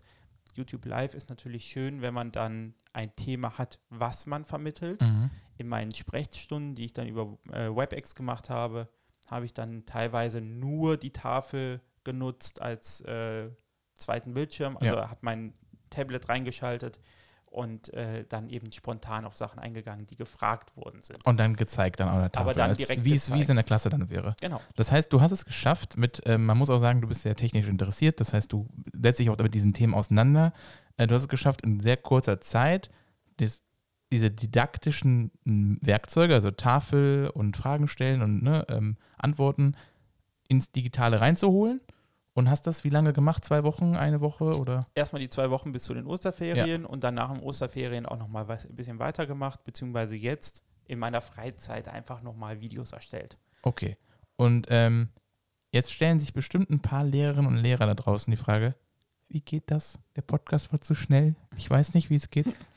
YouTube 0.53 0.85
Live 0.85 1.13
ist 1.13 1.29
natürlich 1.29 1.65
schön, 1.65 2.01
wenn 2.01 2.13
man 2.13 2.31
dann 2.31 2.75
ein 2.93 3.15
Thema 3.15 3.57
hat, 3.57 3.79
was 3.89 4.25
man 4.25 4.45
vermittelt. 4.45 5.01
Mhm. 5.01 5.29
In 5.57 5.67
meinen 5.67 5.93
Sprechstunden, 5.93 6.75
die 6.75 6.85
ich 6.85 6.93
dann 6.93 7.07
über 7.07 7.37
äh, 7.51 7.69
WebEx 7.69 8.15
gemacht 8.15 8.49
habe, 8.49 8.89
habe 9.29 9.45
ich 9.45 9.53
dann 9.53 9.85
teilweise 9.85 10.41
nur 10.41 10.97
die 10.97 11.11
Tafel 11.11 11.81
genutzt 12.03 12.61
als 12.61 13.01
äh, 13.01 13.49
zweiten 13.95 14.33
Bildschirm. 14.33 14.77
Also 14.77 14.95
Ja. 14.95 15.09
habe 15.09 15.19
mein 15.21 15.53
Tablet 15.89 16.27
reingeschaltet 16.29 16.99
und 17.53 17.93
äh, 17.93 18.25
dann 18.27 18.49
eben 18.49 18.71
spontan 18.71 19.25
auf 19.25 19.35
Sachen 19.35 19.59
eingegangen, 19.59 20.07
die 20.07 20.15
gefragt 20.15 20.75
worden 20.75 21.03
sind. 21.03 21.23
Und 21.25 21.39
dann 21.39 21.55
gezeigt 21.55 21.99
dann 21.99 22.07
an 22.07 22.21
der 22.21 22.31
Tafel, 22.31 22.49
Aber 22.49 22.53
dann 22.55 22.75
direkt 22.75 23.05
wie 23.05 23.13
es 23.13 23.29
in 23.29 23.55
der 23.55 23.63
Klasse 23.63 23.89
dann 23.89 24.09
wäre. 24.09 24.35
Genau. 24.41 24.59
Das 24.75 24.91
heißt, 24.91 25.13
du 25.13 25.21
hast 25.21 25.31
es 25.31 25.45
geschafft 25.45 25.95
mit, 25.95 26.23
ähm, 26.25 26.45
man 26.47 26.57
muss 26.57 26.71
auch 26.71 26.79
sagen, 26.79 27.01
du 27.01 27.07
bist 27.07 27.21
sehr 27.21 27.35
technisch 27.35 27.67
interessiert, 27.67 28.19
das 28.19 28.33
heißt, 28.33 28.51
du 28.51 28.67
setzt 28.91 29.19
dich 29.19 29.29
auch 29.29 29.37
mit 29.37 29.53
diesen 29.53 29.73
Themen 29.73 29.93
auseinander. 29.93 30.51
Äh, 30.97 31.05
du 31.05 31.13
hast 31.13 31.23
es 31.23 31.29
geschafft, 31.29 31.61
in 31.61 31.79
sehr 31.79 31.97
kurzer 31.97 32.41
Zeit 32.41 32.89
das, 33.37 33.61
diese 34.11 34.31
didaktischen 34.31 35.31
m, 35.45 35.77
Werkzeuge, 35.81 36.33
also 36.33 36.49
Tafel 36.49 37.29
und 37.33 37.55
Fragen 37.55 37.87
stellen 37.87 38.23
und 38.23 38.41
ne, 38.41 38.65
ähm, 38.67 38.97
Antworten 39.17 39.75
ins 40.47 40.71
Digitale 40.71 41.21
reinzuholen. 41.21 41.81
Und 42.35 42.49
hast 42.49 42.65
das 42.65 42.83
wie 42.83 42.89
lange 42.89 43.13
gemacht? 43.13 43.45
Zwei 43.45 43.63
Wochen, 43.63 43.95
eine 43.95 44.19
Woche 44.19 44.45
oder? 44.59 44.87
erstmal 44.95 45.21
die 45.21 45.29
zwei 45.29 45.51
Wochen 45.51 45.71
bis 45.71 45.83
zu 45.83 45.93
den 45.93 46.07
Osterferien 46.07 46.85
und 46.85 47.03
dann 47.03 47.13
nach 47.13 47.31
den 47.31 47.43
Osterferien 47.43 48.05
auch 48.07 48.17
nochmal 48.17 48.49
ein 48.49 48.75
bisschen 48.75 48.99
weitergemacht, 48.99 49.63
beziehungsweise 49.63 50.15
jetzt 50.15 50.63
in 50.85 50.99
meiner 50.99 51.21
Freizeit 51.21 51.87
einfach 51.87 52.21
nochmal 52.21 52.59
Videos 52.59 52.91
erstellt. 52.91 53.37
Okay. 53.61 53.97
Und 54.35 54.67
ähm, 54.69 55.09
jetzt 55.71 55.93
stellen 55.93 56.19
sich 56.19 56.33
bestimmt 56.33 56.69
ein 56.71 56.81
paar 56.81 57.03
Lehrerinnen 57.03 57.47
und 57.47 57.57
Lehrer 57.57 57.85
da 57.85 57.93
draußen 57.93 58.31
die 58.31 58.37
Frage, 58.37 58.75
wie 59.27 59.41
geht 59.41 59.71
das? 59.71 59.99
Der 60.15 60.21
Podcast 60.21 60.71
war 60.71 60.81
zu 60.81 60.95
schnell. 60.95 61.35
Ich 61.55 61.69
weiß 61.69 61.93
nicht, 61.93 62.09
wie 62.09 62.15
es 62.15 62.29
geht. 62.29 62.47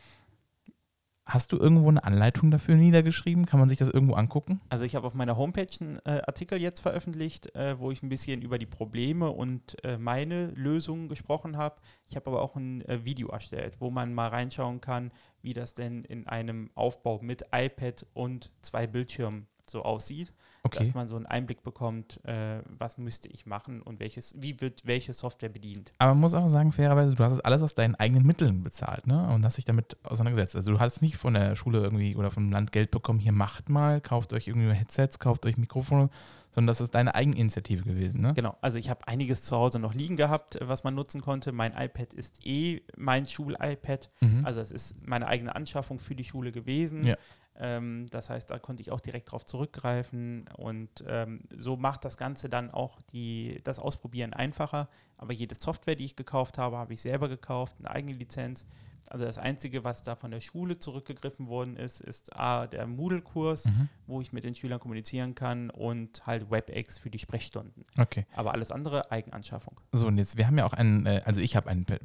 Hast 1.27 1.51
du 1.51 1.59
irgendwo 1.59 1.89
eine 1.89 2.05
Anleitung 2.05 2.53
dafür 2.53 2.77
niedergeschrieben? 2.77 3.47
Kann 3.47 3.59
man 3.59 3.69
sich 3.69 3.79
das 3.79 3.89
irgendwo 3.89 4.15
angucken? 4.15 4.61
Also 4.69 4.85
ich 4.85 4.95
habe 4.95 5.09
auf 5.09 5.15
meiner 5.15 5.37
Homepage 5.37 5.67
einen 5.81 5.99
äh, 6.05 6.23
Artikel 6.25 6.63
jetzt 6.63 6.81
veröffentlicht, 6.81 7.53
äh, 7.57 7.81
wo 7.81 7.91
ich 7.91 8.01
ein 8.05 8.09
bisschen 8.09 8.43
über 8.43 8.59
die 8.59 8.67
Probleme 8.67 9.33
und 9.33 9.77
äh, 9.85 9.99
meine 9.99 10.53
Lösungen 10.53 11.09
gesprochen 11.09 11.57
habe. 11.57 11.81
Ich 12.07 12.15
habe 12.15 12.31
aber 12.31 12.43
auch 12.43 12.55
ein 12.55 12.83
äh, 12.83 13.05
Video 13.05 13.27
erstellt, 13.29 13.81
wo 13.81 13.91
man 13.91 14.15
mal 14.15 14.29
reinschauen 14.29 14.81
kann, 14.81 15.11
wie 15.43 15.53
das 15.53 15.75
denn 15.75 16.05
in 16.05 16.29
einem 16.29 16.71
Aufbau 16.77 17.19
mit 17.21 17.47
iPad 17.53 18.07
und 18.15 18.53
zwei 18.63 18.87
Bildschirmen 18.87 19.49
so 19.71 19.83
aussieht, 19.83 20.33
Okay. 20.63 20.79
dass 20.81 20.95
man 20.95 21.07
so 21.07 21.15
einen 21.15 21.27
Einblick 21.27 21.63
bekommt, 21.63 22.19
äh, 22.25 22.61
was 22.79 22.99
müsste 22.99 23.29
ich 23.29 23.47
machen 23.47 23.83
und 23.83 24.01
welches, 24.01 24.35
wie 24.37 24.61
wird 24.61 24.83
welche 24.85 25.13
Software 25.13 25.49
bedient. 25.49 25.93
Aber 25.99 26.13
man 26.13 26.23
muss 26.23 26.35
auch 26.35 26.49
sagen, 26.49 26.73
fairerweise, 26.73 27.15
du 27.15 27.23
hast 27.23 27.35
es 27.35 27.41
alles 27.41 27.63
aus 27.63 27.75
deinen 27.77 27.95
eigenen 27.95 28.27
Mitteln 28.27 28.65
bezahlt, 28.65 29.07
ne? 29.07 29.29
Und 29.29 29.45
hast 29.45 29.59
dich 29.59 29.65
damit 29.65 29.97
auseinandergesetzt. 30.03 30.57
Also 30.57 30.73
du 30.73 30.81
hast 30.81 31.03
nicht 31.03 31.17
von 31.17 31.35
der 31.35 31.55
Schule 31.55 31.81
irgendwie 31.83 32.17
oder 32.17 32.33
vom 32.33 32.51
Land 32.51 32.73
Geld 32.73 32.91
bekommen, 32.91 33.21
hier 33.21 33.31
macht 33.31 33.69
mal, 33.69 34.01
kauft 34.01 34.33
euch 34.33 34.49
irgendwie 34.49 34.73
Headsets, 34.73 35.21
kauft 35.21 35.47
euch 35.47 35.57
Mikrofone, 35.57 36.11
sondern 36.51 36.67
das 36.67 36.81
ist 36.81 36.97
deine 36.97 37.15
Eigeninitiative 37.15 37.85
gewesen, 37.85 38.21
ne? 38.23 38.35
Genau, 38.35 38.57
also 38.61 38.79
ich 38.79 38.91
habe 38.91 39.07
einiges 39.07 39.43
zu 39.43 39.57
Hause 39.57 39.79
noch 39.79 39.95
liegen 39.95 40.17
gehabt, 40.17 40.59
was 40.63 40.83
man 40.83 40.97
nutzen 40.97 41.21
konnte. 41.21 41.53
Mein 41.53 41.75
iPad 41.77 42.13
ist 42.13 42.45
eh 42.45 42.81
mein 42.97 43.29
Schul-iPad. 43.29 44.11
Mhm. 44.21 44.45
Also 44.45 44.61
es 44.61 44.73
ist 44.73 44.97
meine 45.07 45.29
eigene 45.29 45.55
Anschaffung 45.55 46.01
für 46.01 46.17
die 46.17 46.25
Schule 46.25 46.51
gewesen. 46.51 47.07
Ja. 47.07 47.17
Ähm, 47.59 48.07
das 48.11 48.29
heißt, 48.31 48.51
da 48.51 48.59
konnte 48.59 48.83
ich 48.83 48.91
auch 48.91 49.01
direkt 49.01 49.33
drauf 49.33 49.45
zurückgreifen 49.45 50.47
und 50.57 51.05
ähm, 51.07 51.41
so 51.57 51.77
macht 51.77 52.05
das 52.05 52.17
Ganze 52.17 52.49
dann 52.49 52.71
auch 52.71 53.01
die, 53.13 53.61
das 53.65 53.79
Ausprobieren 53.79 54.33
einfacher. 54.33 54.89
Aber 55.19 55.33
jede 55.33 55.55
Software, 55.55 55.97
die 55.97 56.05
ich 56.05 56.17
gekauft 56.17 56.59
habe, 56.59 56.77
habe 56.77 56.93
ich 56.93 57.01
selber 57.03 57.29
gekauft, 57.29 57.75
eine 57.79 57.91
eigene 57.91 58.13
Lizenz. 58.13 58.67
Also 59.09 59.25
das 59.25 59.39
Einzige, 59.39 59.85
was 59.85 60.03
da 60.03 60.17
von 60.17 60.33
der 60.33 60.41
Schule 60.41 60.81
zurückgegriffen 60.81 61.47
worden 61.47 61.77
ist, 61.77 62.01
ist 62.01 62.35
A, 62.35 62.67
der 62.67 62.89
Moodle-Kurs, 62.89 63.67
Mhm. 63.67 63.89
wo 64.09 64.21
ich 64.21 64.33
mit 64.33 64.43
den 64.43 64.57
Schülern 64.57 64.81
kommunizieren 64.81 65.37
kann 65.37 65.71
und 65.71 66.27
halt 66.27 66.51
WebEx 66.51 66.99
für 66.99 67.09
die 67.09 67.21
Sprechstunden. 67.21 67.85
Okay. 67.97 68.27
Aber 68.35 68.53
alles 68.53 68.73
andere 68.73 69.13
Eigenanschaffung. 69.13 69.81
So, 69.93 70.09
und 70.09 70.19
jetzt, 70.19 70.37
wir 70.37 70.49
haben 70.49 70.59
ja 70.59 70.67
auch 70.67 70.73
einen, 70.73 71.07
äh, 71.07 71.23
also 71.25 71.41
ich 71.41 71.55
habe 71.55 71.69
einen 71.71 71.85
pe- 71.85 72.01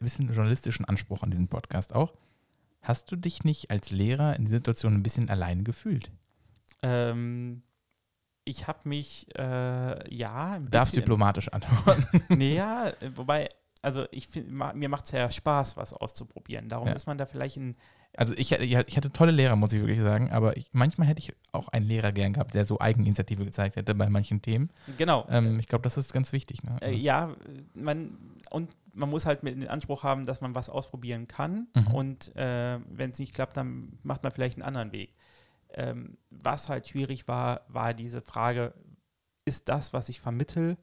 bisschen 0.00 0.26
journalistischen 0.32 0.84
Anspruch 0.84 1.22
an 1.22 1.30
diesen 1.30 1.46
Podcast 1.46 1.94
auch. 1.94 2.14
Hast 2.82 3.10
du 3.12 3.16
dich 3.16 3.44
nicht 3.44 3.70
als 3.70 3.90
Lehrer 3.90 4.36
in 4.36 4.44
dieser 4.44 4.56
Situation 4.58 4.94
ein 4.94 5.02
bisschen 5.02 5.28
allein 5.28 5.64
gefühlt? 5.64 6.10
Ähm, 6.82 7.62
ich 8.44 8.66
habe 8.66 8.88
mich, 8.88 9.26
äh, 9.36 10.14
ja, 10.14 10.52
ein 10.52 10.64
Du 10.64 10.70
darfst 10.70 10.92
bisschen- 10.92 11.02
diplomatisch 11.02 11.48
antworten. 11.52 12.06
Nee, 12.30 12.56
ja, 12.56 12.88
äh, 12.88 13.10
wobei, 13.14 13.50
also 13.82 14.06
ich 14.10 14.28
finde, 14.28 14.52
ma, 14.52 14.72
mir 14.72 14.88
macht 14.88 15.06
es 15.06 15.10
ja 15.12 15.30
Spaß, 15.30 15.76
was 15.76 15.92
auszuprobieren. 15.92 16.68
Darum 16.68 16.88
Ja. 16.88 16.94
ist 16.94 17.06
man 17.06 17.16
da 17.18 17.26
vielleicht 17.26 17.56
in, 17.56 17.76
Also 18.16 18.34
ich, 18.36 18.50
hätte- 18.50 18.64
ich 18.64 18.96
hatte 18.96 19.12
tolle 19.12 19.30
Lehrer, 19.32 19.56
muss 19.56 19.72
ich 19.72 19.80
wirklich 19.80 20.00
sagen, 20.00 20.30
aber 20.32 20.56
ich, 20.56 20.66
manchmal 20.72 21.06
hätte 21.08 21.20
ich 21.20 21.32
auch 21.52 21.68
einen 21.68 21.86
Lehrer 21.86 22.12
gern 22.12 22.32
gehabt, 22.32 22.54
der 22.54 22.64
so 22.64 22.80
Eigeninitiative 22.80 23.44
gezeigt 23.44 23.76
hätte 23.76 23.94
bei 23.94 24.08
manchen 24.10 24.42
Themen. 24.42 24.70
genau. 24.98 25.26
Ähm, 25.30 25.58
ich 25.60 25.66
glaube, 25.68 25.82
das 25.82 25.96
ist 25.96 26.12
ganz 26.12 26.32
wichtig. 26.32 26.62
Ne? 26.62 26.76
äh, 26.82 26.92
ja, 26.92 27.34
man, 27.74 28.18
und 28.50 28.70
man 28.92 29.08
muss 29.08 29.24
halt 29.26 29.42
mit 29.44 29.54
den 29.54 29.68
Anspruch 29.68 30.02
haben, 30.02 30.26
dass 30.26 30.40
man 30.40 30.54
was 30.56 30.68
ausprobieren 30.68 31.28
kann. 31.28 31.68
Mhm. 31.74 31.86
Und 31.94 32.36
äh, 32.36 32.78
wenn 32.88 33.12
es 33.12 33.18
nicht 33.20 33.32
klappt, 33.34 33.56
dann 33.56 33.98
macht 34.02 34.22
man 34.24 34.32
vielleicht 34.32 34.56
einen 34.58 34.66
anderen 34.66 34.90
Weg. 34.92 35.14
Ähm, 35.72 36.18
was 36.30 36.68
halt 36.68 36.88
schwierig 36.88 37.28
war, 37.28 37.60
war 37.68 37.94
diese 37.94 38.20
Frage, 38.20 38.74
ist 39.44 39.68
das, 39.68 39.92
was 39.92 40.08
ich 40.08 40.20
vermittel, 40.20 40.76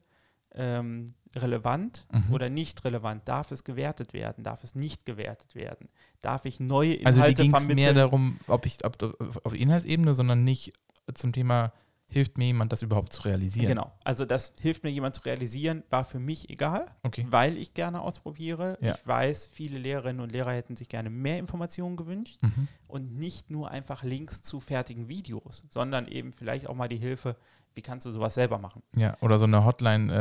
ähm, 0.54 1.08
relevant 1.36 2.06
Mhm. 2.12 2.32
oder 2.32 2.48
nicht 2.48 2.84
relevant? 2.84 3.26
Darf 3.28 3.50
es 3.52 3.64
gewertet 3.64 4.12
werden? 4.12 4.44
Darf 4.44 4.64
es 4.64 4.74
nicht 4.74 5.04
gewertet 5.06 5.54
werden? 5.54 5.88
Darf 6.20 6.44
ich 6.44 6.60
neue 6.60 6.94
Inhalte 6.94 7.06
also 7.06 7.20
dir 7.22 7.34
ging 7.34 7.54
es 7.54 7.58
vermitteln? 7.60 7.84
mehr 7.84 7.94
darum, 7.94 8.38
ob 8.46 8.66
ich 8.66 8.84
ob, 8.84 8.96
auf 9.44 9.54
Inhaltsebene, 9.54 10.14
sondern 10.14 10.44
nicht 10.44 10.72
zum 11.14 11.32
Thema, 11.32 11.72
hilft 12.10 12.38
mir 12.38 12.46
jemand, 12.46 12.72
das 12.72 12.80
überhaupt 12.80 13.12
zu 13.12 13.20
realisieren? 13.22 13.68
Genau. 13.68 13.92
Also 14.02 14.24
das 14.24 14.54
hilft 14.62 14.82
mir 14.82 14.88
jemand 14.90 15.14
zu 15.14 15.20
realisieren, 15.22 15.82
war 15.90 16.06
für 16.06 16.18
mich 16.18 16.48
egal, 16.48 16.86
Okay. 17.02 17.26
weil 17.28 17.58
ich 17.58 17.74
gerne 17.74 18.00
ausprobiere. 18.00 18.78
Ja. 18.80 18.94
Ich 18.94 19.06
weiß, 19.06 19.50
viele 19.52 19.78
Lehrerinnen 19.78 20.20
und 20.22 20.32
Lehrer 20.32 20.52
hätten 20.52 20.74
sich 20.74 20.88
gerne 20.88 21.10
mehr 21.10 21.38
Informationen 21.38 21.96
gewünscht 21.98 22.38
Mhm. 22.42 22.68
und 22.86 23.18
nicht 23.18 23.50
nur 23.50 23.70
einfach 23.70 24.02
Links 24.04 24.42
zu 24.42 24.58
fertigen 24.60 25.08
Videos, 25.08 25.64
sondern 25.68 26.08
eben 26.08 26.32
vielleicht 26.32 26.66
auch 26.66 26.74
mal 26.74 26.88
die 26.88 26.96
Hilfe, 26.96 27.36
wie 27.74 27.82
kannst 27.82 28.06
du 28.06 28.10
sowas 28.10 28.34
selber 28.34 28.58
machen? 28.58 28.82
Ja, 28.96 29.16
oder 29.20 29.38
so 29.38 29.44
eine 29.44 29.64
Hotline 29.64 30.12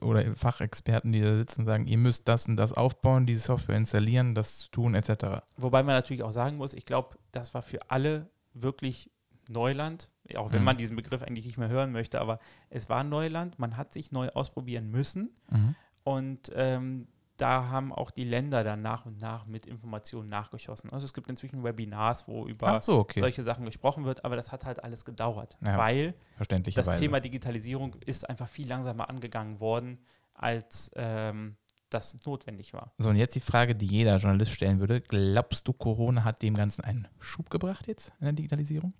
äh, 0.00 0.04
oder 0.04 0.34
Fachexperten, 0.36 1.12
die 1.12 1.20
da 1.20 1.36
sitzen 1.36 1.60
und 1.62 1.66
sagen, 1.66 1.86
ihr 1.86 1.98
müsst 1.98 2.26
das 2.28 2.46
und 2.46 2.56
das 2.56 2.72
aufbauen, 2.72 3.26
diese 3.26 3.40
Software 3.42 3.76
installieren, 3.76 4.34
das 4.34 4.70
tun, 4.70 4.94
etc. 4.94 5.42
Wobei 5.56 5.82
man 5.82 5.94
natürlich 5.94 6.22
auch 6.22 6.32
sagen 6.32 6.56
muss, 6.56 6.74
ich 6.74 6.84
glaube, 6.84 7.16
das 7.32 7.54
war 7.54 7.62
für 7.62 7.90
alle 7.90 8.28
wirklich 8.54 9.10
Neuland, 9.48 10.10
auch 10.36 10.50
wenn 10.50 10.58
Mhm. 10.60 10.64
man 10.64 10.76
diesen 10.76 10.96
Begriff 10.96 11.22
eigentlich 11.22 11.44
nicht 11.46 11.58
mehr 11.58 11.68
hören 11.68 11.92
möchte, 11.92 12.20
aber 12.20 12.40
es 12.70 12.88
war 12.88 13.04
Neuland, 13.04 13.58
man 13.60 13.76
hat 13.76 13.92
sich 13.92 14.10
neu 14.10 14.28
ausprobieren 14.30 14.90
müssen 14.90 15.30
Mhm. 15.50 15.74
Und 16.02 16.52
ähm, 16.54 17.08
da 17.36 17.68
haben 17.68 17.92
auch 17.92 18.10
die 18.10 18.24
Länder 18.24 18.64
dann 18.64 18.82
nach 18.82 19.06
und 19.06 19.20
nach 19.20 19.46
mit 19.46 19.66
Informationen 19.66 20.28
nachgeschossen. 20.28 20.92
Also 20.92 21.04
es 21.04 21.12
gibt 21.12 21.28
inzwischen 21.28 21.62
Webinars, 21.62 22.26
wo 22.28 22.46
über 22.46 22.80
so, 22.80 22.98
okay. 22.98 23.20
solche 23.20 23.42
Sachen 23.42 23.64
gesprochen 23.64 24.04
wird, 24.04 24.24
aber 24.24 24.36
das 24.36 24.52
hat 24.52 24.64
halt 24.64 24.82
alles 24.82 25.04
gedauert, 25.04 25.56
Ja, 25.64 25.76
weil 25.76 26.14
das. 26.38 26.98
Thema 26.98 27.20
Digitalisierung 27.20 27.96
ist 28.04 28.28
einfach 28.28 28.48
viel 28.48 28.68
langsamer 28.68 29.10
angegangen 29.10 29.60
worden, 29.60 29.98
als 30.34 30.90
ähm, 30.94 31.56
das 31.90 32.24
notwendig 32.24 32.72
war. 32.72 32.92
So, 32.98 33.10
und 33.10 33.16
jetzt 33.16 33.34
die 33.34 33.40
Frage, 33.40 33.74
die 33.74 33.86
jeder 33.86 34.16
Journalist 34.16 34.52
stellen 34.52 34.80
würde. 34.80 35.00
Glaubst 35.00 35.68
du, 35.68 35.72
Corona 35.72 36.24
hat 36.24 36.42
dem 36.42 36.54
Ganzen 36.54 36.82
einen 36.82 37.08
Schub 37.18 37.50
gebracht 37.50 37.86
jetzt 37.86 38.12
in 38.20 38.24
der 38.24 38.32
Digitalisierung? 38.32 38.92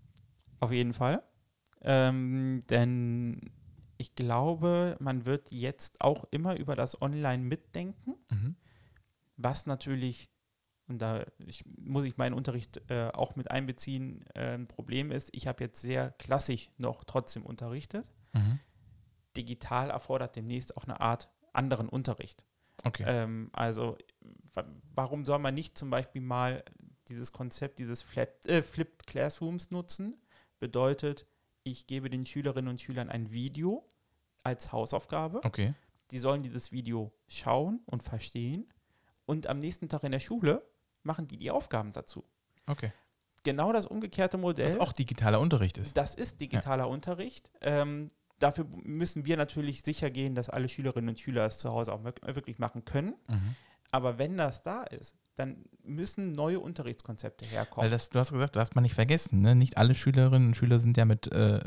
Auf 0.61 0.73
jeden 0.73 0.93
Fall. 0.93 1.23
Ähm, 1.83 2.65
denn 2.71 3.51
ich 3.99 4.15
glaube, 4.15 4.97
man 5.01 5.25
wird 5.27 5.51
jetzt 5.51 6.01
auch 6.01 6.25
immer 6.31 6.57
über 6.57 6.77
das 6.77 7.01
Online 7.01 7.43
mitdenken. 7.43 8.15
Mhm. 8.31 8.57
Was 9.37 9.67
natürlich, 9.67 10.31
und 10.89 11.01
da 11.03 11.25
ich, 11.39 11.65
muss 11.79 12.05
ich 12.05 12.17
meinen 12.17 12.35
Unterricht 12.35 12.81
äh, 12.91 13.09
auch 13.13 13.37
mit 13.37 13.51
einbeziehen, 13.51 14.25
äh, 14.35 14.55
ein 14.55 14.67
Problem 14.69 15.11
ist, 15.11 15.31
ich 15.33 15.47
habe 15.47 15.65
jetzt 15.65 15.81
sehr 15.81 16.11
klassisch 16.13 16.71
noch 16.79 17.05
trotzdem 17.05 17.45
unterrichtet. 17.45 18.09
Mhm. 18.33 18.59
Digital 19.37 19.91
erfordert 19.91 20.37
demnächst 20.37 20.77
auch 20.77 20.85
eine 20.85 21.01
Art 21.01 21.29
anderen 21.53 21.89
Unterricht. 21.89 22.45
Okay. 22.85 23.05
Ähm, 23.07 23.51
also 23.53 23.97
wa- 24.55 24.67
warum 24.95 25.25
soll 25.25 25.39
man 25.39 25.55
nicht 25.55 25.77
zum 25.77 25.91
Beispiel 25.91 26.23
mal 26.23 26.65
dieses 27.09 27.33
Konzept 27.33 27.79
dieses 27.79 28.03
Flat, 28.03 28.45
äh, 28.47 28.63
Flipped 28.63 29.07
Classrooms 29.07 29.71
nutzen? 29.71 30.17
Bedeutet, 30.59 31.27
ich 31.67 31.87
gebe 31.87 32.09
den 32.09 32.25
Schülerinnen 32.25 32.71
und 32.71 32.81
Schülern 32.81 33.11
ein 33.11 33.31
Video 33.33 33.85
als 34.45 34.73
Hausaufgabe. 34.73 35.41
okay. 35.45 35.75
Die 36.13 36.19
sollen 36.19 36.45
dieses 36.45 36.71
Video 36.71 37.13
schauen 37.27 37.81
und 37.87 38.05
verstehen 38.05 38.73
und 39.25 39.49
am 39.49 39.59
nächsten 39.59 39.89
Tag 39.89 40.05
in 40.05 40.13
der 40.13 40.21
Schule 40.21 40.65
machen 41.03 41.27
die 41.27 41.37
die 41.37 41.51
Aufgaben 41.51 41.93
dazu. 41.93 42.25
Okay. 42.69 42.93
Genau 43.43 43.73
das 43.73 43.87
umgekehrte 43.87 44.39
Modell. 44.39 44.67
Was 44.67 44.79
auch 44.79 44.93
digitaler 44.93 45.41
Unterricht 45.41 45.79
ist. 45.79 45.97
Das 45.97 46.15
ist 46.15 46.41
digitaler 46.41 46.89
Unterricht. 46.89 47.51
Ähm, 47.61 48.13
dafür 48.39 48.67
müssen 48.71 49.25
wir 49.25 49.37
natürlich 49.37 49.83
sicher 49.83 50.11
gehen, 50.11 50.37
dass 50.37 50.49
alle 50.49 50.69
Schülerinnen 50.69 51.11
und 51.11 51.21
Schüler 51.21 51.45
es 51.47 51.59
zu 51.59 51.73
Hause 51.73 51.93
auch 51.93 52.05
wirklich 52.05 52.61
machen 52.61 52.85
können. 52.85 53.17
Mhm. 53.27 53.57
Aber 53.91 54.19
wenn 54.19 54.37
das 54.37 54.63
da 54.63 54.85
ist, 54.85 55.17
dann 55.37 55.65
müssen 55.85 56.33
neue 56.33 56.59
Unterrichtskonzepte 56.59 57.45
herkommen. 57.45 57.85
Weil 57.85 57.91
das, 57.91 58.09
du 58.09 58.19
hast 58.19 58.33
gesagt, 58.33 58.57
das 58.57 58.69
darf 58.69 58.75
man 58.75 58.83
nicht 58.83 58.95
vergessen, 58.95 59.43
ne? 59.43 59.55
Nicht 59.55 59.77
alle 59.77 59.95
Schülerinnen 59.95 60.49
und 60.49 60.55
Schüler 60.55 60.79
sind 60.79 60.97
ja 60.97 61.05
mit, 61.05 61.31
äh, 61.31 61.61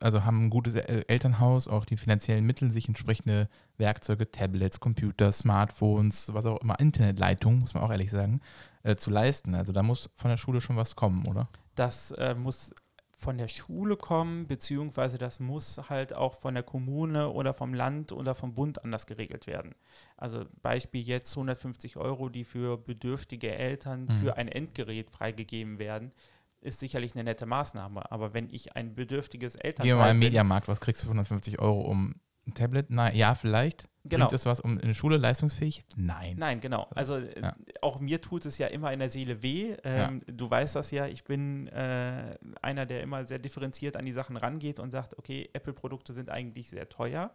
also 0.00 0.24
haben 0.24 0.46
ein 0.46 0.50
gutes 0.50 0.74
El 0.74 1.04
Elternhaus, 1.06 1.68
auch 1.68 1.84
die 1.84 1.96
finanziellen 1.96 2.44
Mittel, 2.44 2.70
sich 2.70 2.88
entsprechende 2.88 3.48
Werkzeuge, 3.76 4.30
Tablets, 4.30 4.80
Computer, 4.80 5.30
Smartphones, 5.32 6.32
was 6.32 6.46
auch 6.46 6.60
immer, 6.62 6.80
Internetleitungen, 6.80 7.60
muss 7.60 7.74
man 7.74 7.82
auch 7.82 7.90
ehrlich 7.90 8.10
sagen, 8.10 8.40
äh, 8.82 8.96
zu 8.96 9.10
leisten. 9.10 9.54
Also 9.54 9.72
da 9.72 9.82
muss 9.82 10.10
von 10.16 10.30
der 10.30 10.38
Schule 10.38 10.60
schon 10.60 10.76
was 10.76 10.96
kommen, 10.96 11.26
oder? 11.28 11.48
Das 11.74 12.12
äh, 12.12 12.34
muss 12.34 12.74
von 13.20 13.36
der 13.36 13.48
Schule 13.48 13.96
kommen, 13.96 14.46
beziehungsweise 14.46 15.18
das 15.18 15.40
muss 15.40 15.90
halt 15.90 16.14
auch 16.14 16.34
von 16.34 16.54
der 16.54 16.62
Kommune 16.62 17.28
oder 17.30 17.52
vom 17.52 17.74
Land 17.74 18.12
oder 18.12 18.34
vom 18.34 18.54
Bund 18.54 18.82
anders 18.82 19.06
geregelt 19.06 19.46
werden. 19.46 19.74
Also 20.20 20.44
Beispiel 20.60 21.00
jetzt 21.00 21.32
150 21.32 21.96
Euro, 21.96 22.28
die 22.28 22.44
für 22.44 22.76
bedürftige 22.76 23.54
Eltern 23.54 24.04
mhm. 24.04 24.20
für 24.20 24.36
ein 24.36 24.48
Endgerät 24.48 25.10
freigegeben 25.10 25.78
werden, 25.78 26.12
ist 26.60 26.78
sicherlich 26.78 27.14
eine 27.14 27.24
nette 27.24 27.46
Maßnahme. 27.46 28.12
Aber 28.12 28.34
wenn 28.34 28.50
ich 28.50 28.76
ein 28.76 28.94
bedürftiges 28.94 29.54
Elternteil 29.54 29.86
Gehen 29.86 29.96
wir 29.96 30.04
mal 30.04 30.10
im 30.10 30.18
Mediamarkt, 30.18 30.68
was 30.68 30.80
kriegst 30.80 31.02
du 31.02 31.06
für 31.06 31.12
150 31.12 31.58
Euro, 31.58 31.80
um 31.80 32.16
ein 32.46 32.52
Tablet? 32.52 32.86
Na 32.90 33.12
ja, 33.14 33.34
vielleicht. 33.34 33.88
Genau. 34.04 34.26
Bringt 34.26 34.34
es 34.34 34.44
was 34.44 34.60
um 34.60 34.78
in 34.78 34.88
der 34.88 34.94
Schule 34.94 35.16
leistungsfähig? 35.16 35.84
Nein. 35.96 36.36
Nein, 36.38 36.60
genau. 36.60 36.86
Also 36.94 37.16
äh, 37.16 37.40
ja. 37.40 37.54
auch 37.80 37.98
mir 37.98 38.20
tut 38.20 38.44
es 38.44 38.58
ja 38.58 38.66
immer 38.66 38.92
in 38.92 38.98
der 38.98 39.08
Seele 39.08 39.42
weh. 39.42 39.74
Ähm, 39.84 40.22
ja. 40.26 40.32
Du 40.34 40.50
weißt 40.50 40.76
das 40.76 40.90
ja, 40.90 41.06
ich 41.06 41.24
bin 41.24 41.66
äh, 41.68 42.36
einer, 42.60 42.84
der 42.84 43.02
immer 43.02 43.24
sehr 43.24 43.38
differenziert 43.38 43.96
an 43.96 44.04
die 44.04 44.12
Sachen 44.12 44.36
rangeht 44.36 44.80
und 44.80 44.90
sagt, 44.90 45.18
okay, 45.18 45.48
Apple-Produkte 45.54 46.12
sind 46.12 46.30
eigentlich 46.30 46.68
sehr 46.68 46.90
teuer 46.90 47.30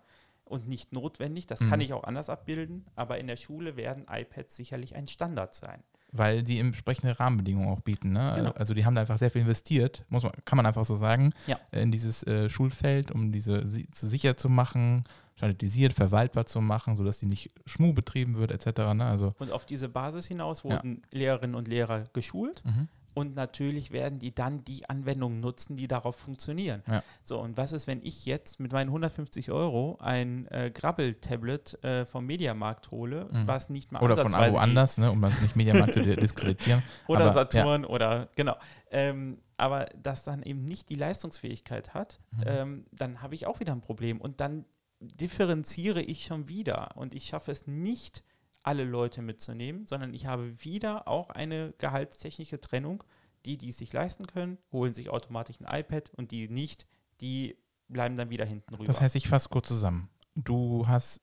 und 0.45 0.67
nicht 0.67 0.93
notwendig. 0.93 1.47
Das 1.47 1.59
mhm. 1.59 1.69
kann 1.69 1.81
ich 1.81 1.93
auch 1.93 2.03
anders 2.03 2.29
abbilden, 2.29 2.85
aber 2.95 3.17
in 3.17 3.27
der 3.27 3.37
Schule 3.37 3.75
werden 3.75 4.05
iPads 4.09 4.55
sicherlich 4.55 4.95
ein 4.95 5.07
Standard 5.07 5.53
sein 5.53 5.83
weil 6.17 6.43
die 6.43 6.59
entsprechende 6.59 7.19
Rahmenbedingungen 7.19 7.69
auch 7.69 7.81
bieten. 7.81 8.11
Ne? 8.11 8.33
Genau. 8.35 8.51
Also 8.51 8.73
die 8.73 8.85
haben 8.85 8.95
da 8.95 9.01
einfach 9.01 9.17
sehr 9.17 9.29
viel 9.29 9.41
investiert, 9.41 10.05
muss 10.09 10.23
man, 10.23 10.31
kann 10.45 10.57
man 10.57 10.65
einfach 10.65 10.85
so 10.85 10.95
sagen, 10.95 11.33
ja. 11.47 11.59
in 11.71 11.91
dieses 11.91 12.23
äh, 12.23 12.49
Schulfeld, 12.49 13.11
um 13.11 13.31
diese 13.31 13.65
si 13.67 13.87
sicher 13.91 14.37
zu 14.37 14.49
machen, 14.49 15.03
standardisiert, 15.35 15.93
verwaltbar 15.93 16.45
zu 16.45 16.61
machen, 16.61 16.95
sodass 16.95 17.17
die 17.17 17.25
nicht 17.25 17.51
schmu 17.65 17.93
betrieben 17.93 18.37
wird, 18.37 18.51
etc. 18.51 18.93
Ne? 18.93 19.05
Also, 19.05 19.35
und 19.39 19.51
auf 19.51 19.65
diese 19.65 19.89
Basis 19.89 20.27
hinaus 20.27 20.63
wurden 20.63 21.01
ja. 21.11 21.19
Lehrerinnen 21.19 21.55
und 21.55 21.67
Lehrer 21.67 22.05
geschult. 22.13 22.63
Mhm. 22.65 22.87
Und 23.15 23.33
natürlich 23.33 23.91
werden 23.91 24.19
die 24.19 24.35
dann 24.35 24.63
die 24.65 24.87
Anwendungen 24.89 25.39
nutzen, 25.39 25.77
die 25.77 25.87
darauf 25.87 26.17
funktionieren. 26.17 26.83
Ja. 26.87 27.01
So, 27.23 27.39
und 27.39 27.55
was 27.55 27.71
ist, 27.71 27.87
wenn 27.87 28.01
ich 28.03 28.25
jetzt 28.25 28.59
mit 28.59 28.73
meinen 28.73 28.89
150 28.89 29.51
Euro 29.51 29.97
ein 30.01 30.47
äh, 30.51 30.69
Grabbel-Tablet 30.69 31.83
äh, 31.83 32.05
vom 32.05 32.25
Mediamarkt 32.25 32.91
hole, 32.91 33.29
mhm. 33.31 33.47
was 33.47 33.69
nicht 33.69 33.93
mal 33.93 34.03
Oder 34.03 34.17
von 34.17 34.33
woanders, 34.33 34.97
ne, 34.97 35.11
um 35.11 35.21
das 35.21 35.39
nicht 35.41 35.55
Mediamarkt 35.55 35.93
zu 35.93 36.03
diskreditieren. 36.03 36.83
Oder 37.07 37.21
aber, 37.21 37.33
Saturn 37.33 37.83
ja. 37.83 37.89
oder, 37.89 38.27
genau. 38.35 38.57
Ähm, 38.91 39.39
aber 39.57 39.85
das 39.95 40.25
dann 40.25 40.43
eben 40.43 40.65
nicht 40.65 40.89
die 40.89 40.95
Leistungsfähigkeit 40.95 41.93
hat, 41.93 42.19
mhm. 42.31 42.43
ähm, 42.45 42.85
dann 42.91 43.21
habe 43.21 43.33
ich 43.33 43.47
auch 43.47 43.61
wieder 43.61 43.71
ein 43.71 43.81
Problem. 43.81 44.19
Und 44.19 44.41
dann 44.41 44.65
differenziere 44.99 46.01
ich 46.01 46.25
schon 46.25 46.47
wieder 46.49 46.91
und 46.95 47.13
ich 47.13 47.25
schaffe 47.25 47.51
es 47.51 47.67
nicht, 47.67 48.23
alle 48.65 48.83
Leute 48.83 49.21
mitzunehmen, 49.21 49.85
sondern 49.87 50.13
ich 50.13 50.25
habe 50.25 50.63
wieder 50.63 51.07
auch 51.07 51.29
eine 51.29 51.73
gehaltstechnische 51.77 52.59
Trennung. 52.59 53.03
Die, 53.45 53.57
die 53.57 53.69
es 53.69 53.77
sich 53.77 53.93
leisten 53.93 54.25
können, 54.25 54.57
holen 54.71 54.95
sich 54.95 55.11
automatisch 55.11 55.57
ein 55.61 55.79
iPad 55.79 56.09
und 56.15 56.31
die 56.31 56.49
nicht, 56.49 56.87
die 57.21 57.55
bleiben 57.87 58.15
dann 58.15 58.31
wieder 58.31 58.43
hinten 58.43 58.73
rüber. 58.73 58.85
Das 58.85 59.01
heißt, 59.01 59.15
ich 59.15 59.27
fasse 59.27 59.49
kurz 59.49 59.67
zusammen. 59.67 60.09
Du 60.33 60.87
hast, 60.87 61.21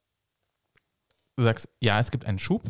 du 1.35 1.43
sagst, 1.43 1.69
ja, 1.81 1.99
es 1.99 2.13
gibt 2.13 2.25
einen 2.25 2.39
Schub, 2.39 2.63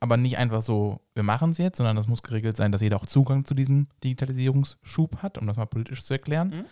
aber 0.00 0.16
nicht 0.18 0.36
einfach 0.36 0.60
so, 0.60 1.00
wir 1.14 1.22
machen 1.22 1.52
es 1.52 1.58
jetzt, 1.58 1.78
sondern 1.78 1.96
das 1.96 2.08
muss 2.08 2.22
geregelt 2.22 2.56
sein, 2.56 2.72
dass 2.72 2.82
jeder 2.82 2.96
auch 2.96 3.06
Zugang 3.06 3.44
zu 3.44 3.54
diesem 3.54 3.88
Digitalisierungsschub 4.04 5.22
hat, 5.22 5.38
um 5.38 5.46
das 5.46 5.56
mal 5.56 5.66
politisch 5.66 6.04
zu 6.04 6.12
erklären. 6.12 6.48
Mhm. 6.48 6.64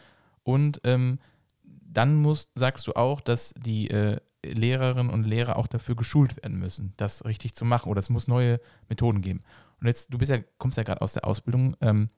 Und 0.42 0.80
ähm, 0.84 1.18
dann 1.62 2.16
musst, 2.16 2.50
sagst 2.54 2.86
du 2.86 2.92
auch, 2.92 3.20
dass 3.20 3.54
die 3.56 3.88
äh, 3.88 4.18
Lehrerinnen 4.44 5.10
und 5.10 5.24
Lehrer 5.24 5.56
auch 5.56 5.66
dafür 5.66 5.96
geschult 5.96 6.36
werden 6.42 6.58
müssen, 6.58 6.94
das 6.96 7.24
richtig 7.24 7.54
zu 7.54 7.64
machen. 7.64 7.90
Oder 7.90 8.00
es 8.00 8.08
muss 8.08 8.28
neue 8.28 8.60
Methoden 8.88 9.20
geben. 9.20 9.42
Und 9.80 9.86
jetzt, 9.86 10.12
du 10.12 10.18
bist 10.18 10.30
ja, 10.30 10.38
kommst 10.58 10.76
ja 10.78 10.82
gerade 10.82 11.02
aus 11.02 11.14
der 11.14 11.26
Ausbildung. 11.26 11.76
Ähm, 11.80 12.08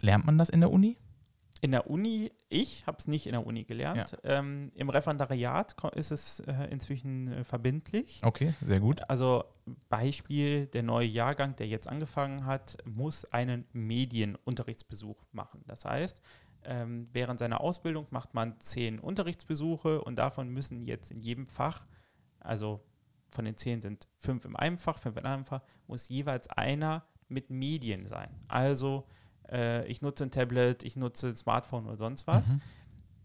lernt 0.00 0.24
man 0.24 0.38
das 0.38 0.48
in 0.48 0.60
der 0.60 0.70
Uni? 0.70 0.96
In 1.60 1.72
der 1.72 1.90
Uni, 1.90 2.30
ich 2.48 2.86
habe 2.86 2.98
es 2.98 3.08
nicht 3.08 3.26
in 3.26 3.32
der 3.32 3.44
Uni 3.44 3.64
gelernt. 3.64 4.16
Ja. 4.22 4.38
Ähm, 4.38 4.70
Im 4.74 4.90
Referendariat 4.90 5.74
ist 5.96 6.12
es 6.12 6.40
äh, 6.40 6.68
inzwischen 6.70 7.32
äh, 7.32 7.44
verbindlich. 7.44 8.20
Okay, 8.22 8.54
sehr 8.60 8.78
gut. 8.78 9.00
Also 9.08 9.44
Beispiel, 9.88 10.66
der 10.66 10.84
neue 10.84 11.06
Jahrgang, 11.06 11.56
der 11.56 11.66
jetzt 11.66 11.88
angefangen 11.88 12.46
hat, 12.46 12.76
muss 12.84 13.24
einen 13.24 13.66
Medienunterrichtsbesuch 13.72 15.24
machen. 15.32 15.64
Das 15.66 15.84
heißt, 15.84 16.22
ähm, 16.68 17.08
während 17.12 17.40
seiner 17.40 17.62
Ausbildung 17.62 18.06
macht 18.10 18.34
man 18.34 18.60
zehn 18.60 18.98
Unterrichtsbesuche 19.00 20.02
und 20.02 20.16
davon 20.16 20.50
müssen 20.50 20.82
jetzt 20.82 21.10
in 21.10 21.20
jedem 21.20 21.46
Fach, 21.46 21.86
also 22.40 22.84
von 23.30 23.46
den 23.46 23.56
zehn 23.56 23.80
sind 23.80 24.06
fünf 24.18 24.44
in 24.44 24.54
einem 24.54 24.76
Fach, 24.76 24.98
fünf 24.98 25.16
in 25.16 25.24
einem 25.24 25.44
Fach, 25.44 25.62
muss 25.86 26.08
jeweils 26.08 26.48
einer 26.48 27.06
mit 27.28 27.48
Medien 27.50 28.06
sein. 28.06 28.28
Also 28.48 29.06
äh, 29.50 29.86
ich 29.86 30.02
nutze 30.02 30.24
ein 30.24 30.30
Tablet, 30.30 30.82
ich 30.82 30.94
nutze 30.94 31.28
ein 31.28 31.36
Smartphone 31.36 31.86
oder 31.86 31.96
sonst 31.96 32.26
was. 32.26 32.48
Mhm. 32.48 32.60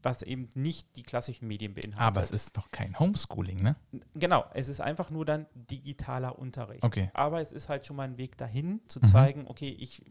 Was 0.01 0.21
eben 0.21 0.49
nicht 0.53 0.97
die 0.97 1.03
klassischen 1.03 1.47
Medien 1.47 1.73
beinhaltet. 1.73 2.01
Aber 2.01 2.21
es 2.21 2.31
ist 2.31 2.57
noch 2.57 2.71
kein 2.71 2.99
Homeschooling, 2.99 3.63
ne? 3.63 3.77
Genau, 4.15 4.43
es 4.53 4.67
ist 4.67 4.81
einfach 4.81 5.09
nur 5.09 5.23
dann 5.23 5.45
digitaler 5.55 6.37
Unterricht. 6.37 6.83
Okay. 6.83 7.09
Aber 7.13 7.39
es 7.39 7.53
ist 7.53 7.69
halt 7.69 7.85
schon 7.85 7.95
mal 7.95 8.03
ein 8.03 8.17
Weg 8.17 8.37
dahin, 8.37 8.81
zu 8.87 8.99
mhm. 8.99 9.05
zeigen, 9.05 9.47
okay, 9.47 9.69
ich 9.69 10.03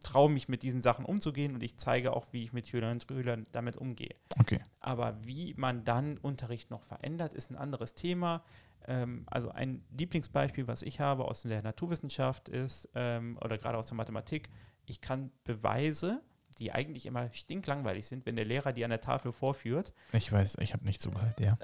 traue 0.00 0.30
mich 0.30 0.48
mit 0.48 0.62
diesen 0.62 0.82
Sachen 0.82 1.04
umzugehen 1.04 1.54
und 1.54 1.62
ich 1.62 1.76
zeige 1.76 2.12
auch, 2.12 2.26
wie 2.32 2.44
ich 2.44 2.52
mit 2.52 2.68
Schülerinnen 2.68 3.00
und 3.00 3.06
Schülern 3.06 3.46
damit 3.52 3.76
umgehe. 3.76 4.14
Okay. 4.38 4.60
Aber 4.80 5.16
wie 5.24 5.54
man 5.56 5.84
dann 5.84 6.18
Unterricht 6.18 6.70
noch 6.70 6.82
verändert, 6.82 7.34
ist 7.34 7.50
ein 7.50 7.56
anderes 7.56 7.94
Thema. 7.94 8.42
Ähm, 8.86 9.24
also 9.26 9.50
ein 9.50 9.84
Lieblingsbeispiel, 9.96 10.66
was 10.66 10.82
ich 10.82 11.00
habe 11.00 11.24
aus 11.24 11.42
der 11.42 11.62
Naturwissenschaft 11.62 12.48
ist, 12.48 12.88
ähm, 12.94 13.38
oder 13.42 13.58
gerade 13.58 13.78
aus 13.78 13.86
der 13.86 13.96
Mathematik, 13.96 14.48
ich 14.86 15.00
kann 15.00 15.30
Beweise, 15.44 16.22
die 16.58 16.72
eigentlich 16.72 17.06
immer 17.06 17.32
stinklangweilig 17.32 18.06
sind, 18.06 18.26
wenn 18.26 18.36
der 18.36 18.44
Lehrer 18.44 18.72
die 18.72 18.84
an 18.84 18.90
der 18.90 19.00
Tafel 19.00 19.32
vorführt. 19.32 19.92
Ich 20.12 20.32
weiß, 20.32 20.56
ich 20.60 20.72
habe 20.72 20.84
nicht 20.84 21.00
zugehört, 21.00 21.38
ja. 21.40 21.58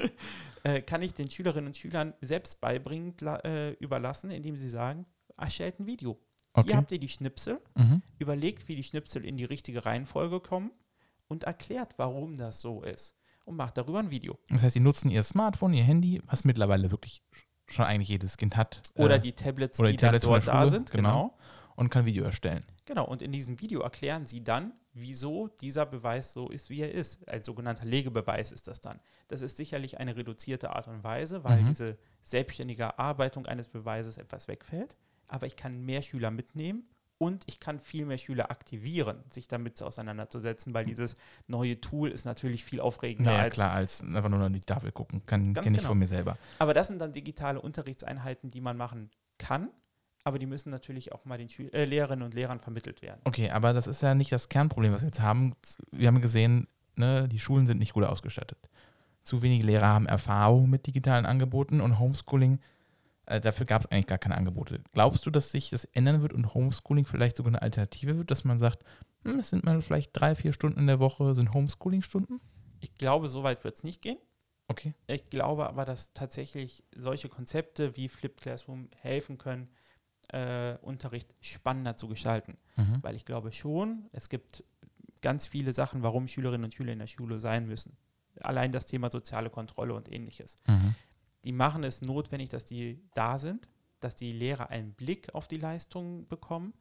äh, 0.64 0.82
kann 0.82 1.02
ich 1.02 1.14
den 1.14 1.30
Schülerinnen 1.30 1.68
und 1.68 1.76
Schülern 1.76 2.14
selbst 2.20 2.60
beibringen 2.60 3.14
äh, 3.26 3.72
überlassen, 3.74 4.30
indem 4.30 4.56
sie 4.56 4.68
sagen, 4.68 5.06
erstellt 5.36 5.78
ein 5.78 5.86
Video. 5.86 6.18
Okay. 6.54 6.68
Hier 6.68 6.76
habt 6.76 6.92
ihr 6.92 7.00
die 7.00 7.08
Schnipsel, 7.08 7.60
mhm. 7.74 8.00
überlegt, 8.18 8.68
wie 8.68 8.76
die 8.76 8.84
Schnipsel 8.84 9.24
in 9.24 9.36
die 9.36 9.44
richtige 9.44 9.84
Reihenfolge 9.84 10.38
kommen 10.38 10.70
und 11.26 11.44
erklärt, 11.44 11.94
warum 11.96 12.36
das 12.36 12.60
so 12.60 12.82
ist. 12.82 13.16
Und 13.44 13.56
macht 13.56 13.76
darüber 13.76 13.98
ein 13.98 14.10
Video. 14.10 14.38
Das 14.48 14.62
heißt, 14.62 14.74
sie 14.74 14.80
nutzen 14.80 15.10
ihr 15.10 15.22
Smartphone, 15.22 15.74
ihr 15.74 15.82
Handy, 15.82 16.22
was 16.26 16.44
mittlerweile 16.44 16.90
wirklich 16.90 17.22
schon 17.66 17.84
eigentlich 17.84 18.08
jedes 18.08 18.36
Kind 18.36 18.56
hat. 18.56 18.82
Oder 18.94 19.16
äh, 19.16 19.20
die 19.20 19.32
Tablets, 19.32 19.80
oder 19.80 19.88
die, 19.88 19.96
die 19.96 20.00
Tablets 20.00 20.24
dort 20.24 20.46
da 20.46 20.70
sind, 20.70 20.92
genau. 20.92 21.10
genau. 21.10 21.38
Und 21.76 21.90
kann 21.90 22.06
Video 22.06 22.24
erstellen. 22.24 22.62
Genau, 22.84 23.04
und 23.04 23.20
in 23.20 23.32
diesem 23.32 23.60
Video 23.60 23.80
erklären 23.80 24.26
sie 24.26 24.44
dann, 24.44 24.72
wieso 24.92 25.48
dieser 25.48 25.84
Beweis 25.84 26.32
so 26.32 26.48
ist, 26.50 26.70
wie 26.70 26.82
er 26.82 26.92
ist. 26.92 27.28
Ein 27.28 27.42
sogenannter 27.42 27.84
Legebeweis 27.84 28.52
ist 28.52 28.68
das 28.68 28.80
dann. 28.80 29.00
Das 29.26 29.42
ist 29.42 29.56
sicherlich 29.56 29.98
eine 29.98 30.16
reduzierte 30.16 30.70
Art 30.70 30.86
und 30.86 31.02
Weise, 31.02 31.42
weil 31.42 31.62
mhm. 31.62 31.66
diese 31.66 31.98
selbstständige 32.22 32.84
Erarbeitung 32.84 33.44
eines 33.44 33.66
Beweises 33.66 34.18
etwas 34.18 34.46
wegfällt 34.46 34.96
aber 35.34 35.46
ich 35.46 35.56
kann 35.56 35.84
mehr 35.84 36.02
Schüler 36.02 36.30
mitnehmen 36.30 36.84
und 37.18 37.42
ich 37.46 37.58
kann 37.60 37.80
viel 37.80 38.06
mehr 38.06 38.18
Schüler 38.18 38.50
aktivieren, 38.50 39.24
sich 39.30 39.48
damit 39.48 39.82
auseinanderzusetzen, 39.82 40.74
weil 40.74 40.84
dieses 40.84 41.16
neue 41.46 41.80
Tool 41.80 42.10
ist 42.10 42.24
natürlich 42.24 42.64
viel 42.64 42.80
aufregender 42.80 43.32
ja, 43.32 43.38
als. 43.40 43.54
klar, 43.54 43.72
als 43.72 44.02
einfach 44.02 44.28
nur 44.28 44.40
an 44.40 44.52
die 44.52 44.60
Tafel 44.60 44.92
gucken. 44.92 45.22
Kann, 45.26 45.54
kenne 45.54 45.68
ich 45.68 45.76
genau. 45.78 45.88
von 45.88 45.98
mir 45.98 46.06
selber. 46.06 46.36
Aber 46.58 46.72
das 46.72 46.88
sind 46.88 47.00
dann 47.00 47.12
digitale 47.12 47.60
Unterrichtseinheiten, 47.60 48.50
die 48.50 48.60
man 48.60 48.76
machen 48.76 49.10
kann, 49.38 49.70
aber 50.22 50.38
die 50.38 50.46
müssen 50.46 50.70
natürlich 50.70 51.12
auch 51.12 51.24
mal 51.24 51.38
den 51.38 51.50
Schül 51.50 51.68
äh, 51.72 51.84
Lehrerinnen 51.84 52.24
und 52.24 52.34
Lehrern 52.34 52.60
vermittelt 52.60 53.02
werden. 53.02 53.20
Okay, 53.24 53.50
aber 53.50 53.72
das 53.72 53.86
ist 53.86 54.02
ja 54.02 54.14
nicht 54.14 54.32
das 54.32 54.48
Kernproblem, 54.48 54.92
was 54.92 55.02
wir 55.02 55.08
jetzt 55.08 55.20
haben. 55.20 55.54
Wir 55.90 56.08
haben 56.08 56.20
gesehen, 56.20 56.68
ne, 56.96 57.28
die 57.28 57.40
Schulen 57.40 57.66
sind 57.66 57.78
nicht 57.78 57.92
gut 57.92 58.04
ausgestattet. 58.04 58.58
Zu 59.22 59.42
wenige 59.42 59.64
Lehrer 59.64 59.88
haben 59.88 60.06
Erfahrung 60.06 60.68
mit 60.68 60.86
digitalen 60.86 61.26
Angeboten 61.26 61.80
und 61.80 61.98
Homeschooling 61.98 62.60
äh, 63.26 63.40
dafür 63.40 63.66
gab 63.66 63.82
es 63.82 63.90
eigentlich 63.90 64.06
gar 64.06 64.18
keine 64.18 64.36
Angebote. 64.36 64.80
Glaubst 64.92 65.26
du, 65.26 65.30
dass 65.30 65.50
sich 65.50 65.70
das 65.70 65.84
ändern 65.86 66.22
wird 66.22 66.32
und 66.32 66.54
Homeschooling 66.54 67.06
vielleicht 67.06 67.36
sogar 67.36 67.50
eine 67.50 67.62
Alternative 67.62 68.18
wird, 68.18 68.30
dass 68.30 68.44
man 68.44 68.58
sagt, 68.58 68.84
hm, 69.24 69.38
es 69.38 69.50
sind 69.50 69.64
mal 69.64 69.80
vielleicht 69.82 70.10
drei, 70.12 70.34
vier 70.34 70.52
Stunden 70.52 70.80
in 70.80 70.86
der 70.86 70.98
Woche, 70.98 71.34
sind 71.34 71.52
Homeschooling-Stunden? 71.54 72.40
Ich 72.80 72.94
glaube, 72.94 73.28
so 73.28 73.42
weit 73.42 73.64
wird 73.64 73.76
es 73.76 73.84
nicht 73.84 74.02
gehen. 74.02 74.18
Okay. 74.68 74.94
Ich 75.06 75.28
glaube 75.30 75.66
aber, 75.68 75.84
dass 75.84 76.12
tatsächlich 76.12 76.84
solche 76.94 77.28
Konzepte 77.28 77.96
wie 77.96 78.08
Flipped 78.08 78.40
Classroom 78.40 78.88
helfen 79.00 79.38
können, 79.38 79.68
äh, 80.28 80.76
Unterricht 80.78 81.34
spannender 81.40 81.96
zu 81.96 82.08
gestalten. 82.08 82.56
Mhm. 82.76 82.98
Weil 83.02 83.14
ich 83.14 83.24
glaube 83.24 83.52
schon, 83.52 84.08
es 84.12 84.28
gibt 84.28 84.64
ganz 85.20 85.46
viele 85.46 85.72
Sachen, 85.72 86.02
warum 86.02 86.28
Schülerinnen 86.28 86.64
und 86.64 86.74
Schüler 86.74 86.92
in 86.92 86.98
der 86.98 87.06
Schule 87.06 87.38
sein 87.38 87.66
müssen. 87.66 87.96
Allein 88.40 88.72
das 88.72 88.86
Thema 88.86 89.10
soziale 89.10 89.50
Kontrolle 89.50 89.94
und 89.94 90.10
ähnliches. 90.10 90.56
Mhm. 90.66 90.94
Die 91.44 91.52
machen 91.52 91.84
es 91.84 92.02
notwendig, 92.02 92.48
dass 92.48 92.64
die 92.64 93.02
da 93.14 93.38
sind, 93.38 93.68
dass 94.00 94.16
die 94.16 94.32
Lehrer 94.32 94.70
einen 94.70 94.94
Blick 94.94 95.34
auf 95.34 95.48
die 95.48 95.58
Leistungen 95.58 96.26
bekommen. 96.28 96.74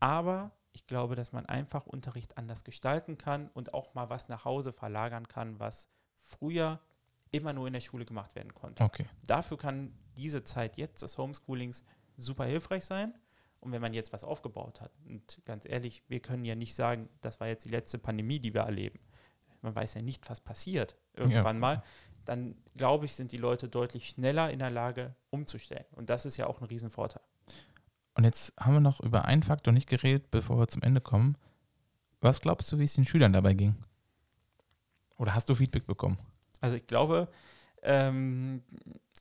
Aber 0.00 0.52
ich 0.72 0.86
glaube, 0.86 1.16
dass 1.16 1.32
man 1.32 1.46
einfach 1.46 1.86
Unterricht 1.86 2.38
anders 2.38 2.64
gestalten 2.64 3.18
kann 3.18 3.48
und 3.54 3.74
auch 3.74 3.94
mal 3.94 4.10
was 4.10 4.28
nach 4.28 4.44
Hause 4.44 4.72
verlagern 4.72 5.28
kann, 5.28 5.58
was 5.58 5.88
früher 6.14 6.80
immer 7.30 7.52
nur 7.52 7.66
in 7.66 7.72
der 7.72 7.80
Schule 7.80 8.04
gemacht 8.04 8.34
werden 8.34 8.54
konnte. 8.54 8.82
Okay. 8.82 9.06
Dafür 9.26 9.58
kann 9.58 9.94
diese 10.16 10.44
Zeit 10.44 10.76
jetzt 10.76 11.02
des 11.02 11.16
Homeschoolings 11.18 11.84
super 12.16 12.44
hilfreich 12.44 12.84
sein. 12.84 13.14
Und 13.60 13.70
wenn 13.70 13.80
man 13.80 13.94
jetzt 13.94 14.12
was 14.12 14.24
aufgebaut 14.24 14.80
hat, 14.80 14.90
und 15.06 15.40
ganz 15.44 15.64
ehrlich, 15.66 16.02
wir 16.08 16.20
können 16.20 16.44
ja 16.44 16.56
nicht 16.56 16.74
sagen, 16.74 17.08
das 17.20 17.38
war 17.38 17.46
jetzt 17.46 17.64
die 17.64 17.70
letzte 17.70 17.96
Pandemie, 17.96 18.40
die 18.40 18.52
wir 18.52 18.62
erleben. 18.62 18.98
Man 19.60 19.74
weiß 19.74 19.94
ja 19.94 20.02
nicht, 20.02 20.28
was 20.28 20.40
passiert 20.40 20.96
irgendwann 21.14 21.56
Ja. 21.56 21.60
mal. 21.60 21.82
Dann 22.24 22.56
glaube 22.76 23.04
ich, 23.04 23.14
sind 23.14 23.32
die 23.32 23.36
Leute 23.36 23.68
deutlich 23.68 24.08
schneller 24.08 24.50
in 24.50 24.58
der 24.58 24.70
Lage, 24.70 25.14
umzustellen. 25.30 25.84
Und 25.92 26.10
das 26.10 26.26
ist 26.26 26.36
ja 26.36 26.46
auch 26.46 26.60
ein 26.60 26.66
Riesenvorteil. 26.66 27.22
Und 28.14 28.24
jetzt 28.24 28.52
haben 28.58 28.74
wir 28.74 28.80
noch 28.80 29.00
über 29.00 29.24
einen 29.24 29.42
Faktor 29.42 29.72
nicht 29.72 29.88
geredet, 29.88 30.30
bevor 30.30 30.58
wir 30.58 30.68
zum 30.68 30.82
Ende 30.82 31.00
kommen. 31.00 31.36
Was 32.20 32.40
glaubst 32.40 32.70
du, 32.70 32.78
wie 32.78 32.84
es 32.84 32.94
den 32.94 33.04
Schülern 33.04 33.32
dabei 33.32 33.54
ging? 33.54 33.74
Oder 35.16 35.34
hast 35.34 35.48
du 35.48 35.54
Feedback 35.54 35.86
bekommen? 35.86 36.18
Also 36.60 36.76
ich 36.76 36.86
glaube, 36.86 37.28
ähm, 37.82 38.62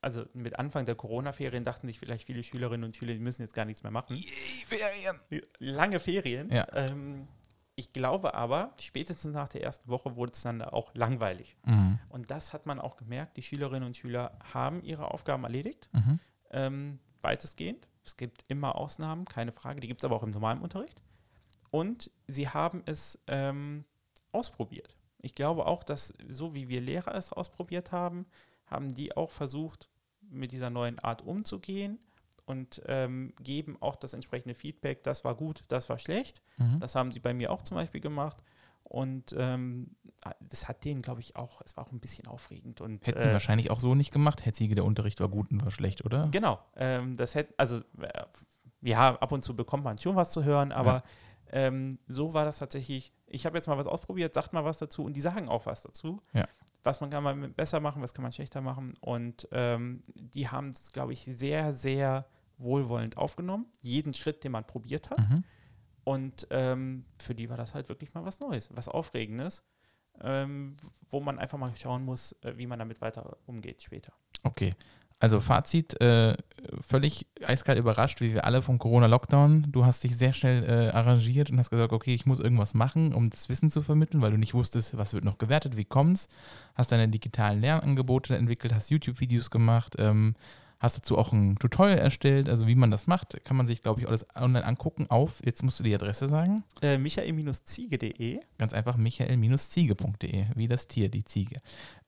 also 0.01 0.25
mit 0.33 0.57
Anfang 0.59 0.85
der 0.85 0.95
Corona-Ferien 0.95 1.63
dachten 1.63 1.87
sich 1.87 1.99
vielleicht 1.99 2.25
viele 2.25 2.43
Schülerinnen 2.43 2.83
und 2.83 2.95
Schüler, 2.95 3.13
die 3.13 3.19
müssen 3.19 3.43
jetzt 3.43 3.53
gar 3.53 3.65
nichts 3.65 3.83
mehr 3.83 3.91
machen. 3.91 4.17
Ferien. 4.65 5.43
lange 5.59 5.99
Ferien. 5.99 6.51
Ja. 6.51 6.67
Ähm, 6.73 7.27
ich 7.75 7.93
glaube 7.93 8.33
aber, 8.35 8.73
spätestens 8.79 9.33
nach 9.33 9.49
der 9.49 9.63
ersten 9.63 9.89
Woche 9.89 10.15
wurde 10.15 10.33
es 10.33 10.41
dann 10.41 10.61
auch 10.61 10.93
langweilig. 10.93 11.57
Mhm. 11.65 11.99
Und 12.09 12.29
das 12.29 12.53
hat 12.53 12.65
man 12.65 12.79
auch 12.79 12.97
gemerkt. 12.97 13.37
Die 13.37 13.41
Schülerinnen 13.43 13.87
und 13.87 13.97
Schüler 13.97 14.37
haben 14.53 14.83
ihre 14.83 15.11
Aufgaben 15.11 15.43
erledigt, 15.43 15.89
Mhm. 15.93 16.19
ähm, 16.51 16.99
weitestgehend. 17.21 17.87
Es 18.03 18.17
gibt 18.17 18.43
immer 18.49 18.75
Ausnahmen, 18.75 19.25
keine 19.25 19.51
Frage. 19.51 19.79
Die 19.79 19.87
gibt 19.87 20.01
es 20.01 20.05
aber 20.05 20.15
auch 20.15 20.23
im 20.23 20.31
normalen 20.31 20.59
Unterricht. 20.61 21.01
Und 21.69 22.11
sie 22.27 22.49
haben 22.49 22.83
es 22.85 23.19
ähm, 23.27 23.85
ausprobiert. 24.31 24.97
Ich 25.19 25.35
glaube 25.35 25.65
auch, 25.65 25.83
dass 25.83 26.13
so 26.29 26.53
wie 26.55 26.67
wir 26.67 26.81
Lehrer 26.81 27.13
es 27.15 27.31
ausprobiert 27.31 27.91
haben, 27.91 28.25
haben 28.65 28.89
die 28.89 29.15
auch 29.15 29.31
versucht, 29.31 29.89
mit 30.19 30.51
dieser 30.51 30.69
neuen 30.69 30.99
Art 30.99 31.21
umzugehen 31.21 31.99
und 32.51 32.81
ähm, 32.85 33.33
geben 33.41 33.77
auch 33.79 33.95
das 33.95 34.13
entsprechende 34.13 34.53
Feedback. 34.53 35.03
Das 35.03 35.23
war 35.23 35.35
gut, 35.35 35.63
das 35.69 35.89
war 35.89 35.97
schlecht. 35.97 36.41
Mhm. 36.57 36.79
Das 36.79 36.95
haben 36.95 37.11
sie 37.11 37.19
bei 37.19 37.33
mir 37.33 37.51
auch 37.51 37.63
zum 37.63 37.75
Beispiel 37.75 38.01
gemacht. 38.01 38.37
Und 38.83 39.33
ähm, 39.37 39.95
das 40.41 40.67
hat 40.67 40.83
denen, 40.83 41.01
glaube 41.01 41.21
ich, 41.21 41.37
auch, 41.37 41.61
es 41.61 41.77
war 41.77 41.85
auch 41.85 41.91
ein 41.93 42.01
bisschen 42.01 42.27
aufregend. 42.27 42.81
Und, 42.81 43.07
Hätten 43.07 43.21
sie 43.21 43.31
wahrscheinlich 43.31 43.71
auch 43.71 43.79
so 43.79 43.95
nicht 43.95 44.11
gemacht. 44.11 44.45
Hätte 44.45 44.57
sie 44.57 44.67
der 44.67 44.83
Unterricht 44.83 45.21
war 45.21 45.29
gut 45.29 45.49
und 45.49 45.63
war 45.63 45.71
schlecht, 45.71 46.03
oder? 46.03 46.27
Genau, 46.29 46.59
ähm, 46.75 47.15
das 47.15 47.33
hätte, 47.33 47.53
also 47.57 47.77
äh, 47.77 48.23
ja, 48.81 49.15
ab 49.15 49.31
und 49.31 49.43
zu 49.43 49.55
bekommt 49.55 49.85
man 49.85 49.97
schon 49.97 50.17
was 50.17 50.31
zu 50.31 50.43
hören, 50.43 50.73
aber 50.73 51.03
ähm, 51.51 51.99
so 52.07 52.33
war 52.33 52.45
das 52.45 52.59
tatsächlich. 52.59 53.13
Ich 53.27 53.45
habe 53.45 53.57
jetzt 53.57 53.67
mal 53.67 53.77
was 53.77 53.87
ausprobiert, 53.87 54.33
sagt 54.33 54.51
mal 54.51 54.65
was 54.65 54.77
dazu 54.77 55.05
und 55.05 55.13
die 55.13 55.21
sagen 55.21 55.47
auch 55.47 55.65
was 55.65 55.81
dazu. 55.81 56.21
Ja. 56.33 56.47
Was 56.83 56.99
man 56.99 57.11
kann 57.11 57.23
man 57.23 57.53
besser 57.53 57.79
machen, 57.79 58.01
was 58.01 58.13
kann 58.13 58.23
man 58.23 58.31
schlechter 58.31 58.59
machen. 58.59 58.95
Und 58.99 59.47
ähm, 59.51 60.03
die 60.15 60.49
haben 60.49 60.69
es, 60.69 60.91
glaube 60.91 61.13
ich, 61.13 61.23
sehr, 61.23 61.73
sehr 61.73 62.25
wohlwollend 62.61 63.17
aufgenommen. 63.17 63.67
Jeden 63.81 64.13
Schritt, 64.13 64.43
den 64.43 64.51
man 64.51 64.65
probiert 64.65 65.09
hat. 65.09 65.19
Mhm. 65.19 65.43
Und 66.03 66.47
ähm, 66.49 67.05
für 67.19 67.35
die 67.35 67.49
war 67.49 67.57
das 67.57 67.73
halt 67.73 67.89
wirklich 67.89 68.13
mal 68.13 68.25
was 68.25 68.39
Neues, 68.39 68.69
was 68.73 68.87
Aufregendes, 68.87 69.63
ähm, 70.21 70.77
wo 71.09 71.19
man 71.19 71.37
einfach 71.39 71.57
mal 71.57 71.73
schauen 71.79 72.03
muss, 72.03 72.33
äh, 72.41 72.53
wie 72.57 72.67
man 72.67 72.79
damit 72.79 73.01
weiter 73.01 73.37
umgeht 73.45 73.83
später. 73.83 74.13
Okay. 74.43 74.73
Also 75.21 75.39
Fazit, 75.39 76.01
äh, 76.01 76.35
völlig 76.81 77.27
eiskalt 77.45 77.77
überrascht, 77.77 78.21
wie 78.21 78.33
wir 78.33 78.43
alle 78.43 78.63
vom 78.63 78.79
Corona-Lockdown. 78.79 79.71
Du 79.71 79.85
hast 79.85 80.03
dich 80.03 80.17
sehr 80.17 80.33
schnell 80.33 80.63
äh, 80.63 80.89
arrangiert 80.89 81.51
und 81.51 81.59
hast 81.59 81.69
gesagt, 81.69 81.93
okay, 81.93 82.15
ich 82.15 82.25
muss 82.25 82.39
irgendwas 82.39 82.73
machen, 82.73 83.13
um 83.13 83.29
das 83.29 83.47
Wissen 83.47 83.69
zu 83.69 83.83
vermitteln, 83.83 84.23
weil 84.23 84.31
du 84.31 84.39
nicht 84.39 84.55
wusstest, 84.55 84.97
was 84.97 85.13
wird 85.13 85.23
noch 85.23 85.37
gewertet, 85.37 85.77
wie 85.77 85.85
kommt's. 85.85 86.27
Hast 86.73 86.91
deine 86.91 87.07
digitalen 87.07 87.61
Lernangebote 87.61 88.35
entwickelt, 88.35 88.73
hast 88.73 88.89
YouTube-Videos 88.89 89.51
gemacht, 89.51 89.95
ähm, 89.99 90.33
hast 90.81 90.97
dazu 90.97 91.17
auch 91.17 91.31
ein 91.31 91.57
Tutorial 91.57 91.99
erstellt, 91.99 92.49
also 92.49 92.67
wie 92.67 92.75
man 92.75 92.89
das 92.91 93.05
macht, 93.07 93.43
kann 93.45 93.55
man 93.55 93.67
sich, 93.67 93.83
glaube 93.83 94.01
ich, 94.01 94.07
alles 94.07 94.25
online 94.35 94.65
angucken 94.65 95.05
auf, 95.09 95.39
jetzt 95.45 95.63
musst 95.63 95.79
du 95.79 95.83
die 95.83 95.93
Adresse 95.93 96.27
sagen, 96.27 96.63
Äh, 96.81 96.97
Michael-ziege.de 96.97 98.39
ganz 98.57 98.73
einfach 98.73 98.97
michael-ziege.de, 98.97 100.45
wie 100.55 100.67
das 100.67 100.87
Tier, 100.87 101.09
die 101.09 101.23
Ziege. 101.23 101.59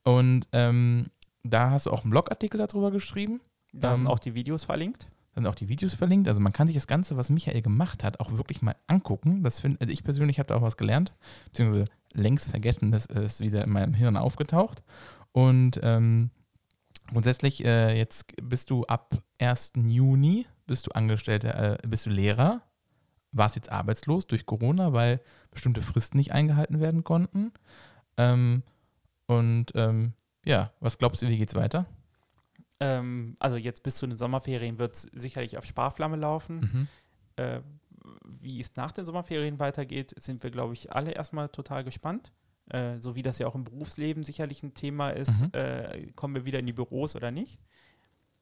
Und 0.03 0.47
ähm, 0.51 1.07
da 1.43 1.71
hast 1.71 1.85
du 1.85 1.91
auch 1.91 2.03
einen 2.03 2.11
Blogartikel 2.11 2.57
darüber 2.57 2.91
geschrieben. 2.91 3.41
Da 3.71 3.91
Ähm, 3.91 3.97
sind 3.97 4.07
auch 4.07 4.19
die 4.19 4.33
Videos 4.33 4.63
verlinkt. 4.63 5.07
Da 5.33 5.41
sind 5.41 5.47
auch 5.47 5.55
die 5.55 5.69
Videos 5.69 5.93
verlinkt. 5.93 6.27
Also 6.27 6.41
man 6.41 6.53
kann 6.53 6.67
sich 6.67 6.75
das 6.75 6.87
Ganze, 6.87 7.17
was 7.17 7.29
Michael 7.29 7.61
gemacht 7.61 8.03
hat, 8.03 8.19
auch 8.19 8.31
wirklich 8.31 8.61
mal 8.61 8.75
angucken. 8.87 9.43
Das 9.43 9.59
find, 9.59 9.79
also 9.81 9.91
ich 9.91 10.03
persönlich 10.03 10.39
habe 10.39 10.47
da 10.47 10.55
auch 10.55 10.61
was 10.61 10.77
gelernt, 10.77 11.13
beziehungsweise 11.45 11.85
längst 12.13 12.49
vergessen, 12.49 12.91
das 12.91 13.05
ist 13.07 13.39
wieder 13.39 13.63
in 13.63 13.71
meinem 13.71 13.93
Hirn 13.93 14.17
aufgetaucht. 14.17 14.83
Und 15.31 15.79
ähm, 15.83 16.29
grundsätzlich, 17.13 17.63
äh, 17.63 17.97
jetzt 17.97 18.33
bist 18.41 18.69
du 18.69 18.83
ab 18.85 19.15
1. 19.39 19.73
Juni, 19.87 20.45
bist 20.67 20.87
du 20.87 20.91
Angestellter, 20.91 21.73
äh, 21.73 21.87
bist 21.87 22.05
du 22.05 22.09
Lehrer, 22.09 22.61
warst 23.31 23.55
jetzt 23.55 23.71
arbeitslos 23.71 24.27
durch 24.27 24.45
Corona, 24.45 24.93
weil 24.93 25.21
bestimmte 25.51 25.81
Fristen 25.81 26.17
nicht 26.17 26.31
eingehalten 26.31 26.79
werden 26.79 27.03
konnten. 27.03 27.53
Ähm, 28.17 28.63
und 29.27 29.71
ähm, 29.75 30.13
ja, 30.45 30.71
was 30.79 30.97
glaubst 30.97 31.21
du, 31.21 31.27
wie 31.27 31.37
geht's 31.37 31.55
weiter? 31.55 31.85
Ähm, 32.79 33.35
also 33.39 33.57
jetzt 33.57 33.83
bis 33.83 33.95
zu 33.95 34.07
den 34.07 34.17
Sommerferien 34.17 34.77
wird 34.77 34.95
es 34.95 35.07
sicherlich 35.13 35.57
auf 35.57 35.65
Sparflamme 35.65 36.17
laufen. 36.17 36.59
Mhm. 36.59 36.87
Äh, 37.35 37.61
wie 38.25 38.59
es 38.59 38.75
nach 38.75 38.91
den 38.91 39.05
Sommerferien 39.05 39.59
weitergeht, 39.59 40.13
sind 40.17 40.43
wir, 40.43 40.51
glaube 40.51 40.73
ich, 40.73 40.91
alle 40.91 41.11
erstmal 41.11 41.49
total 41.49 41.83
gespannt. 41.83 42.31
Äh, 42.69 42.99
so 42.99 43.15
wie 43.15 43.21
das 43.23 43.39
ja 43.39 43.47
auch 43.47 43.55
im 43.55 43.63
Berufsleben 43.65 44.23
sicherlich 44.23 44.63
ein 44.63 44.73
Thema 44.73 45.09
ist, 45.09 45.41
Mhm. 45.43 45.49
äh, 45.53 46.11
kommen 46.15 46.35
wir 46.35 46.45
wieder 46.45 46.59
in 46.59 46.65
die 46.65 46.73
Büros 46.73 47.15
oder 47.15 47.31
nicht. 47.31 47.59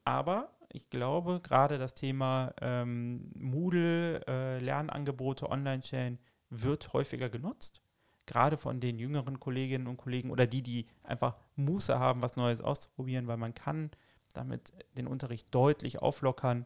Aber 0.04 0.50
ich 0.72 0.88
glaube, 0.90 1.40
gerade 1.42 1.78
das 1.78 1.94
Thema 1.94 2.54
ähm, 2.60 3.30
Moodle, 3.34 4.24
äh, 4.26 4.58
Lernangebote, 4.58 5.50
Online-Stellen 5.50 6.18
wird 6.50 6.92
häufiger 6.92 7.28
genutzt. 7.28 7.80
Gerade 8.26 8.56
von 8.56 8.80
den 8.80 8.98
jüngeren 8.98 9.40
Kolleginnen 9.40 9.86
und 9.86 9.96
Kollegen 9.96 10.30
oder 10.30 10.46
die, 10.46 10.62
die 10.62 10.86
einfach 11.02 11.36
Muße 11.56 11.98
haben, 11.98 12.22
was 12.22 12.36
Neues 12.36 12.60
auszuprobieren, 12.60 13.26
weil 13.26 13.36
man 13.36 13.54
kann 13.54 13.90
damit 14.32 14.72
den 14.96 15.06
Unterricht 15.06 15.52
deutlich 15.54 16.00
auflockern. 16.00 16.64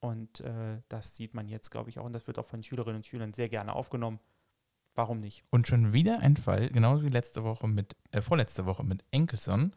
Und 0.00 0.40
äh, 0.40 0.80
das 0.88 1.16
sieht 1.16 1.34
man 1.34 1.48
jetzt, 1.48 1.70
glaube 1.70 1.90
ich, 1.90 1.98
auch. 1.98 2.04
Und 2.04 2.12
das 2.12 2.26
wird 2.26 2.38
auch 2.38 2.46
von 2.46 2.62
Schülerinnen 2.62 2.96
und 2.96 3.06
Schülern 3.06 3.32
sehr 3.34 3.48
gerne 3.48 3.74
aufgenommen. 3.74 4.18
Warum 4.94 5.20
nicht? 5.20 5.44
Und 5.50 5.66
schon 5.66 5.92
wieder 5.92 6.20
ein 6.20 6.36
Fall, 6.36 6.68
genauso 6.68 7.02
wie 7.04 7.08
letzte 7.08 7.44
Woche 7.44 7.66
mit, 7.66 7.96
äh, 8.10 8.20
vorletzte 8.20 8.66
Woche 8.66 8.84
mit 8.84 9.04
Enkelson 9.10 9.72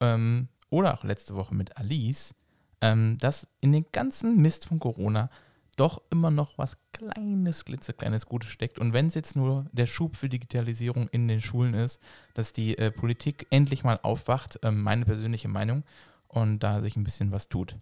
ähm, 0.00 0.48
oder 0.68 0.94
auch 0.94 1.04
letzte 1.04 1.34
Woche 1.34 1.54
mit 1.54 1.76
Alice, 1.76 2.34
ähm, 2.80 3.16
dass 3.18 3.48
in 3.60 3.72
den 3.72 3.86
ganzen 3.92 4.36
Mist 4.42 4.66
von 4.66 4.78
Corona 4.78 5.30
doch 5.76 6.02
immer 6.10 6.30
noch 6.30 6.58
was 6.58 6.76
kleines, 6.92 7.64
klitzekleines 7.64 8.26
Gutes 8.26 8.50
steckt. 8.50 8.78
Und 8.78 8.92
wenn 8.92 9.06
es 9.06 9.14
jetzt 9.14 9.36
nur 9.36 9.66
der 9.72 9.86
Schub 9.86 10.16
für 10.16 10.28
Digitalisierung 10.28 11.08
in 11.08 11.28
den 11.28 11.40
Schulen 11.40 11.72
ist, 11.72 11.98
dass 12.34 12.52
die 12.52 12.76
äh, 12.76 12.90
Politik 12.90 13.46
endlich 13.50 13.84
mal 13.84 13.98
aufwacht, 14.02 14.58
ähm, 14.62 14.82
meine 14.82 15.06
persönliche 15.06 15.48
Meinung, 15.48 15.84
und 16.28 16.60
da 16.60 16.80
sich 16.80 16.96
ein 16.96 17.04
bisschen 17.04 17.30
was 17.30 17.48
tut. 17.48 17.76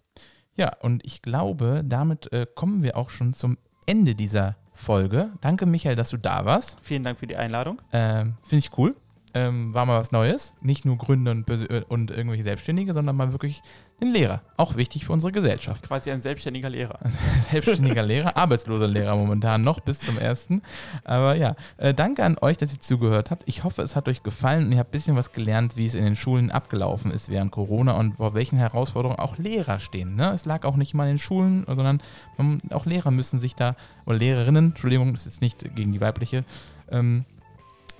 Ja, 0.56 0.76
und 0.80 1.04
ich 1.04 1.22
glaube, 1.22 1.82
damit 1.84 2.32
äh, 2.32 2.46
kommen 2.52 2.82
wir 2.82 2.96
auch 2.96 3.10
schon 3.10 3.32
zum 3.32 3.58
Ende 3.86 4.14
dieser 4.14 4.56
Folge. 4.74 5.30
Danke, 5.40 5.66
Michael, 5.66 5.96
dass 5.96 6.10
du 6.10 6.16
da 6.16 6.44
warst. 6.44 6.78
Vielen 6.80 7.02
Dank 7.02 7.18
für 7.18 7.26
die 7.26 7.36
Einladung. 7.36 7.80
Ähm, 7.92 8.34
Finde 8.42 8.64
ich 8.64 8.78
cool. 8.78 8.96
Ähm, 9.32 9.72
war 9.74 9.86
mal 9.86 9.98
was 9.98 10.10
Neues. 10.10 10.54
Nicht 10.60 10.84
nur 10.84 10.96
Gründer 10.96 11.32
und, 11.32 11.48
und 11.88 12.10
irgendwelche 12.10 12.42
Selbstständige, 12.42 12.94
sondern 12.94 13.16
mal 13.16 13.32
wirklich 13.32 13.62
den 14.00 14.12
Lehrer. 14.12 14.40
Auch 14.56 14.76
wichtig 14.76 15.06
für 15.06 15.12
unsere 15.12 15.32
Gesellschaft. 15.32 15.86
Quasi 15.86 16.10
ein 16.10 16.22
selbstständiger 16.22 16.68
Lehrer. 16.68 16.98
Selbstständiger 17.50 18.02
Lehrer, 18.02 18.36
arbeitsloser 18.36 18.86
Lehrer 18.86 19.16
momentan 19.16 19.62
noch 19.62 19.80
bis 19.80 20.00
zum 20.00 20.18
ersten. 20.18 20.62
Aber 21.04 21.36
ja, 21.36 21.56
äh, 21.76 21.94
danke 21.94 22.24
an 22.24 22.36
euch, 22.40 22.56
dass 22.56 22.72
ihr 22.72 22.80
zugehört 22.80 23.30
habt. 23.30 23.42
Ich 23.46 23.64
hoffe, 23.64 23.82
es 23.82 23.96
hat 23.96 24.08
euch 24.08 24.22
gefallen 24.22 24.66
und 24.66 24.72
ihr 24.72 24.78
habt 24.78 24.90
ein 24.90 24.92
bisschen 24.92 25.16
was 25.16 25.32
gelernt, 25.32 25.76
wie 25.76 25.86
es 25.86 25.94
in 25.94 26.04
den 26.04 26.16
Schulen 26.16 26.50
abgelaufen 26.50 27.10
ist 27.10 27.28
während 27.28 27.52
Corona 27.52 27.92
und 27.92 28.16
vor 28.16 28.34
welchen 28.34 28.58
Herausforderungen 28.58 29.18
auch 29.18 29.38
Lehrer 29.38 29.78
stehen. 29.78 30.16
Ne? 30.16 30.32
Es 30.34 30.44
lag 30.44 30.64
auch 30.64 30.76
nicht 30.76 30.94
mal 30.94 31.04
in 31.04 31.14
den 31.14 31.18
Schulen, 31.18 31.64
sondern 31.66 32.02
man, 32.36 32.60
auch 32.70 32.86
Lehrer 32.86 33.10
müssen 33.10 33.38
sich 33.38 33.54
da, 33.54 33.76
oder 34.06 34.16
Lehrerinnen, 34.18 34.70
Entschuldigung, 34.70 35.12
das 35.12 35.26
ist 35.26 35.34
jetzt 35.34 35.42
nicht 35.42 35.74
gegen 35.76 35.92
die 35.92 36.00
weibliche, 36.00 36.44
ähm, 36.90 37.24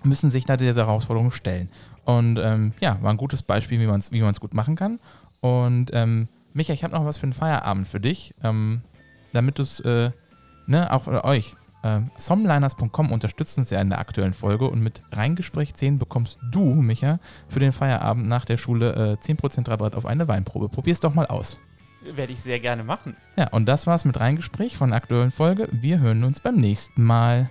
müssen 0.03 0.30
sich 0.30 0.44
da 0.44 0.57
dieser 0.57 0.86
Herausforderung 0.86 1.30
stellen. 1.30 1.68
Und 2.05 2.38
ähm, 2.38 2.72
ja, 2.80 2.98
war 3.03 3.11
ein 3.11 3.16
gutes 3.16 3.42
Beispiel, 3.42 3.78
wie 3.80 3.86
man 3.86 4.01
es 4.01 4.12
wie 4.12 4.22
man's 4.22 4.40
gut 4.40 4.55
machen 4.55 4.76
kann. 4.76 4.98
Und 5.41 5.91
ähm, 5.93 6.28
Micha, 6.53 6.72
ich 6.72 6.84
habe 6.84 6.95
noch 6.95 7.05
was 7.05 7.18
für 7.18 7.24
einen 7.24 7.32
Feierabend 7.32 7.86
für 7.86 8.01
dich, 8.01 8.34
ähm, 8.43 8.82
damit 9.32 9.59
du 9.59 9.62
es, 9.62 9.80
äh, 9.80 10.11
ne, 10.66 10.93
auch 10.93 11.05
für 11.05 11.24
euch. 11.24 11.55
Ähm, 11.82 12.11
Somliners.com 12.16 13.11
unterstützt 13.11 13.57
uns 13.57 13.70
ja 13.70 13.80
in 13.80 13.88
der 13.88 14.01
aktuellen 14.01 14.34
Folge 14.34 14.68
und 14.68 14.82
mit 14.82 15.03
Reingespräch 15.12 15.74
10 15.74 15.99
bekommst 15.99 16.38
du, 16.51 16.74
Micha, 16.74 17.20
für 17.49 17.61
den 17.61 17.72
Feierabend 17.72 18.28
nach 18.28 18.45
der 18.45 18.59
Schule 18.59 19.18
äh, 19.20 19.24
10% 19.24 19.68
Rabatt 19.68 19.95
auf 19.95 20.05
eine 20.05 20.28
Weinprobe. 20.28 20.68
Probier's 20.68 21.01
doch 21.01 21.14
mal 21.14 21.26
aus. 21.26 21.59
Werde 22.03 22.32
ich 22.32 22.41
sehr 22.41 22.61
gerne 22.61 22.84
machen. 22.84 23.16
Ja, 23.36 23.49
und 23.49 23.66
das 23.66 23.86
war's 23.86 24.05
mit 24.05 24.18
Reingespräch 24.18 24.76
von 24.76 24.91
der 24.91 24.97
aktuellen 24.97 25.30
Folge. 25.30 25.68
Wir 25.70 26.01
hören 26.01 26.24
uns 26.24 26.41
beim 26.41 26.57
nächsten 26.57 27.03
Mal. 27.03 27.51